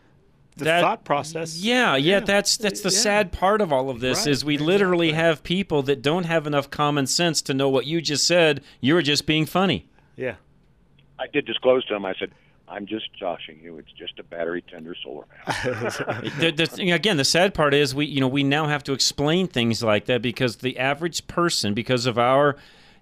The 0.57 0.65
that 0.65 0.81
thought 0.81 1.03
process. 1.03 1.57
Yeah, 1.57 1.95
yeah, 1.95 2.19
that's 2.19 2.57
that's 2.57 2.81
the 2.81 2.89
Yeah. 2.89 2.97
sad 2.99 3.31
part 3.31 3.61
of 3.61 3.71
all 3.71 3.89
of 3.89 3.99
this 3.99 4.19
Right, 4.19 4.27
is 4.31 4.43
we 4.45 4.57
literally 4.57 5.11
have 5.13 5.43
people 5.43 5.81
that 5.83 6.01
don't 6.01 6.25
have 6.25 6.47
enough 6.47 6.69
common 6.69 7.07
sense 7.07 7.41
to 7.43 7.53
know 7.53 7.69
what 7.69 7.85
you 7.85 8.01
just 8.01 8.25
said. 8.27 8.61
You 8.81 8.93
were 8.95 9.01
just 9.01 9.25
being 9.25 9.45
funny. 9.45 9.87
Yeah. 10.15 10.35
I 11.19 11.27
did 11.27 11.45
disclose 11.45 11.83
to 11.85 11.95
him, 11.95 12.05
I 12.05 12.13
said, 12.19 12.31
I'm 12.67 12.85
just 12.85 13.13
joshing 13.17 13.59
you. 13.63 13.77
It's 13.77 13.91
just 13.93 14.19
a 14.19 14.23
battery 14.23 14.61
tender 14.61 14.93
solar 15.01 15.23
panel. 15.45 15.89
the, 16.39 16.51
the, 16.55 16.65
thing- 16.65 16.91
again, 16.91 17.17
the 17.17 17.23
sad 17.25 17.53
part 17.53 17.73
is 17.73 17.95
we 17.95 18.05
you 18.05 18.19
know 18.19 18.27
we 18.27 18.43
now 18.43 18.67
have 18.67 18.83
to 18.83 18.93
explain 18.93 19.47
things 19.47 19.81
like 19.81 20.05
that 20.05 20.21
because 20.21 20.57
the 20.57 20.77
average 20.77 21.27
person, 21.27 21.73
because 21.73 22.05
of 22.05 22.19
our 22.19 22.57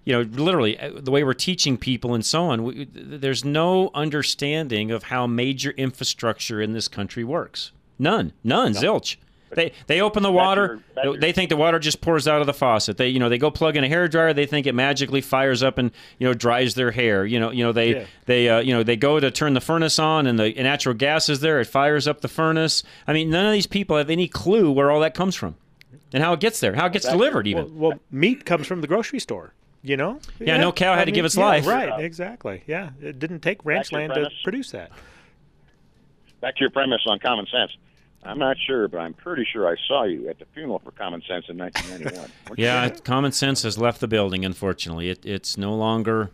you 0.06 0.12
know 0.14 0.22
literally 0.22 0.78
uh, 0.80 0.92
the 0.94 1.10
way 1.10 1.22
we're 1.22 1.34
teaching 1.34 1.76
people 1.76 2.14
and 2.14 2.24
so 2.24 2.44
on, 2.44 2.64
we, 2.64 2.88
there's 2.94 3.44
no 3.44 3.90
understanding 3.92 4.90
of 4.90 5.02
how 5.04 5.26
major 5.26 5.72
infrastructure 5.72 6.62
in 6.62 6.72
this 6.72 6.88
country 6.88 7.24
works. 7.24 7.72
None, 7.98 8.32
none, 8.42 8.72
zilch. 8.72 9.16
They 9.50 9.72
they 9.86 10.00
open 10.00 10.22
the 10.24 10.32
water. 10.32 10.80
They 11.20 11.30
think 11.32 11.50
the 11.50 11.56
water 11.56 11.78
just 11.78 12.00
pours 12.00 12.26
out 12.26 12.40
of 12.40 12.46
the 12.48 12.52
faucet. 12.52 12.96
They 12.96 13.08
you 13.08 13.18
know 13.20 13.28
they 13.28 13.38
go 13.38 13.50
plug 13.50 13.76
in 13.76 13.84
a 13.84 13.88
hair 13.88 14.08
dryer. 14.08 14.32
They 14.34 14.44
think 14.46 14.66
it 14.66 14.74
magically 14.74 15.20
fires 15.20 15.62
up 15.62 15.78
and 15.78 15.92
you 16.18 16.26
know 16.26 16.34
dries 16.34 16.74
their 16.74 16.90
hair. 16.90 17.24
You 17.24 17.38
know 17.38 17.50
you 17.52 17.62
know 17.62 17.72
they 17.72 17.94
Yeah. 17.94 18.04
they 18.26 18.48
uh, 18.48 18.58
you 18.60 18.74
know 18.74 18.82
they 18.82 18.96
go 18.96 19.20
to 19.20 19.30
turn 19.30 19.54
the 19.54 19.60
furnace 19.60 19.98
on 20.00 20.26
and 20.26 20.38
the 20.38 20.52
natural 20.54 20.94
gas 20.96 21.28
is 21.28 21.40
there. 21.40 21.60
It 21.60 21.66
fires 21.66 22.08
up 22.08 22.20
the 22.22 22.28
furnace. 22.28 22.82
I 23.06 23.12
mean 23.12 23.30
none 23.30 23.46
of 23.46 23.52
these 23.52 23.68
people 23.68 23.96
have 23.96 24.10
any 24.10 24.26
clue 24.28 24.70
where 24.70 24.90
all 24.90 25.00
that 25.00 25.14
comes 25.14 25.36
from 25.36 25.54
and 26.12 26.22
how 26.24 26.32
it 26.32 26.40
gets 26.40 26.58
there, 26.60 26.74
how 26.74 26.86
it 26.86 26.92
gets 26.92 27.08
delivered 27.08 27.46
even. 27.46 27.78
Well, 27.78 27.90
well, 27.90 27.98
meat 28.10 28.44
comes 28.44 28.66
from 28.66 28.80
the 28.80 28.88
grocery 28.88 29.20
store. 29.20 29.54
You 29.86 29.96
know. 29.96 30.20
Yeah, 30.40 30.56
no 30.56 30.72
cow 30.72 30.94
had 30.96 31.04
to 31.04 31.12
give 31.12 31.24
its 31.24 31.36
yeah, 31.36 31.44
life. 31.44 31.66
Right. 31.66 32.00
Exactly. 32.04 32.62
Yeah. 32.66 32.90
It 33.00 33.18
didn't 33.18 33.40
take 33.40 33.64
ranch 33.64 33.92
your 33.92 34.00
land 34.00 34.10
to 34.14 34.20
premise. 34.20 34.32
produce 34.42 34.70
that. 34.72 34.90
Back 36.40 36.56
to 36.56 36.60
your 36.60 36.70
premise 36.70 37.00
on 37.06 37.18
common 37.18 37.46
sense. 37.46 37.76
I'm 38.24 38.38
not 38.38 38.56
sure, 38.66 38.88
but 38.88 38.98
I'm 38.98 39.14
pretty 39.14 39.46
sure 39.50 39.68
I 39.68 39.76
saw 39.86 40.02
you 40.04 40.28
at 40.28 40.38
the 40.40 40.46
funeral 40.52 40.80
for 40.80 40.90
common 40.90 41.22
sense 41.22 41.44
in 41.48 41.56
1991. 41.56 42.30
Weren't 42.48 42.58
you 42.58 42.64
Yeah, 42.64 42.88
there? 42.88 42.98
common 42.98 43.30
sense 43.32 43.62
has 43.62 43.78
left 43.78 44.00
the 44.00 44.08
building. 44.08 44.44
Unfortunately, 44.44 45.10
it, 45.10 45.24
it's 45.24 45.56
no 45.56 45.74
longer 45.74 46.30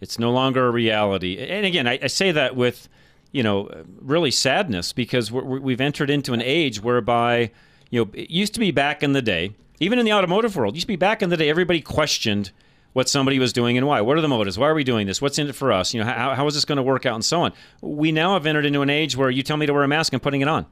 it's 0.00 0.18
no 0.18 0.30
longer 0.30 0.66
a 0.66 0.70
reality. 0.70 1.38
And 1.38 1.64
again, 1.66 1.86
I, 1.88 1.98
I 2.02 2.06
say 2.06 2.30
that 2.30 2.54
with 2.54 2.88
you 3.32 3.42
know 3.42 3.68
really 4.00 4.30
sadness 4.30 4.92
because 4.92 5.32
we're, 5.32 5.42
we're- 5.44 5.60
we've 5.62 5.80
entered 5.80 6.10
into 6.10 6.32
an 6.32 6.42
age 6.42 6.80
whereby 6.80 7.50
you 7.90 8.04
know 8.04 8.10
it 8.14 8.30
used 8.30 8.54
to 8.54 8.60
be 8.60 8.70
back 8.70 9.02
in 9.02 9.12
the 9.12 9.22
day, 9.22 9.52
even 9.80 9.98
in 9.98 10.04
the 10.04 10.12
automotive 10.12 10.54
world, 10.54 10.74
it 10.74 10.76
used 10.76 10.84
to 10.86 10.92
be 10.92 10.96
back 10.96 11.20
in 11.22 11.30
the 11.30 11.36
day. 11.36 11.48
Everybody 11.50 11.80
questioned 11.80 12.52
what 12.94 13.08
somebody 13.08 13.38
was 13.38 13.52
doing 13.52 13.76
and 13.76 13.86
why. 13.86 14.00
What 14.00 14.16
are 14.16 14.20
the 14.20 14.28
motives? 14.28 14.56
Why 14.56 14.68
are 14.68 14.74
we 14.74 14.84
doing 14.84 15.06
this? 15.06 15.20
What's 15.20 15.38
in 15.38 15.48
it 15.48 15.54
for 15.54 15.72
us? 15.72 15.92
You 15.92 16.00
know, 16.00 16.06
how, 16.06 16.34
how 16.34 16.46
is 16.46 16.54
this 16.54 16.64
going 16.64 16.76
to 16.76 16.82
work 16.82 17.04
out 17.04 17.16
and 17.16 17.24
so 17.24 17.42
on. 17.42 17.52
We 17.82 18.12
now 18.12 18.34
have 18.34 18.46
entered 18.46 18.64
into 18.64 18.80
an 18.80 18.88
age 18.88 19.16
where 19.16 19.28
you 19.28 19.42
tell 19.42 19.56
me 19.56 19.66
to 19.66 19.72
wear 19.72 19.82
a 19.82 19.88
mask, 19.88 20.12
I'm 20.14 20.20
putting 20.20 20.40
it 20.40 20.48
on. 20.48 20.64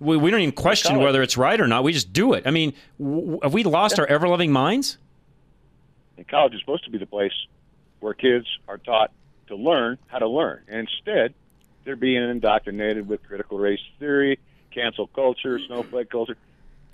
We, 0.00 0.16
we 0.16 0.30
don't 0.30 0.40
even 0.40 0.54
question 0.54 0.98
whether 0.98 1.22
it's 1.22 1.36
right 1.36 1.60
or 1.60 1.66
not. 1.66 1.84
We 1.84 1.92
just 1.92 2.12
do 2.12 2.32
it. 2.32 2.46
I 2.46 2.50
mean, 2.50 2.72
w- 2.98 3.38
have 3.42 3.52
we 3.52 3.64
lost 3.64 3.98
our 3.98 4.06
ever 4.06 4.28
loving 4.28 4.52
minds? 4.52 4.98
And 6.16 6.26
college 6.26 6.54
is 6.54 6.60
supposed 6.60 6.84
to 6.84 6.90
be 6.90 6.98
the 6.98 7.06
place 7.06 7.32
where 7.98 8.14
kids 8.14 8.46
are 8.68 8.78
taught 8.78 9.10
to 9.48 9.56
learn 9.56 9.98
how 10.06 10.18
to 10.18 10.28
learn. 10.28 10.62
And 10.68 10.88
instead, 10.88 11.34
they're 11.84 11.96
being 11.96 12.22
indoctrinated 12.22 13.08
with 13.08 13.22
critical 13.24 13.58
race 13.58 13.80
theory, 13.98 14.38
cancel 14.70 15.08
culture, 15.08 15.58
snowflake 15.66 16.10
culture. 16.10 16.36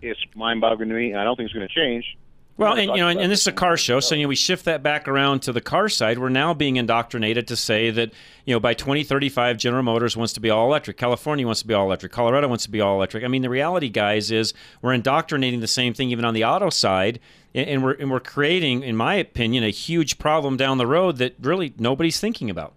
It's 0.01 0.21
mind-boggling 0.35 0.89
to 0.89 0.95
me, 0.95 1.11
and 1.11 1.21
I 1.21 1.25
don't 1.25 1.37
think 1.37 1.47
it's 1.47 1.55
going 1.55 1.69
to 1.69 1.75
change. 1.75 2.17
Well, 2.61 2.75
and 2.75 2.91
you 2.91 2.99
know, 2.99 3.09
and, 3.09 3.19
and 3.19 3.33
this 3.33 3.41
is 3.41 3.47
a 3.47 3.53
car 3.53 3.79
show, 3.79 4.01
so 4.01 4.15
you 4.15 4.25
know, 4.25 4.29
we 4.29 4.37
shift 4.37 4.67
that 4.67 4.83
back 4.83 5.09
around 5.09 5.41
to 5.45 5.53
the 5.53 5.63
car 5.63 5.89
side. 5.89 6.19
We're 6.19 6.29
now 6.29 6.53
being 6.53 6.77
indoctrinated 6.77 7.49
to 7.49 7.57
say 7.57 7.91
that 7.91 8.13
you 8.45 8.55
know 8.55 8.61
by 8.61 8.75
2035, 8.75 9.57
General 9.57 9.83
Motors 9.83 10.15
wants 10.15 10.35
to 10.35 10.41
be 10.41 10.51
all 10.51 10.67
electric, 10.67 10.99
California 10.99 11.47
wants 11.47 11.63
to 11.63 11.67
be 11.67 11.73
all 11.73 11.87
electric, 11.87 12.13
Colorado 12.13 12.49
wants 12.49 12.65
to 12.65 12.71
be 12.71 12.83
all 12.83 12.97
electric. 12.97 13.25
I 13.25 13.29
mean, 13.29 13.41
the 13.41 13.49
reality, 13.49 13.89
guys, 13.89 14.31
is 14.31 14.53
we're 14.83 14.93
indoctrinating 14.93 15.61
the 15.61 15.67
same 15.67 15.95
thing 15.95 16.11
even 16.11 16.27
on 16.27 16.35
the 16.35 16.45
auto 16.45 16.69
side, 16.69 17.19
and, 17.55 17.67
and 17.67 17.83
we're 17.83 17.93
and 17.93 18.11
we're 18.11 18.21
creating, 18.21 18.83
in 18.83 18.95
my 18.95 19.15
opinion, 19.15 19.65
a 19.65 19.71
huge 19.71 20.19
problem 20.19 20.59
down 20.59 20.77
the 20.77 20.87
road 20.87 21.17
that 21.17 21.37
really 21.41 21.73
nobody's 21.79 22.21
thinking 22.21 22.51
about. 22.51 22.75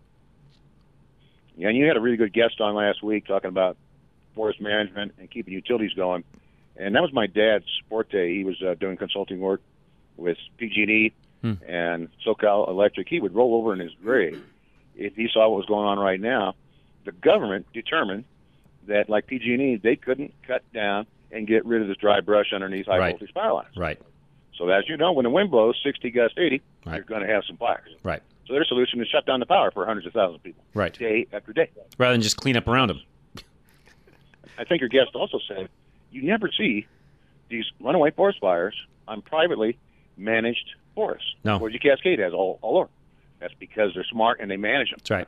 Yeah, 1.57 1.67
and 1.67 1.77
you 1.77 1.87
had 1.87 1.97
a 1.97 1.99
really 1.99 2.15
good 2.15 2.31
guest 2.31 2.61
on 2.61 2.73
last 2.73 3.03
week 3.03 3.27
talking 3.27 3.49
about 3.49 3.75
forest 4.33 4.61
management 4.61 5.15
and 5.19 5.29
keeping 5.29 5.53
utilities 5.53 5.91
going. 5.91 6.23
And 6.77 6.95
that 6.95 7.01
was 7.01 7.11
my 7.11 7.27
dad's 7.27 7.65
forte. 7.89 8.33
He 8.33 8.45
was 8.45 8.59
uh, 8.63 8.75
doing 8.75 8.95
consulting 8.95 9.41
work 9.41 9.61
with 10.17 10.37
PG&E 10.57 11.13
Hmm. 11.41 11.53
and 11.67 12.07
SoCal 12.25 12.69
Electric. 12.69 13.09
He 13.09 13.19
would 13.19 13.35
roll 13.35 13.55
over 13.55 13.73
in 13.73 13.79
his 13.79 13.91
grave 14.01 14.41
if 14.95 15.13
he 15.15 15.27
saw 15.33 15.49
what 15.49 15.57
was 15.57 15.65
going 15.65 15.85
on 15.85 15.99
right 15.99 16.19
now. 16.21 16.55
The 17.03 17.11
government 17.11 17.65
determined 17.73 18.23
that, 18.87 19.09
like 19.09 19.27
PG&E, 19.27 19.75
they 19.83 19.97
couldn't 19.97 20.33
cut 20.47 20.63
down 20.73 21.05
and 21.31 21.45
get 21.45 21.65
rid 21.65 21.81
of 21.81 21.89
this 21.89 21.97
dry 21.97 22.21
brush 22.21 22.53
underneath 22.53 22.85
high 22.85 22.97
Right. 22.99 23.11
voltage 23.11 23.33
power 23.33 23.53
lines. 23.53 23.75
Right. 23.75 23.99
So 24.57 24.69
as 24.69 24.87
you 24.87 24.95
know, 24.95 25.11
when 25.11 25.23
the 25.23 25.29
wind 25.29 25.51
blows 25.51 25.77
60 25.83 26.11
gust 26.11 26.35
80, 26.37 26.61
Right. 26.85 26.95
you're 26.95 27.03
going 27.03 27.21
to 27.21 27.27
have 27.27 27.43
some 27.45 27.57
fires. 27.57 27.89
Right. 28.03 28.21
So 28.47 28.53
their 28.53 28.63
solution 28.65 29.01
is 29.01 29.07
shut 29.09 29.25
down 29.25 29.39
the 29.41 29.45
power 29.45 29.71
for 29.71 29.85
hundreds 29.85 30.07
of 30.07 30.13
thousands 30.13 30.37
of 30.37 30.43
people, 30.43 30.63
Right. 30.73 30.93
day 30.97 31.25
after 31.33 31.51
day. 31.51 31.69
Rather 31.97 32.13
than 32.13 32.21
just 32.21 32.37
clean 32.37 32.55
up 32.55 32.67
around 32.69 32.87
them. 32.89 33.01
I 34.57 34.63
think 34.63 34.79
your 34.81 34.89
guest 34.89 35.11
also 35.15 35.39
said 35.47 35.67
you 36.11 36.23
never 36.23 36.49
see 36.55 36.85
these 37.49 37.65
runaway 37.81 38.11
forest 38.11 38.39
fires 38.39 38.75
on 39.07 39.21
privately 39.21 39.77
managed 40.17 40.75
forests. 40.95 41.35
No. 41.43 41.57
Where 41.57 41.71
Cascade 41.71 42.19
has 42.19 42.33
all, 42.33 42.59
all 42.61 42.77
over. 42.77 42.89
That's 43.39 43.53
because 43.59 43.91
they're 43.93 44.05
smart 44.05 44.39
and 44.39 44.49
they 44.49 44.57
manage 44.57 44.89
them. 44.89 44.99
That's 44.99 45.11
right. 45.11 45.27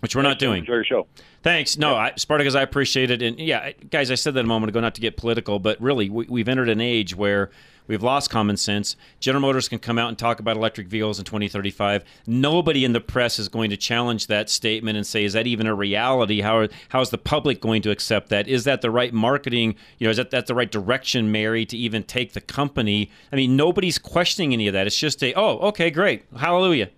Which 0.00 0.16
we're 0.16 0.22
not 0.22 0.38
doing. 0.38 0.60
Enjoy 0.60 0.74
your 0.74 0.84
show. 0.84 1.06
Thanks. 1.42 1.78
No, 1.78 1.94
I, 1.94 2.12
Spartacus, 2.16 2.54
I 2.54 2.62
appreciate 2.62 3.10
it. 3.10 3.22
And 3.22 3.38
yeah, 3.38 3.72
guys, 3.90 4.10
I 4.10 4.14
said 4.14 4.34
that 4.34 4.44
a 4.44 4.48
moment 4.48 4.70
ago, 4.70 4.80
not 4.80 4.94
to 4.96 5.00
get 5.00 5.16
political, 5.16 5.58
but 5.58 5.80
really, 5.80 6.10
we, 6.10 6.26
we've 6.28 6.48
entered 6.48 6.68
an 6.68 6.80
age 6.80 7.14
where 7.14 7.50
we've 7.86 8.02
lost 8.02 8.28
common 8.30 8.56
sense. 8.56 8.94
General 9.20 9.40
Motors 9.40 9.68
can 9.68 9.78
come 9.78 9.98
out 9.98 10.08
and 10.08 10.18
talk 10.18 10.38
about 10.38 10.56
electric 10.56 10.86
vehicles 10.86 11.18
in 11.18 11.24
2035. 11.24 12.04
Nobody 12.26 12.84
in 12.84 12.92
the 12.92 13.00
press 13.00 13.38
is 13.38 13.48
going 13.48 13.70
to 13.70 13.76
challenge 13.76 14.26
that 14.26 14.50
statement 14.50 14.96
and 14.96 15.06
say, 15.06 15.24
is 15.24 15.32
that 15.32 15.46
even 15.46 15.66
a 15.66 15.74
reality? 15.74 16.42
How, 16.42 16.58
are, 16.58 16.68
how 16.90 17.00
is 17.00 17.08
the 17.08 17.18
public 17.18 17.60
going 17.60 17.80
to 17.82 17.90
accept 17.90 18.28
that? 18.28 18.46
Is 18.46 18.64
that 18.64 18.82
the 18.82 18.90
right 18.90 19.12
marketing? 19.12 19.76
You 19.98 20.06
know, 20.06 20.10
is 20.10 20.18
that, 20.18 20.30
that 20.30 20.46
the 20.46 20.54
right 20.54 20.70
direction, 20.70 21.32
Mary, 21.32 21.64
to 21.66 21.76
even 21.76 22.02
take 22.02 22.34
the 22.34 22.40
company? 22.40 23.10
I 23.32 23.36
mean, 23.36 23.56
nobody's 23.56 23.98
questioning 23.98 24.52
any 24.52 24.68
of 24.68 24.74
that. 24.74 24.86
It's 24.86 24.98
just 24.98 25.22
a, 25.22 25.32
oh, 25.34 25.58
okay, 25.68 25.90
great. 25.90 26.24
Hallelujah. 26.36 26.90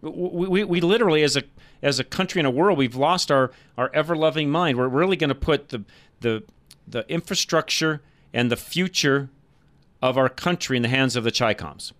We, 0.00 0.46
we, 0.46 0.64
we 0.64 0.80
literally, 0.80 1.24
as 1.24 1.36
a 1.36 1.42
as 1.82 1.98
a 1.98 2.04
country 2.04 2.40
and 2.40 2.46
a 2.46 2.50
world, 2.50 2.78
we've 2.78 2.96
lost 2.96 3.30
our, 3.30 3.50
our 3.76 3.90
ever 3.94 4.16
loving 4.16 4.50
mind. 4.50 4.78
We're 4.78 4.88
really 4.88 5.16
going 5.16 5.28
to 5.28 5.34
put 5.34 5.68
the, 5.68 5.84
the, 6.20 6.42
the 6.86 7.04
infrastructure 7.08 8.02
and 8.32 8.50
the 8.50 8.56
future 8.56 9.28
of 10.02 10.16
our 10.16 10.28
country 10.28 10.76
in 10.76 10.82
the 10.82 10.88
hands 10.88 11.16
of 11.16 11.24
the 11.24 11.32
Chicoms 11.32 11.92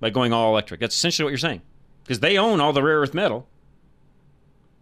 by 0.00 0.10
going 0.10 0.32
all 0.32 0.50
electric. 0.50 0.80
That's 0.80 0.94
essentially 0.94 1.24
what 1.24 1.30
you're 1.30 1.38
saying 1.38 1.62
because 2.02 2.20
they 2.20 2.38
own 2.38 2.60
all 2.60 2.72
the 2.72 2.82
rare 2.82 3.00
earth 3.00 3.14
metal. 3.14 3.46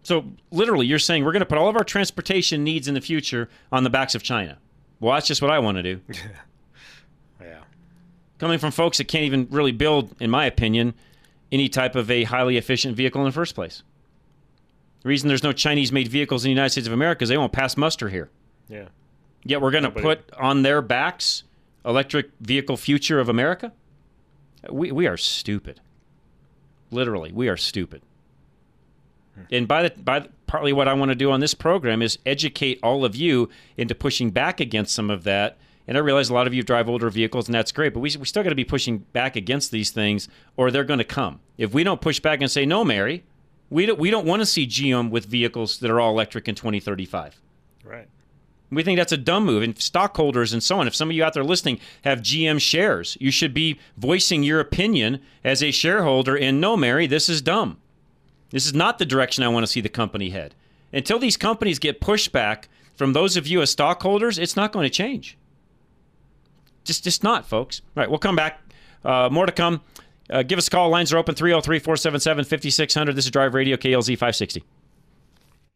So 0.03 0.25
literally, 0.49 0.87
you're 0.87 0.99
saying 0.99 1.23
we're 1.23 1.31
going 1.31 1.41
to 1.41 1.45
put 1.45 1.57
all 1.57 1.69
of 1.69 1.75
our 1.75 1.83
transportation 1.83 2.63
needs 2.63 2.87
in 2.87 2.95
the 2.95 3.01
future 3.01 3.49
on 3.71 3.83
the 3.83 3.89
backs 3.89 4.15
of 4.15 4.23
China. 4.23 4.57
Well, 4.99 5.13
that's 5.13 5.27
just 5.27 5.41
what 5.41 5.51
I 5.51 5.59
want 5.59 5.77
to 5.77 5.83
do. 5.83 6.01
yeah. 7.41 7.61
Coming 8.39 8.57
from 8.57 8.71
folks 8.71 8.97
that 8.97 9.07
can't 9.07 9.25
even 9.25 9.47
really 9.51 9.71
build, 9.71 10.15
in 10.19 10.31
my 10.31 10.45
opinion, 10.45 10.95
any 11.51 11.69
type 11.69 11.95
of 11.95 12.09
a 12.09 12.23
highly 12.23 12.57
efficient 12.57 12.95
vehicle 12.95 13.21
in 13.21 13.25
the 13.25 13.31
first 13.31 13.53
place. 13.53 13.83
The 15.01 15.09
reason 15.09 15.27
there's 15.27 15.43
no 15.43 15.51
Chinese 15.51 15.91
made 15.91 16.07
vehicles 16.07 16.43
in 16.43 16.49
the 16.49 16.53
United 16.53 16.71
States 16.71 16.87
of 16.87 16.93
America 16.93 17.23
is 17.23 17.29
they 17.29 17.37
won't 17.37 17.53
pass 17.53 17.75
muster 17.75 18.09
here. 18.09 18.29
Yeah. 18.67 18.87
Yet 19.43 19.61
we're 19.61 19.71
going 19.71 19.83
to 19.83 19.91
put 19.91 20.31
on 20.37 20.61
their 20.61 20.81
backs 20.81 21.43
electric 21.85 22.29
vehicle 22.39 22.77
future 22.77 23.19
of 23.19 23.29
America? 23.29 23.71
We, 24.69 24.91
we 24.91 25.07
are 25.07 25.17
stupid. 25.17 25.81
Literally, 26.91 27.31
we 27.31 27.47
are 27.47 27.57
stupid. 27.57 28.01
Hmm. 29.35 29.41
And 29.51 29.67
by 29.67 29.83
the, 29.83 30.01
by 30.01 30.19
the, 30.19 30.29
partly 30.47 30.73
what 30.73 30.87
I 30.87 30.93
want 30.93 31.09
to 31.09 31.15
do 31.15 31.31
on 31.31 31.39
this 31.39 31.53
program 31.53 32.01
is 32.01 32.19
educate 32.25 32.79
all 32.83 33.05
of 33.05 33.15
you 33.15 33.49
into 33.77 33.95
pushing 33.95 34.29
back 34.29 34.59
against 34.59 34.93
some 34.93 35.09
of 35.09 35.23
that. 35.23 35.57
And 35.87 35.97
I 35.97 36.01
realize 36.01 36.29
a 36.29 36.33
lot 36.33 36.47
of 36.47 36.53
you 36.53 36.61
drive 36.61 36.87
older 36.87 37.09
vehicles, 37.09 37.47
and 37.47 37.55
that's 37.55 37.71
great, 37.71 37.93
but 37.93 38.01
we, 38.01 38.15
we 38.17 38.25
still 38.25 38.43
got 38.43 38.49
to 38.49 38.55
be 38.55 38.63
pushing 38.63 38.99
back 38.99 39.35
against 39.35 39.71
these 39.71 39.89
things, 39.89 40.29
or 40.55 40.69
they're 40.69 40.83
going 40.83 40.99
to 40.99 41.03
come. 41.03 41.39
If 41.57 41.73
we 41.73 41.83
don't 41.83 41.99
push 41.99 42.19
back 42.19 42.39
and 42.39 42.51
say, 42.51 42.65
no, 42.65 42.85
Mary, 42.85 43.23
we 43.71 43.85
don't, 43.85 43.97
we 43.97 44.11
don't 44.11 44.27
want 44.27 44.41
to 44.41 44.45
see 44.45 44.67
GM 44.67 45.09
with 45.09 45.25
vehicles 45.25 45.79
that 45.79 45.89
are 45.89 45.99
all 45.99 46.11
electric 46.11 46.47
in 46.47 46.55
2035. 46.55 47.41
Right. 47.83 48.07
We 48.69 48.83
think 48.83 48.99
that's 48.99 49.13
a 49.13 49.17
dumb 49.17 49.45
move. 49.45 49.63
And 49.63 49.77
stockholders 49.81 50.53
and 50.53 50.61
so 50.61 50.79
on, 50.79 50.87
if 50.87 50.95
some 50.95 51.09
of 51.09 51.15
you 51.15 51.23
out 51.23 51.33
there 51.33 51.43
listening 51.43 51.79
have 52.03 52.19
GM 52.19 52.59
shares, 52.61 53.17
you 53.19 53.31
should 53.31 53.53
be 53.53 53.79
voicing 53.97 54.43
your 54.43 54.59
opinion 54.59 55.21
as 55.43 55.63
a 55.63 55.71
shareholder. 55.71 56.37
And 56.37 56.61
no, 56.61 56.75
Mary, 56.75 57.07
this 57.07 57.29
is 57.29 57.41
dumb. 57.41 57.77
This 58.49 58.65
is 58.65 58.73
not 58.73 58.99
the 58.99 59.05
direction 59.05 59.43
I 59.43 59.47
want 59.47 59.63
to 59.63 59.71
see 59.71 59.81
the 59.81 59.89
company 59.89 60.29
head. 60.29 60.53
Until 60.93 61.17
these 61.17 61.37
companies 61.37 61.79
get 61.79 62.01
pushback 62.01 62.65
from 62.95 63.13
those 63.13 63.37
of 63.37 63.47
you 63.47 63.61
as 63.61 63.71
stockholders, 63.71 64.37
it's 64.37 64.57
not 64.57 64.73
going 64.73 64.83
to 64.83 64.89
change. 64.89 65.37
Just, 66.83 67.05
just 67.05 67.23
not, 67.23 67.47
folks. 67.47 67.81
All 67.95 68.01
right, 68.01 68.09
we'll 68.09 68.19
come 68.19 68.35
back. 68.35 68.59
Uh, 69.05 69.29
more 69.31 69.45
to 69.45 69.51
come. 69.51 69.81
Uh, 70.31 70.43
give 70.43 70.57
us 70.57 70.67
a 70.67 70.71
call. 70.71 70.89
Lines 70.89 71.11
are 71.13 71.17
open 71.17 71.35
303 71.35 71.79
477 71.79 72.45
5600. 72.45 73.15
This 73.15 73.25
is 73.25 73.31
Drive 73.31 73.53
Radio 73.53 73.75
KLZ 73.77 74.13
560. 74.13 74.63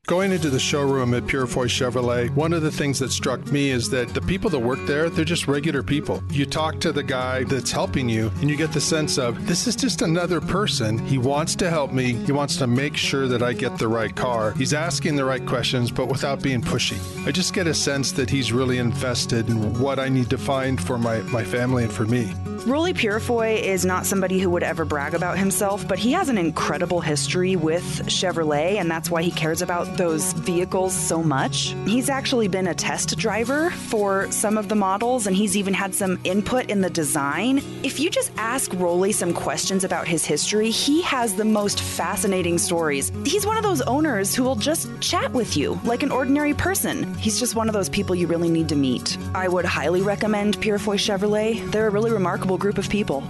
Going 0.08 0.32
into 0.32 0.52
the 0.52 0.60
showroom 0.60 1.16
at 1.16 1.24
Purifoy 1.24 1.66
Chevrolet, 1.66 2.30
one 2.36 2.54
of 2.54 2.62
the 2.62 2.70
things 2.70 3.00
that 3.00 3.12
struck 3.12 3.44
me 3.52 3.72
is 3.72 3.90
that 3.90 4.10
the 4.10 4.22
people 4.22 4.52
that 4.52 4.60
work 4.60 4.78
there, 4.86 5.10
they're 5.10 5.26
just 5.26 5.48
regular 5.48 5.82
people. 5.82 6.24
You 6.30 6.46
talk 6.46 6.80
to 6.82 6.92
the 6.92 7.02
guy 7.02 7.44
that's 7.46 7.72
helping 7.72 8.08
you, 8.08 8.32
and 8.40 8.48
you 8.48 8.56
get 8.56 8.72
the 8.72 8.80
sense 8.80 9.18
of 9.18 9.48
this 9.48 9.66
is 9.66 9.76
just 9.76 10.04
another 10.04 10.40
person. 10.40 11.00
He 11.08 11.18
wants 11.18 11.56
to 11.56 11.72
help 11.72 11.92
me, 11.92 12.14
he 12.14 12.32
wants 12.32 12.56
to 12.58 12.68
make 12.68 12.96
sure 12.96 13.28
that 13.28 13.42
I 13.42 13.54
get 13.54 13.80
the 13.80 13.88
right 13.88 14.16
car. 14.16 14.52
He's 14.52 14.76
asking 14.76 15.16
the 15.16 15.26
right 15.26 15.44
questions, 15.44 15.90
but 15.90 16.08
without 16.08 16.40
being 16.40 16.62
pushy. 16.62 17.00
I 17.26 17.32
just 17.32 17.56
get 17.56 17.66
a 17.66 17.74
sense 17.74 18.12
that 18.12 18.30
he's 18.30 18.54
really 18.54 18.78
invested 18.78 19.50
in 19.50 19.80
what 19.80 19.98
I 19.98 20.10
need 20.10 20.30
to 20.30 20.38
find 20.38 20.80
for 20.80 21.00
my, 21.00 21.22
my 21.22 21.44
family 21.44 21.86
and 21.86 21.92
for 21.92 22.06
me. 22.06 22.32
Rolly 22.66 22.94
Purifoy 22.94 23.62
is 23.62 23.86
not 23.86 24.08
somebody 24.08 24.40
who 24.40 24.50
would 24.50 24.64
ever 24.64 24.86
brag 24.86 25.14
about 25.14 25.38
himself, 25.38 25.88
but 25.88 26.00
he 26.00 26.14
has 26.14 26.30
an 26.30 26.38
incredible 26.40 27.00
history 27.00 27.56
with 27.56 27.84
Chevrolet, 28.08 28.80
and 28.80 28.90
that's 28.90 29.12
why 29.12 29.22
he 29.22 29.30
cares 29.30 29.62
about 29.62 29.95
those 29.98 30.34
vehicles 30.34 30.94
so 30.94 31.24
much. 31.24 31.76
He's 31.86 32.10
actually 32.10 32.48
been 32.48 32.68
a 32.68 32.74
test 32.74 33.18
driver 33.18 33.70
for 33.72 34.32
some 34.32 34.58
of 34.58 34.70
the 34.70 34.76
models, 34.76 35.28
and 35.28 35.36
he's 35.36 35.56
even 35.58 35.74
had 35.74 35.94
some 35.94 36.20
input 36.24 36.70
in 36.70 36.82
the 36.82 36.90
design. 36.90 37.62
If 37.84 38.00
you 38.00 38.10
just 38.10 38.32
ask 38.38 38.72
Rolly 38.76 39.12
some 39.12 39.34
questions 39.34 39.84
about 39.84 40.08
his 40.08 40.26
history, 40.26 40.70
he 40.70 41.02
has 41.04 41.36
the 41.36 41.46
most 41.46 41.82
fascinating 41.82 42.58
stories. 42.58 43.12
He's 43.26 43.46
one 43.46 43.58
of 43.58 43.64
those 43.64 43.82
owners 43.82 44.36
who 44.36 44.44
will 44.44 44.56
just 44.56 44.90
chat 45.00 45.32
with 45.34 45.56
you 45.58 45.80
like 45.84 46.04
an 46.04 46.12
ordinary 46.12 46.54
person. 46.54 47.14
He's 47.16 47.40
just 47.40 47.56
one 47.56 47.70
of 47.70 47.74
those 47.74 47.90
people 47.90 48.16
you 48.16 48.28
really 48.28 48.50
need 48.50 48.70
to 48.70 48.76
meet. 48.76 49.18
I 49.34 49.48
would 49.48 49.66
highly 49.66 50.02
recommend 50.02 50.58
Purifoy 50.60 50.98
Chevrolet. 50.98 51.72
They're 51.72 51.88
a 51.88 51.92
really 51.92 52.12
remarkable 52.12 52.58
group 52.58 52.78
of 52.78 52.90
people. 52.90 53.24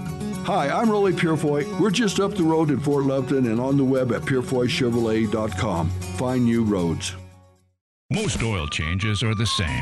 Hi, 0.46 0.70
I'm 0.70 0.92
Rolly 0.92 1.12
Purifoy. 1.12 1.80
We're 1.80 1.90
just 1.90 2.20
up 2.20 2.36
the 2.36 2.44
road 2.44 2.70
in 2.70 2.80
Fort 2.80 3.06
Lupton 3.06 3.48
and 3.48 3.60
on 3.60 3.78
the 3.78 3.84
web 3.84 4.12
at 4.12 4.22
purifoychevrolet.com. 4.22 5.90
Find 5.90 6.46
new 6.46 6.64
roads. 6.64 7.16
Most 8.12 8.44
oil 8.44 8.68
changes 8.68 9.24
are 9.24 9.34
the 9.34 9.48
same. 9.48 9.82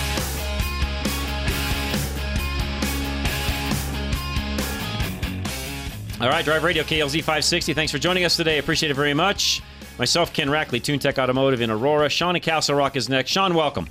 All 6.21 6.29
right, 6.29 6.45
Drive 6.45 6.63
Radio 6.63 6.83
KLZ 6.83 7.17
560. 7.21 7.73
Thanks 7.73 7.91
for 7.91 7.97
joining 7.97 8.25
us 8.25 8.37
today. 8.37 8.59
Appreciate 8.59 8.91
it 8.91 8.93
very 8.93 9.15
much. 9.15 9.59
Myself, 9.97 10.31
Ken 10.31 10.49
Rackley, 10.49 10.79
TuneTech 10.79 11.17
Automotive 11.17 11.61
in 11.61 11.71
Aurora. 11.71 12.09
Sean 12.09 12.35
in 12.35 12.43
Castle 12.43 12.75
Rock 12.75 12.95
is 12.95 13.09
next. 13.09 13.31
Sean, 13.31 13.55
welcome. 13.55 13.87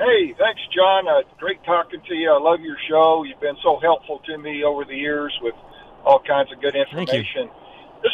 Hey, 0.00 0.34
thanks, 0.36 0.60
John. 0.74 1.06
Uh, 1.06 1.22
great 1.38 1.62
talking 1.62 2.00
to 2.08 2.14
you. 2.16 2.28
I 2.28 2.40
love 2.40 2.58
your 2.60 2.76
show. 2.90 3.22
You've 3.22 3.38
been 3.38 3.54
so 3.62 3.78
helpful 3.78 4.20
to 4.26 4.36
me 4.36 4.64
over 4.64 4.84
the 4.84 4.96
years 4.96 5.32
with 5.42 5.54
all 6.04 6.18
kinds 6.26 6.50
of 6.50 6.60
good 6.60 6.74
information. 6.74 7.48
This, 8.02 8.12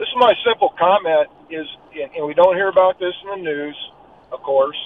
this 0.00 0.08
is 0.08 0.14
my 0.16 0.34
simple 0.44 0.74
comment: 0.76 1.28
is, 1.48 1.66
and, 1.94 2.10
and 2.16 2.26
we 2.26 2.34
don't 2.34 2.56
hear 2.56 2.70
about 2.70 2.98
this 2.98 3.14
in 3.22 3.38
the 3.38 3.50
news, 3.50 3.76
of 4.32 4.42
course, 4.42 4.76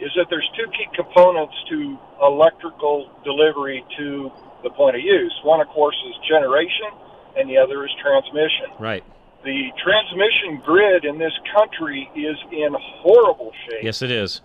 is 0.00 0.10
that 0.16 0.26
there's 0.28 0.50
two 0.56 0.68
key 0.72 0.88
components 0.92 1.54
to 1.70 1.96
electrical 2.20 3.14
delivery 3.22 3.84
to 3.96 4.32
the 4.64 4.70
point 4.70 4.96
of 4.96 5.02
use. 5.02 5.32
One, 5.44 5.60
of 5.60 5.68
course, 5.68 5.94
is 6.08 6.14
generation, 6.26 6.90
and 7.36 7.48
the 7.48 7.58
other 7.58 7.84
is 7.84 7.92
transmission. 8.02 8.74
Right. 8.80 9.04
The 9.44 9.68
transmission 9.76 10.64
grid 10.64 11.04
in 11.04 11.18
this 11.18 11.32
country 11.54 12.10
is 12.16 12.36
in 12.50 12.74
horrible 13.04 13.52
shape. 13.68 13.84
Yes, 13.84 14.00
it 14.00 14.10
is. 14.10 14.40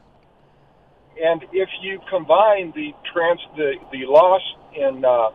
And 1.23 1.43
if 1.51 1.69
you 1.81 1.99
combine 2.09 2.71
the 2.75 2.91
trans 3.11 3.39
the, 3.55 3.73
the 3.91 4.05
loss 4.05 4.41
in 4.75 5.03
uh, 5.03 5.29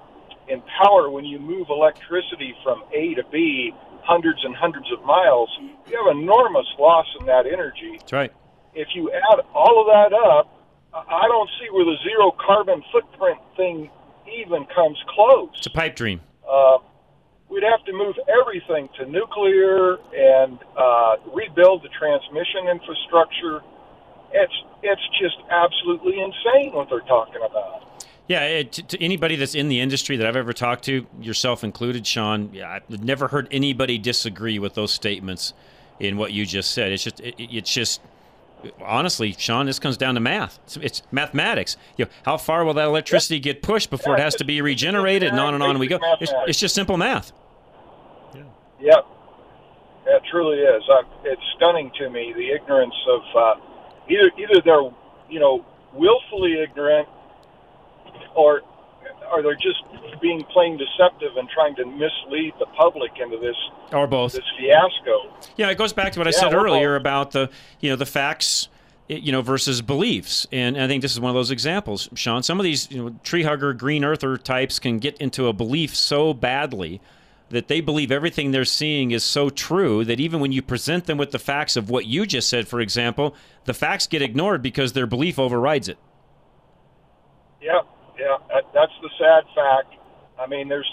in 0.48 0.62
power 0.82 1.08
when 1.08 1.24
you 1.24 1.38
move 1.38 1.68
electricity 1.70 2.54
from 2.62 2.84
A 2.92 3.14
to 3.14 3.22
B 3.32 3.72
hundreds 4.02 4.44
and 4.44 4.54
hundreds 4.54 4.92
of 4.92 5.02
miles, 5.04 5.48
you 5.88 5.96
have 5.96 6.16
enormous 6.16 6.66
loss 6.78 7.06
in 7.20 7.26
that 7.26 7.46
energy. 7.46 7.96
That's 7.98 8.12
right. 8.12 8.32
If 8.74 8.88
you 8.94 9.10
add 9.12 9.40
all 9.54 9.80
of 9.80 9.86
that 9.88 10.12
up, 10.12 10.52
I 10.92 11.24
I 11.24 11.28
don't 11.28 11.48
see 11.60 11.68
where 11.72 11.84
the 11.84 11.96
zero 12.04 12.32
carbon 12.36 12.82
footprint 12.92 13.38
thing 13.56 13.90
even 14.28 14.66
comes 14.74 14.98
close. 15.08 15.50
It's 15.56 15.66
a 15.66 15.70
pipe 15.70 15.96
dream. 15.96 16.20
Uh, 16.48 16.78
we'd 17.48 17.62
have 17.62 17.84
to 17.84 17.92
move 17.92 18.16
everything 18.40 18.88
to 18.98 19.06
nuclear 19.06 19.96
and 20.14 20.58
uh, 20.76 21.16
rebuild 21.32 21.82
the 21.82 21.88
transmission 21.88 22.68
infrastructure. 22.70 23.62
It's 24.32 24.52
it's 24.82 25.02
just 25.20 25.36
absolutely 25.50 26.20
insane 26.20 26.72
what 26.72 26.88
they're 26.90 27.00
talking 27.00 27.40
about. 27.48 27.82
Yeah, 28.26 28.40
it, 28.40 28.72
to, 28.72 28.82
to 28.82 29.02
anybody 29.02 29.36
that's 29.36 29.54
in 29.54 29.68
the 29.68 29.80
industry 29.80 30.16
that 30.16 30.26
I've 30.26 30.36
ever 30.36 30.52
talked 30.52 30.84
to, 30.84 31.06
yourself 31.20 31.62
included, 31.62 32.06
Sean, 32.06 32.50
yeah, 32.52 32.70
I've 32.70 33.04
never 33.04 33.28
heard 33.28 33.48
anybody 33.50 33.98
disagree 33.98 34.58
with 34.58 34.74
those 34.74 34.92
statements 34.92 35.52
in 36.00 36.16
what 36.16 36.32
you 36.32 36.46
just 36.46 36.72
said. 36.72 36.90
It's 36.92 37.04
just, 37.04 37.20
it, 37.20 37.34
it's 37.38 37.72
just, 37.72 38.00
honestly, 38.82 39.34
Sean, 39.38 39.66
this 39.66 39.78
comes 39.78 39.96
down 39.96 40.14
to 40.14 40.20
math. 40.20 40.58
It's, 40.64 40.76
it's 40.76 41.02
mathematics. 41.10 41.76
You 41.96 42.04
know, 42.04 42.10
how 42.24 42.36
far 42.36 42.64
will 42.64 42.74
that 42.74 42.86
electricity 42.86 43.40
get 43.40 43.62
pushed 43.62 43.90
before 43.90 44.16
it 44.16 44.20
has 44.20 44.34
to 44.36 44.44
be 44.44 44.60
regenerated, 44.60 45.30
and 45.30 45.40
on 45.40 45.54
and 45.54 45.62
on 45.62 45.78
we 45.78 45.86
go. 45.86 45.98
It's, 46.20 46.32
it's 46.46 46.58
just 46.58 46.74
simple 46.74 46.96
math. 46.96 47.32
Yeah. 48.34 48.42
Yep, 48.80 49.06
it 50.06 50.22
truly 50.30 50.58
is. 50.58 50.82
Uh, 50.90 51.02
it's 51.24 51.42
stunning 51.56 51.90
to 51.98 52.10
me 52.10 52.32
the 52.36 52.50
ignorance 52.50 52.94
of 53.08 53.22
uh, 53.36 53.54
either 54.10 54.30
either 54.38 54.62
they're 54.64 54.90
you 55.28 55.40
know 55.40 55.64
willfully 55.92 56.60
ignorant 56.62 57.08
or 58.34 58.62
or 59.34 59.42
they're 59.42 59.54
just 59.54 59.82
being 60.20 60.42
plain 60.52 60.78
deceptive 60.78 61.36
and 61.36 61.48
trying 61.50 61.74
to 61.76 61.84
mislead 61.84 62.54
the 62.58 62.66
public 62.76 63.12
into 63.20 63.36
this 63.38 63.56
Or 63.92 64.06
both. 64.06 64.32
this 64.32 64.44
fiasco. 64.58 65.32
Yeah, 65.56 65.70
it 65.70 65.78
goes 65.78 65.92
back 65.92 66.12
to 66.12 66.20
what 66.20 66.26
I 66.26 66.30
Yeah, 66.30 66.38
said 66.40 66.54
earlier 66.54 66.96
about 66.96 67.32
the 67.32 67.50
you 67.80 67.90
know 67.90 67.96
the 67.96 68.06
facts, 68.06 68.68
you 69.08 69.32
know, 69.32 69.42
versus 69.42 69.82
beliefs, 69.82 70.46
and 70.52 70.80
I 70.80 70.86
think 70.86 71.02
this 71.02 71.12
is 71.12 71.20
one 71.20 71.30
of 71.30 71.34
those 71.34 71.50
examples, 71.50 72.08
Sean. 72.14 72.42
Some 72.42 72.58
of 72.60 72.64
these 72.64 72.90
you 72.90 73.02
know 73.04 73.14
tree 73.22 73.42
hugger, 73.42 73.72
green 73.74 74.04
earther 74.04 74.36
types 74.36 74.78
can 74.78 74.98
get 74.98 75.18
into 75.18 75.48
a 75.48 75.52
belief 75.52 75.94
so 75.94 76.32
badly 76.32 77.00
that 77.50 77.68
they 77.68 77.80
believe 77.80 78.10
everything 78.10 78.50
they're 78.50 78.64
seeing 78.64 79.10
is 79.10 79.22
so 79.22 79.50
true 79.50 80.04
that 80.06 80.18
even 80.18 80.40
when 80.40 80.50
you 80.50 80.62
present 80.62 81.04
them 81.04 81.18
with 81.18 81.30
the 81.30 81.38
facts 81.38 81.76
of 81.76 81.90
what 81.90 82.06
you 82.06 82.24
just 82.24 82.48
said, 82.48 82.66
for 82.66 82.80
example, 82.80 83.34
the 83.64 83.74
facts 83.74 84.06
get 84.06 84.22
ignored 84.22 84.62
because 84.62 84.92
their 84.94 85.06
belief 85.06 85.38
overrides 85.38 85.86
it. 85.88 85.98
Yeah, 87.60 87.80
yeah, 88.18 88.38
that, 88.52 88.64
that's 88.74 88.96
the 89.02 89.10
sad 89.18 89.44
fact. 89.54 89.94
I 90.38 90.46
mean, 90.46 90.68
there's 90.68 90.88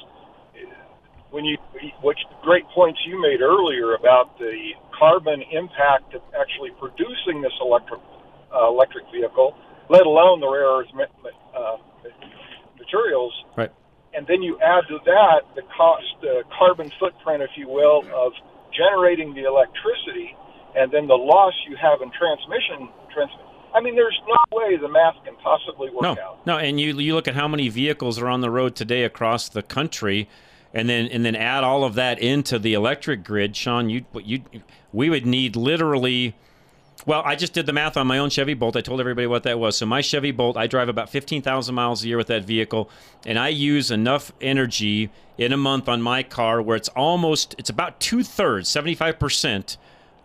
when 1.32 1.46
you 1.46 1.58
which 2.04 2.20
great 2.44 2.68
points 2.76 3.00
you 3.08 3.20
made 3.20 3.42
earlier 3.42 3.96
about 3.96 4.38
the 4.38 4.76
carbon 4.98 5.42
impact 5.52 6.14
of 6.14 6.22
actually 6.36 6.72
producing 6.78 7.42
this 7.42 7.56
electric 7.62 8.00
uh, 8.54 8.68
electric 8.68 9.06
vehicle, 9.12 9.56
let 9.90 10.06
alone 10.06 10.40
the 10.40 10.48
rare 10.48 10.84
earth 10.84 10.92
uh, 10.92 11.78
materials. 12.78 13.34
Right. 13.58 13.72
And 14.14 14.28
then 14.28 14.44
you 14.44 14.60
add 14.60 14.84
to 14.92 15.00
that 15.06 15.48
the 15.56 15.64
cost, 15.72 16.04
the 16.22 16.44
carbon 16.52 16.92
footprint, 17.00 17.42
if 17.42 17.52
you 17.56 17.70
will, 17.70 18.04
of 18.12 18.34
generating 18.76 19.34
the 19.34 19.48
electricity, 19.48 20.36
and 20.76 20.92
then 20.92 21.08
the 21.08 21.16
loss 21.16 21.56
you 21.68 21.78
have 21.80 22.04
in 22.04 22.12
transmission. 22.12 22.92
Trans- 23.14 23.40
I 23.74 23.82
mean, 23.82 23.96
there's 23.96 24.20
no 24.28 24.58
way 24.58 24.78
the 24.78 24.88
math 24.88 25.16
can 25.24 25.36
possibly 25.38 25.90
work 25.90 26.02
no, 26.02 26.12
out. 26.12 26.46
no, 26.46 26.58
and 26.58 26.80
you 26.80 26.98
you 27.00 27.16
look 27.16 27.28
at 27.28 27.36
how 27.36 27.48
many 27.48 27.70
vehicles 27.70 28.20
are 28.20 28.28
on 28.28 28.42
the 28.42 28.50
road 28.50 28.76
today 28.76 29.04
across 29.04 29.50
the 29.50 29.64
country, 29.64 30.28
and 30.74 30.90
then 30.90 31.08
and 31.08 31.26
then 31.26 31.36
add 31.36 31.64
all 31.64 31.84
of 31.84 31.96
that 31.96 32.20
into 32.20 32.60
the 32.60 32.74
electric 32.74 33.24
grid, 33.24 33.56
Sean. 33.56 33.90
You 33.90 34.06
you 34.14 34.42
we 34.92 35.10
would 35.10 35.26
need 35.26 35.56
literally. 35.56 36.36
Well, 37.04 37.24
I 37.26 37.36
just 37.36 37.54
did 37.54 37.66
the 37.66 37.74
math 37.74 37.98
on 37.98 38.06
my 38.06 38.20
own 38.20 38.30
Chevy 38.30 38.54
Bolt. 38.54 38.76
I 38.76 38.82
told 38.82 39.00
everybody 39.00 39.26
what 39.26 39.42
that 39.44 39.58
was. 39.58 39.76
So 39.76 39.88
my 39.88 40.02
Chevy 40.02 40.30
Bolt, 40.30 40.56
I 40.56 40.68
drive 40.68 40.88
about 40.88 41.10
fifteen 41.10 41.42
thousand 41.42 41.74
miles 41.74 42.04
a 42.04 42.08
year 42.08 42.18
with 42.18 42.28
that 42.28 42.44
vehicle, 42.44 42.90
and 43.26 43.40
I 43.40 43.48
use 43.48 43.90
enough 43.90 44.32
energy 44.40 45.10
in 45.38 45.52
a 45.52 45.58
month 45.58 45.90
on 45.90 46.02
my 46.02 46.22
car 46.22 46.62
where 46.62 46.76
it's 46.76 46.90
almost 46.90 47.56
it's 47.58 47.70
about 47.70 48.00
two 48.00 48.24
thirds, 48.24 48.70
seventy 48.70 48.94
five 48.94 49.18
percent, 49.18 49.78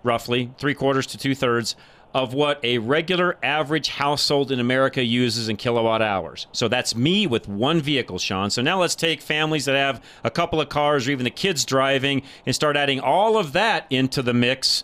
roughly 0.03 0.51
three 0.59 0.75
quarters 0.75 1.07
to 1.07 1.19
two 1.19 1.35
thirds 1.35 1.77
of 2.17 2.33
what 2.33 2.59
a 2.65 2.79
regular 2.79 3.37
average 3.43 3.89
household 3.89 4.51
in 4.51 4.59
America 4.59 5.05
uses 5.05 5.51
in 5.51 5.57
kilowatt 5.59 6.01
hours. 6.01 6.47
So 6.51 6.67
that's 6.67 6.97
me 6.97 7.27
with 7.27 7.47
one 7.47 7.83
vehicle, 7.83 8.19
Sean. 8.19 8.49
So 8.49 8.63
now 8.63 8.81
let's 8.81 8.95
take 8.95 9.21
families 9.21 9.67
that 9.67 9.77
have 9.77 10.03
a 10.25 10.31
couple 10.31 10.59
of 10.59 10.71
cars 10.71 11.07
or 11.07 11.11
even 11.11 11.25
the 11.25 11.31
kids 11.31 11.67
driving 11.67 12.23
and 12.47 12.55
start 12.55 12.75
adding 12.75 13.01
all 13.01 13.37
of 13.37 13.53
that 13.53 13.85
into 13.91 14.23
the 14.23 14.33
mix. 14.33 14.83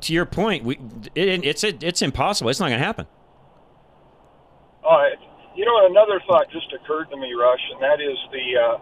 To 0.00 0.12
your 0.12 0.26
point, 0.26 0.62
we, 0.62 0.78
it, 1.16 1.44
it's 1.44 1.64
it, 1.64 1.82
it's 1.82 2.02
impossible. 2.02 2.50
It's 2.50 2.60
not 2.60 2.68
going 2.68 2.78
to 2.78 2.86
happen. 2.86 3.08
All 4.84 4.96
right. 4.96 5.18
You 5.56 5.64
know, 5.64 5.86
another 5.86 6.22
thought 6.24 6.46
just 6.52 6.72
occurred 6.72 7.10
to 7.10 7.16
me, 7.16 7.32
Rush, 7.34 7.62
and 7.72 7.82
that 7.82 8.00
is 8.00 8.16
the 8.30 8.46
uh, 8.62 8.78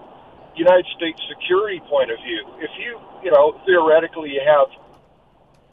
United 0.57 0.85
States 0.95 1.18
security 1.27 1.81
point 1.89 2.11
of 2.11 2.18
view. 2.18 2.45
If 2.59 2.70
you, 2.79 3.01
you 3.25 3.31
know, 3.31 3.59
theoretically 3.64 4.29
you 4.29 4.43
have, 4.45 4.68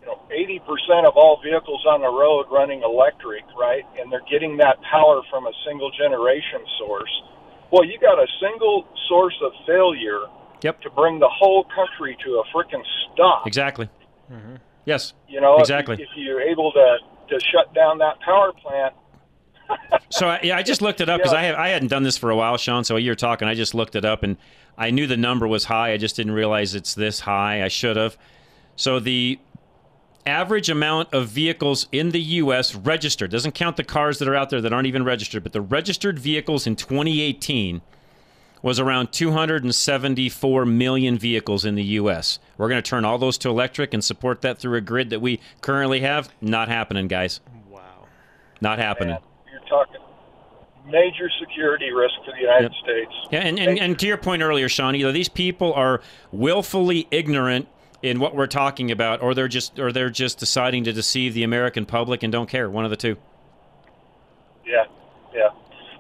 know, 0.10 0.20
80% 0.30 1.08
of 1.08 1.16
all 1.16 1.40
vehicles 1.44 1.86
on 1.88 2.02
the 2.02 2.10
road 2.10 2.46
running 2.52 2.82
electric, 2.84 3.44
right? 3.58 3.84
And 4.00 4.12
they're 4.12 4.26
getting 4.30 4.58
that 4.58 4.78
power 4.82 5.22
from 5.30 5.46
a 5.48 5.52
single 5.66 5.92
generation 5.92 6.62
source. 6.78 7.12
Well, 7.72 7.86
you 7.86 8.00
got 8.00 8.18
a 8.20 8.28
single 8.42 8.88
source 9.08 9.36
of 9.44 9.52
failure 9.66 10.22
Yep. 10.62 10.82
to 10.82 10.90
bring 10.90 11.20
the 11.20 11.30
whole 11.30 11.64
country 11.74 12.18
to 12.26 12.42
a 12.42 12.44
freaking 12.54 12.84
stop. 13.14 13.48
Exactly. 13.48 13.88
Mm-hmm. 14.30 14.56
Yes. 14.84 15.14
You 15.30 15.40
know, 15.40 15.58
exactly. 15.58 15.96
if 16.02 16.10
you're 16.18 16.42
able 16.42 16.74
to, 16.74 16.98
to 17.30 17.40
shut 17.52 17.74
down 17.74 18.00
that 18.00 18.20
power 18.20 18.52
plant, 18.52 18.94
So 20.10 20.28
I, 20.28 20.40
yeah, 20.44 20.58
I 20.58 20.64
just 20.64 20.82
looked 20.82 21.00
it 21.02 21.10
up 21.10 21.20
because 21.20 21.34
I 21.34 21.44
have 21.44 21.56
I 21.56 21.70
hadn't 21.70 21.90
done 21.90 22.04
this 22.04 22.18
for 22.18 22.32
a 22.32 22.36
while, 22.36 22.58
Sean. 22.58 22.84
So 22.84 22.96
you're 22.98 23.16
talking, 23.16 23.48
I 23.48 23.54
just 23.54 23.74
looked 23.76 23.96
it 23.96 24.04
up 24.04 24.24
and 24.24 24.38
I 24.78 24.90
knew 24.92 25.06
the 25.08 25.18
number 25.18 25.48
was 25.48 25.66
high. 25.66 25.92
I 25.92 25.98
just 25.98 26.16
didn't 26.16 26.34
realize 26.34 26.74
it's 26.76 26.96
this 26.96 27.20
high. 27.20 27.64
I 27.64 27.68
should 27.68 27.96
have. 27.96 28.18
So 28.76 29.00
the 29.00 29.40
average 30.26 30.70
amount 30.70 31.14
of 31.14 31.28
vehicles 31.30 31.88
in 31.92 32.10
the 32.12 32.22
U.S. 32.22 32.76
registered 32.76 33.32
doesn't 33.32 33.54
count 33.54 33.78
the 33.78 33.84
cars 33.84 34.20
that 34.20 34.28
are 34.28 34.36
out 34.36 34.50
there 34.50 34.62
that 34.62 34.74
aren't 34.74 34.88
even 34.88 35.04
registered, 35.04 35.44
but 35.44 35.54
the 35.54 35.62
registered 35.62 36.20
vehicles 36.20 36.68
in 36.68 36.76
2018 36.76 37.82
was 38.62 38.80
around 38.80 39.12
274 39.14 40.66
million 40.66 41.18
vehicles 41.18 41.64
in 41.64 41.76
the 41.76 41.84
U.S. 41.84 42.40
We're 42.58 42.68
going 42.68 42.82
to 42.82 42.90
turn 42.90 43.06
all 43.06 43.18
those 43.18 43.38
to 43.40 43.50
electric 43.50 43.94
and 43.94 44.04
support 44.04 44.42
that 44.42 44.60
through 44.60 44.78
a 44.78 44.82
grid 44.82 45.10
that 45.12 45.22
we 45.22 45.40
currently 45.62 46.02
have. 46.02 46.30
Not 46.42 46.68
happening, 46.68 47.08
guys. 47.08 47.40
Wow. 47.70 47.82
Not 48.60 48.80
happening. 48.80 49.18
you're 49.50 49.62
talking 49.70 50.02
major 50.86 51.30
security 51.40 51.92
risk 51.92 52.16
for 52.26 52.32
the 52.32 52.42
United 52.42 52.72
Yep. 52.74 52.84
States. 52.84 53.12
Yeah, 53.32 53.40
and, 53.42 53.60
and, 53.60 53.80
and 53.80 54.00
to 54.00 54.08
your 54.08 54.18
point 54.18 54.42
earlier, 54.42 54.68
Sean, 54.68 54.96
either 54.96 55.12
these 55.12 55.30
people 55.30 55.72
are 55.74 56.02
willfully 56.32 57.08
ignorant 57.12 57.68
in 58.02 58.20
what 58.20 58.36
we're 58.36 58.48
talking 58.48 58.92
about, 58.92 59.22
or 59.22 59.34
they're 59.34 59.48
just 59.48 59.78
or 59.80 59.92
they're 59.92 60.10
just 60.10 60.40
deciding 60.40 60.84
to 60.86 60.94
deceive 60.94 61.34
the 61.34 61.44
American 61.44 61.86
public 61.86 62.24
and 62.24 62.32
don't 62.32 62.50
care. 62.50 62.70
One 62.70 62.86
of 62.86 62.92
the 62.92 62.98
two. 62.98 63.18
Yeah, 64.66 64.86
yeah. 65.34 65.50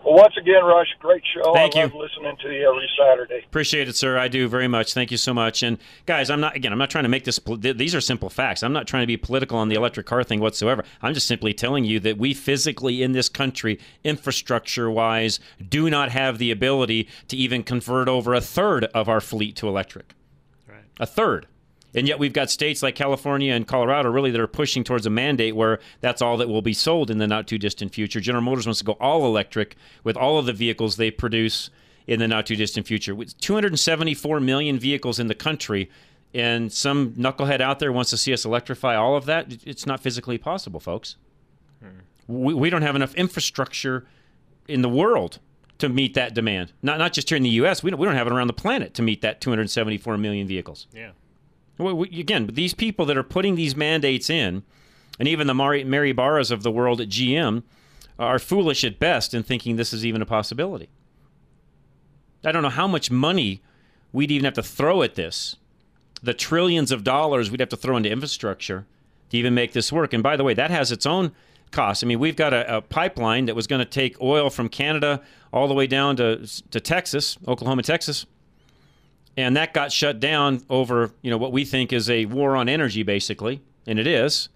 Well, 0.05 0.15
once 0.15 0.33
again, 0.39 0.63
Rush, 0.63 0.87
great 0.99 1.21
show. 1.33 1.53
Thank 1.53 1.75
I 1.75 1.79
you. 1.79 1.85
love 1.87 1.95
listening 1.95 2.37
to 2.41 2.49
you 2.53 2.69
every 2.69 2.89
Saturday. 2.97 3.43
Appreciate 3.45 3.89
it, 3.89 3.97
sir. 3.97 4.17
I 4.17 4.29
do 4.29 4.47
very 4.47 4.69
much. 4.69 4.93
Thank 4.93 5.11
you 5.11 5.17
so 5.17 5.33
much. 5.33 5.61
And 5.61 5.77
guys, 6.05 6.29
I'm 6.29 6.39
not 6.39 6.55
again. 6.55 6.71
I'm 6.71 6.77
not 6.77 6.89
trying 6.89 7.03
to 7.03 7.09
make 7.09 7.25
this. 7.25 7.37
These 7.57 7.93
are 7.93 7.99
simple 7.99 8.29
facts. 8.29 8.63
I'm 8.63 8.71
not 8.71 8.87
trying 8.87 9.03
to 9.03 9.07
be 9.07 9.17
political 9.17 9.57
on 9.57 9.67
the 9.67 9.75
electric 9.75 10.05
car 10.05 10.23
thing 10.23 10.39
whatsoever. 10.39 10.85
I'm 11.01 11.13
just 11.13 11.27
simply 11.27 11.53
telling 11.53 11.83
you 11.83 11.99
that 11.99 12.17
we 12.17 12.33
physically 12.33 13.03
in 13.03 13.11
this 13.11 13.27
country, 13.27 13.77
infrastructure-wise, 14.05 15.41
do 15.67 15.89
not 15.89 16.11
have 16.11 16.37
the 16.37 16.51
ability 16.51 17.09
to 17.27 17.35
even 17.35 17.61
convert 17.61 18.07
over 18.07 18.33
a 18.33 18.41
third 18.41 18.85
of 18.85 19.09
our 19.09 19.19
fleet 19.19 19.57
to 19.57 19.67
electric. 19.67 20.13
Right. 20.65 20.85
A 20.97 21.05
third. 21.05 21.47
And 21.95 22.07
yet 22.07 22.19
we've 22.19 22.33
got 22.33 22.49
states 22.49 22.83
like 22.83 22.95
California 22.95 23.53
and 23.53 23.67
Colorado 23.67 24.09
really 24.09 24.31
that 24.31 24.39
are 24.39 24.47
pushing 24.47 24.83
towards 24.83 25.05
a 25.05 25.09
mandate 25.09 25.55
where 25.55 25.79
that's 26.01 26.21
all 26.21 26.37
that 26.37 26.47
will 26.47 26.61
be 26.61 26.73
sold 26.73 27.09
in 27.09 27.17
the 27.17 27.27
not 27.27 27.47
too 27.47 27.57
distant 27.57 27.93
future. 27.93 28.19
General 28.19 28.43
Motors 28.43 28.67
wants 28.67 28.79
to 28.79 28.85
go 28.85 28.93
all 28.93 29.25
electric 29.25 29.75
with 30.03 30.15
all 30.15 30.37
of 30.37 30.45
the 30.45 30.53
vehicles 30.53 30.97
they 30.97 31.09
produce 31.09 31.69
in 32.05 32.19
the 32.19 32.27
not 32.27 32.45
too 32.45 32.55
distant 32.55 32.87
future. 32.87 33.15
With 33.15 33.37
274 33.39 34.39
million 34.39 34.79
vehicles 34.79 35.19
in 35.19 35.27
the 35.27 35.35
country, 35.35 35.89
and 36.33 36.71
some 36.71 37.11
knucklehead 37.13 37.61
out 37.61 37.79
there 37.79 37.91
wants 37.91 38.11
to 38.11 38.17
see 38.17 38.33
us 38.33 38.45
electrify 38.45 38.95
all 38.95 39.15
of 39.15 39.25
that, 39.25 39.65
it's 39.65 39.85
not 39.85 39.99
physically 39.99 40.37
possible, 40.37 40.79
folks. 40.79 41.15
Hmm. 41.81 41.99
We, 42.27 42.53
we 42.53 42.69
don't 42.69 42.83
have 42.83 42.95
enough 42.95 43.15
infrastructure 43.15 44.05
in 44.67 44.81
the 44.83 44.89
world 44.89 45.39
to 45.79 45.89
meet 45.89 46.13
that 46.13 46.35
demand. 46.35 46.73
Not 46.83 46.99
not 46.99 47.13
just 47.13 47.29
here 47.29 47.37
in 47.37 47.43
the 47.43 47.49
U.S. 47.51 47.81
We 47.81 47.89
don't, 47.89 47.99
we 47.99 48.05
don't 48.05 48.15
have 48.15 48.27
it 48.27 48.33
around 48.33 48.47
the 48.47 48.53
planet 48.53 48.93
to 48.95 49.01
meet 49.01 49.21
that 49.21 49.41
274 49.41 50.17
million 50.17 50.47
vehicles. 50.47 50.87
Yeah. 50.93 51.11
Well, 51.79 51.95
we, 51.95 52.19
again, 52.19 52.47
these 52.53 52.73
people 52.73 53.05
that 53.05 53.17
are 53.17 53.23
putting 53.23 53.55
these 53.55 53.75
mandates 53.75 54.29
in, 54.29 54.63
and 55.17 55.27
even 55.27 55.47
the 55.47 55.53
Mari, 55.53 55.83
Mary 55.83 56.11
Barras 56.11 56.51
of 56.51 56.61
the 56.61 56.71
world 56.71 56.99
at 56.99 57.09
GM, 57.09 57.63
are 58.19 58.37
foolish 58.37 58.83
at 58.83 58.99
best 58.99 59.33
in 59.33 59.43
thinking 59.43 59.77
this 59.77 59.93
is 59.93 60.05
even 60.05 60.21
a 60.21 60.25
possibility. 60.25 60.89
I 62.43 62.51
don't 62.51 62.63
know 62.63 62.69
how 62.69 62.87
much 62.87 63.09
money 63.09 63.61
we'd 64.11 64.29
even 64.31 64.45
have 64.45 64.53
to 64.55 64.63
throw 64.63 65.01
at 65.01 65.15
this, 65.15 65.55
the 66.21 66.33
trillions 66.33 66.91
of 66.91 67.03
dollars 67.05 67.49
we'd 67.49 67.61
have 67.61 67.69
to 67.69 67.77
throw 67.77 67.95
into 67.95 68.09
infrastructure 68.11 68.85
to 69.29 69.37
even 69.37 69.53
make 69.53 69.71
this 69.71 69.91
work. 69.91 70.11
And 70.13 70.21
by 70.21 70.35
the 70.35 70.43
way, 70.43 70.53
that 70.53 70.71
has 70.71 70.91
its 70.91 71.05
own 71.05 71.31
cost. 71.71 72.03
I 72.03 72.07
mean, 72.07 72.19
we've 72.19 72.35
got 72.35 72.53
a, 72.53 72.77
a 72.77 72.81
pipeline 72.81 73.45
that 73.45 73.55
was 73.55 73.67
going 73.67 73.79
to 73.79 73.85
take 73.85 74.19
oil 74.21 74.49
from 74.49 74.67
Canada 74.67 75.21
all 75.53 75.67
the 75.67 75.73
way 75.73 75.87
down 75.87 76.17
to 76.17 76.45
to 76.71 76.79
Texas, 76.79 77.37
Oklahoma, 77.47 77.83
Texas 77.83 78.25
and 79.39 79.55
that 79.57 79.73
got 79.73 79.91
shut 79.91 80.19
down 80.19 80.61
over 80.69 81.11
you 81.21 81.29
know 81.31 81.37
what 81.37 81.51
we 81.51 81.63
think 81.65 81.91
is 81.93 82.09
a 82.09 82.25
war 82.25 82.55
on 82.55 82.67
energy 82.69 83.03
basically 83.03 83.61
and 83.87 83.97
it 83.99 84.07
is 84.07 84.49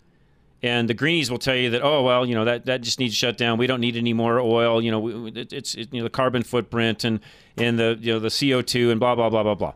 and 0.61 0.89
the 0.89 0.93
greenies 0.93 1.29
will 1.29 1.37
tell 1.47 1.55
you 1.55 1.69
that 1.69 1.81
oh 1.83 2.01
well 2.03 2.25
you 2.25 2.33
know 2.35 2.45
that, 2.45 2.65
that 2.65 2.81
just 2.81 2.99
needs 2.99 3.13
to 3.13 3.17
shut 3.17 3.37
down 3.37 3.57
we 3.57 3.67
don't 3.67 3.81
need 3.81 3.95
any 3.95 4.13
more 4.13 4.39
oil 4.39 4.81
you 4.81 4.91
know 4.91 5.27
it, 5.27 5.51
it's 5.53 5.75
it, 5.75 5.87
you 5.93 5.99
know 5.99 6.03
the 6.03 6.09
carbon 6.09 6.43
footprint 6.43 7.03
and 7.03 7.19
and 7.57 7.77
the 7.79 7.97
you 8.01 8.11
know 8.13 8.19
the 8.19 8.29
CO2 8.29 8.91
and 8.91 8.99
blah 8.99 9.15
blah 9.15 9.29
blah 9.29 9.43
blah 9.43 9.55
blah 9.55 9.73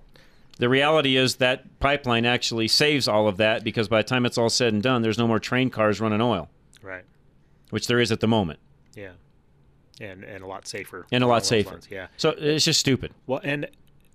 the 0.60 0.70
reality 0.70 1.18
is 1.18 1.36
that 1.36 1.80
pipeline 1.80 2.26
actually 2.26 2.68
saves 2.68 3.08
all 3.08 3.28
of 3.28 3.38
that 3.38 3.64
because 3.64 3.88
by 3.88 4.00
the 4.02 4.08
time 4.08 4.26
it's 4.26 4.38
all 4.40 4.50
said 4.50 4.74
and 4.74 4.82
done 4.82 5.02
there's 5.04 5.18
no 5.20 5.28
more 5.28 5.40
train 5.40 5.70
cars 5.70 6.02
running 6.02 6.22
oil 6.22 6.50
Right. 6.82 7.04
which 7.70 7.88
there 7.88 8.00
is 8.00 8.12
at 8.12 8.20
the 8.22 8.28
moment 8.28 8.60
Yeah. 8.96 9.12
And 10.02 10.24
and 10.24 10.44
a 10.44 10.48
lot 10.48 10.68
safer. 10.68 11.06
and 11.12 11.24
a 11.24 11.28
lot 11.28 11.46
safer 11.46 11.72
lines, 11.72 11.88
Yeah. 11.92 12.08
so 12.18 12.30
it's 12.38 12.66
just 12.66 12.80
stupid 12.80 13.12
Well, 13.28 13.42
and 13.44 13.68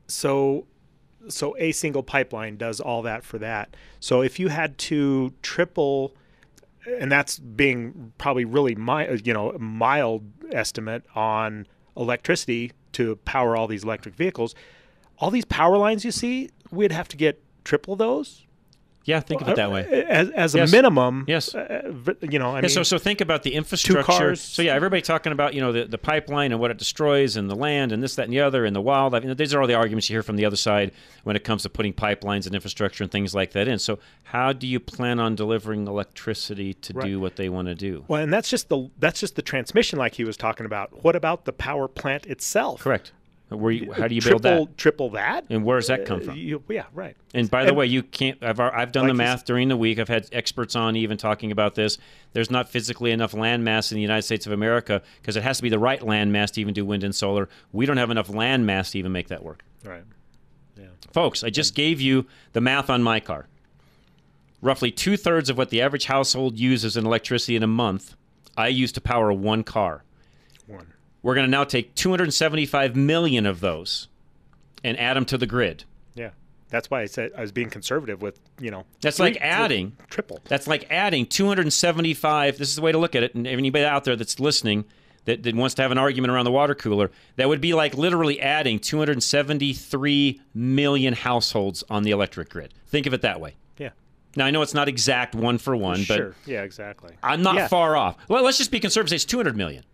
so 0.08 0.66
so 1.28 1.56
a 1.58 1.72
single 1.72 2.02
pipeline 2.02 2.56
does 2.56 2.80
all 2.80 3.02
that 3.02 3.24
for 3.24 3.38
that. 3.38 3.76
So 4.00 4.22
if 4.22 4.38
you 4.38 4.48
had 4.48 4.78
to 4.78 5.32
triple 5.42 6.14
and 6.86 7.10
that's 7.10 7.38
being 7.38 8.12
probably 8.18 8.44
really 8.44 8.74
mi- 8.74 9.06
uh, 9.06 9.18
you 9.24 9.32
know 9.32 9.56
mild 9.58 10.24
estimate 10.50 11.04
on 11.14 11.66
electricity 11.96 12.72
to 12.92 13.16
power 13.16 13.56
all 13.56 13.66
these 13.66 13.84
electric 13.84 14.14
vehicles, 14.14 14.54
all 15.18 15.30
these 15.30 15.44
power 15.44 15.76
lines 15.76 16.04
you 16.04 16.10
see, 16.10 16.50
we'd 16.70 16.92
have 16.92 17.08
to 17.08 17.16
get 17.16 17.42
triple 17.64 17.96
those. 17.96 18.44
Yeah 19.04 19.20
think 19.20 19.40
of 19.42 19.48
it 19.48 19.56
that 19.56 19.70
way 19.70 19.82
As, 20.08 20.30
as 20.30 20.54
Yes. 20.54 20.70
a 20.72 20.76
minimum, 20.76 21.24
Yes. 21.26 21.54
uh, 21.54 21.90
you 22.20 22.38
know, 22.38 22.50
I 22.50 22.56
Yeah, 22.56 22.60
mean, 22.62 22.68
so 22.70 22.82
so 22.82 22.98
think 22.98 23.20
about 23.20 23.42
the 23.42 23.54
infrastructure. 23.54 24.02
cars. 24.02 24.40
So 24.40 24.62
yeah, 24.62 24.74
everybody 24.74 25.02
talking 25.02 25.32
about 25.32 25.54
you 25.54 25.60
know 25.60 25.72
the, 25.72 25.84
the 25.86 25.98
pipeline 25.98 26.52
and 26.52 26.60
what 26.60 26.70
it 26.70 26.78
destroys 26.78 27.36
and 27.36 27.50
the 27.50 27.54
land 27.56 27.92
and 27.92 28.02
this 28.02 28.14
that 28.16 28.24
and 28.24 28.32
the 28.32 28.40
other 28.40 28.64
and 28.64 28.74
the 28.76 28.80
wildlife. 28.80 29.22
You 29.22 29.28
know, 29.28 29.34
these 29.34 29.54
are 29.54 29.60
all 29.60 29.66
the 29.66 29.74
arguments 29.74 30.08
you 30.10 30.14
hear 30.14 30.22
from 30.22 30.36
the 30.36 30.44
other 30.44 30.56
side 30.56 30.92
when 31.24 31.36
it 31.36 31.44
comes 31.44 31.62
to 31.62 31.68
putting 31.68 31.92
pipelines 31.92 32.46
and 32.46 32.54
infrastructure 32.54 33.02
and 33.04 33.10
things 33.10 33.34
like 33.34 33.52
that 33.52 33.68
in. 33.68 33.78
So 33.78 33.98
how 34.24 34.52
do 34.52 34.66
you 34.66 34.78
plan 34.80 35.18
on 35.20 35.34
delivering 35.34 35.86
electricity 35.86 36.74
to 36.74 36.92
Right. 36.92 37.06
do 37.06 37.20
what 37.20 37.36
they 37.36 37.48
want 37.48 37.68
to 37.68 37.74
do? 37.74 38.04
Well, 38.08 38.22
and 38.22 38.32
that's 38.32 38.50
just 38.50 38.68
the 38.68 38.88
that's 38.98 39.20
just 39.20 39.36
the 39.36 39.42
transmission, 39.42 39.98
like 39.98 40.14
he 40.14 40.24
was 40.24 40.36
talking 40.36 40.66
about. 40.66 41.02
What 41.04 41.16
about 41.16 41.44
the 41.44 41.52
power 41.52 41.88
plant 41.88 42.26
itself? 42.26 42.80
Correct. 42.80 43.12
Where 43.58 43.72
you, 43.72 43.92
how 43.92 44.08
do 44.08 44.14
you 44.14 44.20
triple, 44.20 44.40
build 44.40 44.68
that? 44.70 44.76
Triple 44.78 45.10
that? 45.10 45.44
And 45.50 45.64
where 45.64 45.78
does 45.78 45.88
that 45.88 46.04
come 46.04 46.20
Uh, 46.20 46.24
from? 46.24 46.36
you- 46.36 46.62
yeah, 46.68 46.84
right. 46.92 47.16
And 47.34 47.50
by 47.50 47.62
the 47.64 47.68
And- 47.68 47.76
way, 47.76 47.86
you 47.86 48.02
can't. 48.02 48.42
I've 48.42 48.58
I've 48.60 48.92
done 48.92 49.06
the 49.06 49.12
Like 49.12 49.14
you 49.14 49.18
math 49.18 49.44
during 49.44 49.68
the 49.68 49.76
week. 49.76 49.98
I've 49.98 50.08
had 50.08 50.26
experts 50.32 50.74
on 50.76 50.96
even 50.96 51.16
talking 51.16 51.50
about 51.52 51.74
this. 51.74 51.98
There's 52.32 52.50
not 52.50 52.68
physically 52.68 53.10
enough 53.10 53.34
land 53.34 53.64
mass 53.64 53.90
in 53.92 53.96
the 53.96 54.02
United 54.02 54.22
States 54.22 54.46
of 54.46 54.52
America 54.52 55.02
because 55.20 55.36
it 55.36 55.42
has 55.42 55.56
to 55.58 55.62
be 55.62 55.68
the 55.68 55.78
right 55.78 56.02
land 56.02 56.32
mass 56.32 56.50
to 56.52 56.60
even 56.60 56.74
do 56.74 56.84
wind 56.84 57.04
and 57.04 57.14
solar. 57.14 57.48
We 57.72 57.86
don't 57.86 57.96
have 57.98 58.10
enough 58.10 58.28
land 58.28 58.66
mass 58.66 58.90
to 58.92 58.98
even 58.98 59.12
make 59.12 59.28
that 59.28 59.42
work. 59.42 59.62
Right. 59.84 60.02
Yeah. 60.78 60.86
Folks, 61.12 61.42
I 61.44 61.50
just 61.50 61.74
gave 61.74 62.00
you 62.00 62.26
the 62.52 62.60
math 62.60 62.88
on 62.90 63.02
my 63.02 63.20
car. 63.20 63.46
Roughly 64.60 64.90
two 64.92 65.16
thirds 65.16 65.50
of 65.50 65.58
what 65.58 65.70
the 65.70 65.82
average 65.82 66.04
household 66.06 66.58
uses 66.58 66.96
in 66.96 67.04
electricity 67.04 67.56
in 67.56 67.62
a 67.62 67.66
month, 67.66 68.14
I 68.56 68.68
use 68.68 68.92
to 68.92 69.00
power 69.00 69.32
one 69.32 69.64
car. 69.64 70.04
One. 70.68 70.86
We're 71.22 71.34
going 71.34 71.46
to 71.46 71.50
now 71.50 71.64
take 71.64 71.94
275 71.94 72.96
million 72.96 73.46
of 73.46 73.60
those 73.60 74.08
and 74.82 74.98
add 74.98 75.16
them 75.16 75.24
to 75.26 75.38
the 75.38 75.46
grid. 75.46 75.84
Yeah. 76.14 76.30
That's 76.68 76.90
why 76.90 77.02
I 77.02 77.06
said 77.06 77.30
I 77.36 77.42
was 77.42 77.52
being 77.52 77.70
conservative 77.70 78.22
with 78.22 78.40
you 78.58 78.70
know. 78.70 78.84
That's 79.02 79.18
three- 79.18 79.26
like 79.32 79.38
adding 79.40 79.96
triple. 80.10 80.40
That's 80.44 80.66
like 80.66 80.86
adding 80.90 81.26
275. 81.26 82.58
This 82.58 82.68
is 82.70 82.76
the 82.76 82.82
way 82.82 82.92
to 82.92 82.98
look 82.98 83.14
at 83.14 83.22
it. 83.22 83.34
And 83.34 83.46
anybody 83.46 83.84
out 83.84 84.04
there 84.04 84.16
that's 84.16 84.40
listening 84.40 84.84
that, 85.26 85.42
that 85.44 85.54
wants 85.54 85.74
to 85.76 85.82
have 85.82 85.92
an 85.92 85.98
argument 85.98 86.32
around 86.32 86.46
the 86.46 86.50
water 86.50 86.74
cooler, 86.74 87.10
that 87.36 87.48
would 87.48 87.60
be 87.60 87.74
like 87.74 87.94
literally 87.94 88.40
adding 88.40 88.78
273 88.80 90.40
million 90.54 91.14
households 91.14 91.84
on 91.90 92.02
the 92.02 92.10
electric 92.10 92.48
grid. 92.48 92.74
Think 92.86 93.06
of 93.06 93.14
it 93.14 93.22
that 93.22 93.40
way. 93.40 93.54
Yeah. 93.78 93.90
Now 94.36 94.46
I 94.46 94.50
know 94.50 94.62
it's 94.62 94.74
not 94.74 94.88
exact 94.88 95.34
one 95.34 95.58
for 95.58 95.76
one, 95.76 96.04
but 96.08 96.34
Yeah. 96.46 96.62
Exactly. 96.62 97.12
I'm 97.22 97.42
not 97.42 97.54
Yeah. 97.56 97.68
far 97.68 97.96
off. 97.96 98.16
Well, 98.28 98.42
let's 98.42 98.58
just 98.58 98.70
be 98.70 98.80
conservative. 98.80 99.14
It's 99.14 99.24
200 99.24 99.56
million. 99.56 99.84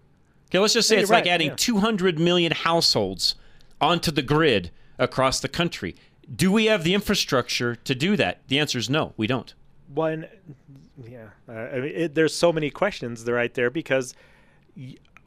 Okay, 0.49 0.59
let's 0.59 0.75
just 0.75 0.89
say 0.89 0.97
it's 0.97 1.09
you're 1.09 1.17
like 1.17 1.27
right, 1.27 1.33
adding 1.33 1.49
yeah. 1.49 1.57
200 1.57 2.19
million 2.19 2.53
households 2.53 3.35
onto 3.81 4.11
the 4.11 4.23
grid 4.23 4.71
across 4.99 5.41
the 5.41 5.49
country. 5.49 5.95
Do 6.35 6.51
we 6.51 6.67
have 6.67 6.85
the 6.85 6.95
infrastructure 6.95 7.75
to 7.77 7.95
do 7.95 8.17
that? 8.17 8.41
The 8.49 8.59
answer 8.59 8.79
is 8.79 8.89
no, 8.89 9.13
we 9.17 9.27
don't. 9.27 9.53
One. 9.93 10.27
Yeah. 11.07 11.29
Uh, 11.49 11.53
I 11.53 11.81
mean, 11.81 11.93
it, 11.95 12.15
there's 12.15 12.35
so 12.35 12.53
many 12.53 12.71
questions 12.71 13.25
there 13.25 13.35
right 13.35 13.53
there 13.53 13.71
because 13.71 14.15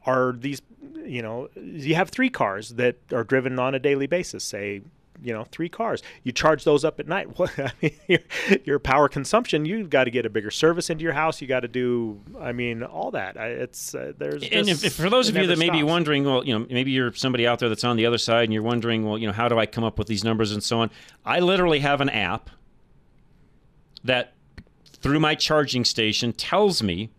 are 0.06 0.32
these 0.36 0.60
you 1.04 1.22
know 1.22 1.48
you 1.56 1.94
have 1.94 2.10
three 2.10 2.30
cars 2.30 2.70
that 2.70 2.96
are 3.12 3.24
driven 3.24 3.58
on 3.58 3.74
a 3.74 3.78
daily 3.78 4.06
basis 4.06 4.44
say 4.44 4.82
you 5.22 5.32
know 5.32 5.44
three 5.50 5.68
cars. 5.68 6.02
You 6.22 6.32
charge 6.32 6.64
those 6.64 6.84
up 6.84 7.00
at 7.00 7.08
night. 7.08 7.28
What 7.38 7.58
I 7.58 7.72
mean, 7.80 7.92
your, 8.08 8.20
your 8.64 8.78
power 8.78 9.08
consumption 9.08 9.64
you've 9.64 9.90
got 9.90 10.04
to 10.04 10.10
get 10.10 10.26
a 10.26 10.30
bigger 10.30 10.50
service 10.50 10.90
into 10.90 11.02
your 11.02 11.12
house. 11.12 11.40
You 11.40 11.48
got 11.48 11.60
to 11.60 11.68
do 11.68 12.20
i 12.40 12.52
mean 12.52 12.82
all 12.82 13.10
that. 13.12 13.36
I, 13.36 13.48
it's 13.48 13.94
uh, 13.94 14.12
there's 14.16 14.42
and 14.42 14.66
just- 14.66 14.84
if, 14.84 14.92
if 14.92 14.94
for 14.94 15.10
those 15.10 15.28
of 15.28 15.36
you 15.36 15.46
that 15.46 15.58
may 15.58 15.70
be 15.70 15.82
wondering, 15.82 16.24
well, 16.24 16.44
you 16.44 16.58
know, 16.58 16.66
maybe 16.70 16.90
you're 16.90 17.12
somebody 17.14 17.46
out 17.46 17.58
there 17.58 17.68
that's 17.68 17.84
on 17.84 17.96
the 17.96 18.06
other 18.06 18.18
side 18.18 18.44
and 18.44 18.52
you're 18.52 18.62
wondering, 18.62 19.04
well, 19.04 19.18
you 19.18 19.26
know, 19.26 19.32
how 19.32 19.48
do 19.48 19.58
I 19.58 19.66
come 19.66 19.84
up 19.84 19.98
with 19.98 20.08
these 20.08 20.24
numbers 20.24 20.52
and 20.52 20.62
so 20.62 20.80
on? 20.80 20.90
I 21.24 21.40
literally 21.40 21.80
have 21.80 22.00
an 22.00 22.10
app 22.10 22.50
that 24.04 24.34
through 25.00 25.20
my 25.20 25.34
charging 25.34 25.84
station 25.84 26.32
tells 26.32 26.82
me 26.82 27.10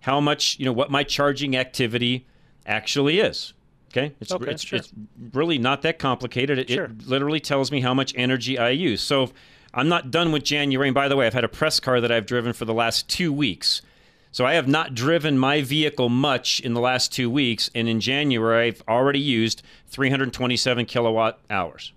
how 0.00 0.20
much, 0.20 0.58
you 0.58 0.64
know, 0.64 0.72
what 0.72 0.90
my 0.90 1.04
charging 1.04 1.56
activity 1.56 2.26
actually 2.66 3.20
is. 3.20 3.54
Okay? 3.92 4.14
It's, 4.20 4.32
Okay, 4.32 4.50
it's, 4.50 4.64
sure. 4.64 4.78
it's 4.78 4.90
really 5.32 5.58
not 5.58 5.82
that 5.82 5.98
complicated. 5.98 6.58
It, 6.58 6.70
Sure. 6.70 6.84
it 6.86 7.06
literally 7.06 7.40
tells 7.40 7.70
me 7.70 7.80
how 7.80 7.92
much 7.94 8.12
energy 8.16 8.58
I 8.58 8.70
use. 8.70 9.00
So 9.02 9.30
I'm 9.74 9.88
not 9.88 10.10
done 10.10 10.32
with 10.32 10.44
January. 10.44 10.88
And 10.88 10.94
by 10.94 11.08
the 11.08 11.16
way, 11.16 11.26
I've 11.26 11.34
had 11.34 11.44
a 11.44 11.48
press 11.48 11.78
car 11.80 12.00
that 12.00 12.10
I've 12.10 12.26
driven 12.26 12.52
for 12.52 12.64
the 12.64 12.74
last 12.74 13.08
two 13.08 13.32
weeks. 13.32 13.82
So 14.30 14.46
I 14.46 14.54
have 14.54 14.66
not 14.66 14.94
driven 14.94 15.36
my 15.38 15.60
vehicle 15.60 16.08
much 16.08 16.58
in 16.60 16.72
the 16.72 16.80
last 16.80 17.12
two 17.12 17.28
weeks. 17.28 17.70
And 17.74 17.86
in 17.86 18.00
January, 18.00 18.68
I've 18.68 18.82
already 18.88 19.20
used 19.20 19.62
327 19.88 20.86
kilowatt 20.86 21.38
hours. 21.50 21.92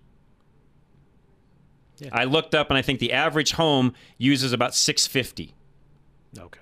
I 2.12 2.26
looked 2.26 2.54
up 2.54 2.70
and 2.70 2.78
I 2.78 2.82
think 2.82 3.00
the 3.00 3.14
average 3.14 3.54
home 3.54 3.94
uses 4.18 4.52
about 4.52 4.76
650. 4.76 5.54
okay 6.38 6.60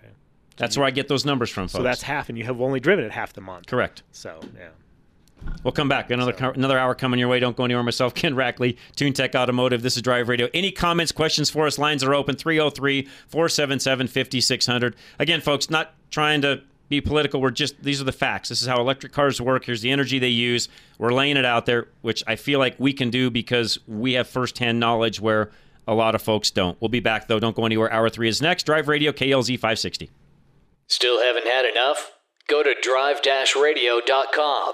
That's 0.58 0.78
where 0.78 0.86
I 0.86 0.92
get 0.92 1.08
those 1.08 1.26
numbers 1.26 1.50
from, 1.50 1.64
folks. 1.64 1.72
so 1.74 1.82
that's 1.82 2.04
half 2.04 2.30
and 2.30 2.38
you 2.38 2.44
have 2.44 2.62
only 2.62 2.80
driven 2.80 3.04
it 3.04 3.12
half 3.12 3.34
the 3.34 3.42
month 3.42 3.66
correct. 3.66 4.04
so 4.12 4.40
yeah 4.56 4.70
We'll 5.64 5.72
come 5.72 5.88
back. 5.88 6.12
Another 6.12 6.34
co- 6.34 6.52
another 6.52 6.78
hour 6.78 6.94
coming 6.94 7.20
your 7.20 7.30
way. 7.30 7.40
Don't 7.40 7.56
go 7.56 7.64
anywhere. 7.64 7.84
Myself, 7.84 8.14
Ken 8.14 8.36
Rackley, 8.36 8.78
TuneTech 8.96 9.34
Automotive. 9.34 9.82
This 9.82 9.96
is 9.96 10.02
Drive 10.02 10.28
Radio. 10.28 10.50
Any 10.54 10.72
comments, 10.72 11.12
questions 11.12 11.50
for 11.50 11.66
us? 11.66 11.78
Lines 11.78 12.04
are 12.04 12.14
open 12.14 12.36
303 12.36 13.08
477 13.28 14.08
5600. 14.08 14.96
Again, 15.20 15.40
folks, 15.42 15.70
not 15.70 15.94
trying 16.12 16.42
to 16.42 16.62
be 16.90 17.00
political. 17.00 17.40
We're 17.42 17.52
just 17.52 17.82
these 17.82 18.02
are 18.02 18.04
the 18.04 18.12
facts. 18.12 18.50
This 18.50 18.62
is 18.62 18.68
how 18.68 18.80
electric 18.80 19.14
cars 19.14 19.40
work. 19.40 19.66
Here's 19.66 19.82
the 19.82 19.92
energy 19.92 20.20
they 20.20 20.28
use. 20.28 20.68
We're 20.98 21.14
laying 21.14 21.38
it 21.38 21.46
out 21.46 21.66
there, 21.66 21.88
which 22.02 22.24
I 22.28 22.36
feel 22.36 22.60
like 22.60 22.76
we 22.78 22.92
can 22.92 23.10
do 23.10 23.30
because 23.30 23.80
we 23.88 24.14
have 24.14 24.28
firsthand 24.28 24.80
knowledge 24.82 25.22
where 25.22 25.50
a 25.88 25.94
lot 25.94 26.14
of 26.16 26.22
folks 26.22 26.52
don't. 26.52 26.80
We'll 26.82 26.90
be 26.90 27.00
back 27.00 27.28
though. 27.28 27.40
Don't 27.40 27.56
go 27.56 27.66
anywhere. 27.66 27.92
Hour 27.92 28.10
three 28.10 28.28
is 28.28 28.42
next. 28.42 28.66
Drive 28.66 28.88
Radio 28.90 29.12
KLZ 29.14 29.56
560. 29.56 30.10
Still 30.88 31.22
haven't 31.22 31.48
had 31.48 31.66
enough? 31.66 32.12
Go 32.50 32.62
to 32.62 32.76
drive-radio.com. 32.82 34.74